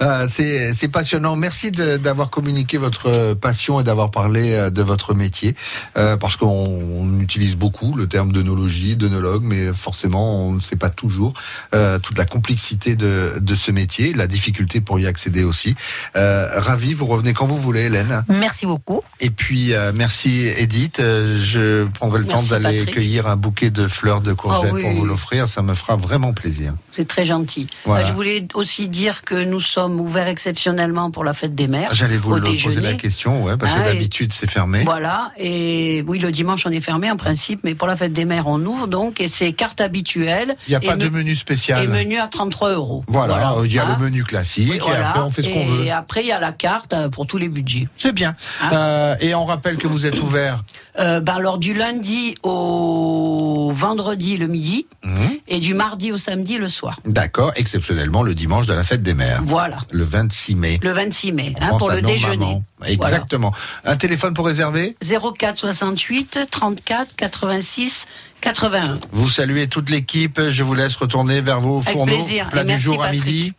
Euh, 0.01 0.27
c'est 0.27 0.87
passionnant. 0.89 1.35
Merci 1.35 1.71
d'avoir 1.71 2.29
communiqué 2.29 2.77
votre 2.77 3.33
passion 3.33 3.79
et 3.79 3.83
d'avoir 3.83 4.11
parlé 4.11 4.51
euh, 4.53 4.69
de 4.69 4.81
votre 4.81 5.13
métier. 5.13 5.55
Euh, 5.97 6.17
parce 6.17 6.35
qu'on 6.35 6.47
on 6.47 7.19
utilise 7.21 7.55
beaucoup 7.55 7.95
le 7.95 8.07
terme 8.07 8.31
d'œnologie, 8.33 8.95
d'œnologue, 8.97 9.43
mais 9.43 9.71
forcément, 9.73 10.47
on 10.47 10.51
ne 10.51 10.59
sait 10.61 10.75
pas 10.75 10.89
toujours 10.89 11.33
euh, 11.73 11.97
toute 11.99 12.17
la 12.17 12.25
complexité 12.25 12.95
de, 12.95 13.35
de 13.39 13.55
ce 13.55 13.71
métier, 13.71 14.13
la 14.13 14.27
difficulté 14.27 14.81
pour 14.81 14.99
y 14.99 15.07
accéder 15.07 15.43
aussi. 15.43 15.75
Euh, 16.17 16.49
ravi, 16.59 16.93
vous 16.93 17.05
revenez 17.05 17.33
quand 17.33 17.45
vous 17.45 17.57
voulez, 17.57 17.83
Hélène. 17.83 18.23
Merci 18.27 18.65
beaucoup. 18.65 19.01
Et 19.21 19.29
puis, 19.29 19.73
merci 19.93 20.47
Edith. 20.57 20.97
Je 20.99 21.85
prendrai 21.87 22.19
le 22.19 22.25
Merci, 22.25 22.49
temps 22.49 22.59
d'aller 22.59 22.85
cueillir 22.85 23.27
un 23.27 23.37
bouquet 23.37 23.64
de 23.69 23.87
fleurs 23.87 24.21
de 24.21 24.33
courgettes 24.33 24.69
Ah 24.71 24.73
oui. 24.75 24.81
pour 24.83 24.91
vous 24.91 25.05
l'offrir. 25.05 25.47
Ça 25.47 25.61
me 25.61 25.73
fera 25.73 25.95
vraiment 25.95 26.33
plaisir. 26.33 26.73
C'est 26.91 27.07
très 27.07 27.25
gentil. 27.25 27.67
Voilà. 27.85 28.05
Je 28.05 28.13
voulais 28.13 28.47
aussi 28.53 28.87
dire 28.87 29.23
que 29.23 29.43
nous 29.43 29.59
sommes 29.59 29.99
ouverts 29.99 30.27
exceptionnellement 30.27 31.11
pour 31.11 31.23
la 31.23 31.33
fête 31.33 31.55
des 31.55 31.67
mères. 31.67 31.89
J'allais 31.93 32.17
vous 32.17 32.39
poser 32.39 32.79
la 32.81 32.93
question, 32.93 33.43
ouais, 33.43 33.57
parce 33.57 33.73
que 33.73 33.79
Ah, 33.79 33.89
et- 33.89 33.93
d'habitude 33.93 34.33
c'est 34.33 34.49
fermé. 34.49 34.83
Voilà, 34.85 35.31
et 35.37 36.03
oui, 36.07 36.19
le 36.19 36.31
dimanche 36.31 36.65
on 36.65 36.71
est 36.71 36.79
fermé 36.81 37.09
en 37.11 37.17
principe, 37.17 37.61
mais 37.63 37.75
pour 37.75 37.87
la 37.87 37.95
fête 37.95 38.13
des 38.13 38.25
mères 38.25 38.47
on 38.47 38.59
ouvre 38.65 38.87
donc, 38.87 39.19
et 39.21 39.27
c'est 39.27 39.53
carte 39.53 39.81
habituelle. 39.81 40.55
Il 40.67 40.71
n'y 40.71 40.75
a 40.75 40.79
Et 40.83 40.85
pas 40.87 40.95
de 40.97 41.05
me- 41.05 41.17
menu 41.17 41.35
spécial. 41.35 41.83
Et 41.83 41.87
menu 41.87 42.17
à 42.17 42.27
33 42.27 42.71
euros. 42.73 43.03
Voilà, 43.07 43.55
il 43.63 43.73
y 43.73 43.79
a 43.79 43.85
Hein. 43.85 43.95
le 43.99 44.05
menu 44.05 44.23
classique 44.23 44.73
et 44.75 44.79
Voilà. 44.79 45.09
après 45.09 45.21
on 45.21 45.29
fait 45.31 45.43
ce 45.43 45.49
qu'on 45.49 45.61
Et 45.61 45.65
veut. 45.65 45.91
après 45.91 46.21
il 46.21 46.27
y 46.27 46.31
a 46.31 46.39
la 46.39 46.51
carte 46.51 46.93
euh, 46.93 47.09
pour 47.09 47.27
tous 47.27 47.37
les 47.37 47.49
budgets. 47.49 47.87
C'est 47.97 48.13
bien. 48.13 48.35
Hein 48.61 48.69
Euh, 48.73 49.15
et 49.21 49.33
on 49.35 49.45
rappelle 49.45 49.77
que 49.77 49.87
vous 49.87 50.05
êtes 50.05 50.19
ouvert. 50.21 50.63
Euh, 50.99 51.19
ben 51.19 51.33
alors 51.35 51.57
du 51.57 51.73
lundi 51.73 52.35
au 52.43 53.54
vendredi 53.71 54.37
le 54.37 54.47
midi 54.47 54.87
Mhm. 55.03 55.37
et 55.47 55.59
du 55.59 55.73
mardi 55.73 56.11
au 56.11 56.17
samedi 56.17 56.57
le 56.57 56.67
soir. 56.67 56.99
D'accord, 57.05 57.51
exceptionnellement 57.55 58.23
le 58.23 58.33
dimanche 58.33 58.65
de 58.67 58.73
la 58.73 58.83
fête 58.83 59.01
des 59.03 59.13
mères. 59.13 59.41
Voilà. 59.43 59.77
Le 59.91 60.03
26 60.03 60.55
mai. 60.55 60.79
Le 60.81 60.91
26 60.91 61.31
mai, 61.31 61.53
hein, 61.59 61.77
pour 61.77 61.89
le 61.91 62.01
déjeuner. 62.01 62.61
Exactement. 62.85 63.53
Un 63.83 63.95
téléphone 63.97 64.33
pour 64.33 64.45
réserver 64.45 64.95
04 65.01 65.57
68 65.57 66.39
34 66.49 67.15
86 67.15 68.05
81. 68.41 68.99
Vous 69.11 69.29
saluez 69.29 69.67
toute 69.67 69.89
l'équipe. 69.89 70.39
Je 70.49 70.63
vous 70.63 70.73
laisse 70.75 70.95
retourner 70.95 71.41
vers 71.41 71.59
vos 71.59 71.77
Avec 71.81 71.93
fourneaux. 71.93 72.13
plaisir. 72.13 72.49
Plat 72.49 72.61
Et 72.61 72.65
du 72.65 72.67
merci, 72.67 72.83
jour 72.83 73.03
à 73.03 73.11
midi. 73.11 73.53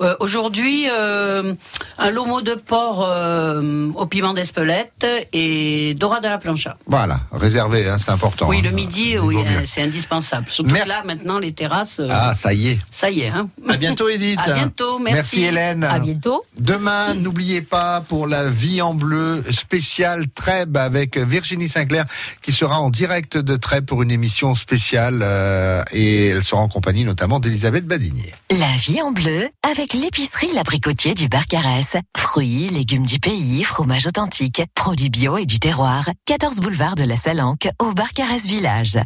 Euh, 0.00 0.14
Aujourd'hui, 0.20 0.86
euh, 0.90 1.54
un 1.98 2.10
lomo 2.10 2.40
de 2.42 2.54
porc 2.54 3.04
euh, 3.06 3.90
au 3.94 4.06
piment 4.06 4.34
d'Espelette 4.34 5.06
et 5.32 5.94
dorade 5.94 6.24
à 6.26 6.30
la 6.30 6.38
plancha. 6.38 6.76
Voilà, 6.86 7.20
réservé, 7.32 7.88
hein, 7.88 7.96
c'est 7.98 8.10
important. 8.10 8.48
Oui, 8.48 8.58
hein. 8.58 8.62
le 8.64 8.70
midi, 8.70 9.10
Il 9.12 9.20
oui, 9.20 9.36
euh, 9.38 9.62
c'est 9.64 9.82
indispensable. 9.82 10.46
Surtout 10.50 10.70
Mer- 10.70 10.84
que 10.84 10.88
là, 10.88 11.02
maintenant, 11.04 11.38
les 11.38 11.52
terrasses, 11.52 12.00
euh, 12.00 12.08
Ah, 12.10 12.34
ça 12.34 12.52
y 12.52 12.68
est. 12.68 12.78
ça 12.90 13.10
y 13.10 13.20
est. 13.20 13.28
Hein. 13.28 13.48
À 13.68 13.76
bientôt, 13.76 14.08
Edith. 14.08 14.38
À 14.46 14.52
bientôt, 14.54 14.98
merci. 14.98 15.42
Hélène. 15.44 15.84
À 15.84 15.98
bientôt. 15.98 16.44
Demain, 16.58 17.14
n'oubliez 17.14 17.62
pas 17.62 18.00
pour 18.00 18.26
la 18.26 18.48
vie 18.50 18.82
en 18.82 18.94
bleu 18.94 19.42
spéciale 19.50 20.30
Trèbes 20.30 20.76
avec 20.76 21.16
Virginie 21.18 21.68
Sinclair 21.68 22.04
qui 22.42 22.52
sera 22.52 22.78
en 22.80 22.90
direct 22.90 23.36
de 23.36 23.56
Trèbes 23.56 23.86
pour 23.86 24.02
une 24.02 24.10
émission 24.10 24.54
spéciale 24.54 25.20
euh, 25.22 25.82
et 25.92 26.28
elle 26.28 26.44
sera 26.44 26.60
en 26.60 26.68
compagnie 26.68 27.04
notamment 27.04 27.40
d'Elisabeth 27.40 27.86
Badinier. 27.86 28.34
La 28.50 28.76
vie 28.78 29.00
en 29.02 29.10
bleu 29.12 29.48
avec 29.86 30.02
l'épicerie 30.02 30.52
L'Abricotier 30.52 31.14
du 31.14 31.28
Barcarès. 31.28 31.96
Fruits, 32.16 32.68
légumes 32.68 33.06
du 33.06 33.18
pays, 33.20 33.62
fromage 33.62 34.06
authentique, 34.06 34.62
produits 34.74 35.10
bio 35.10 35.38
et 35.38 35.46
du 35.46 35.60
terroir. 35.60 36.08
14 36.24 36.56
boulevard 36.56 36.94
de 36.94 37.04
la 37.04 37.16
Salanque 37.16 37.68
au 37.80 37.92
Barcarès 37.92 38.42
Village. 38.42 38.98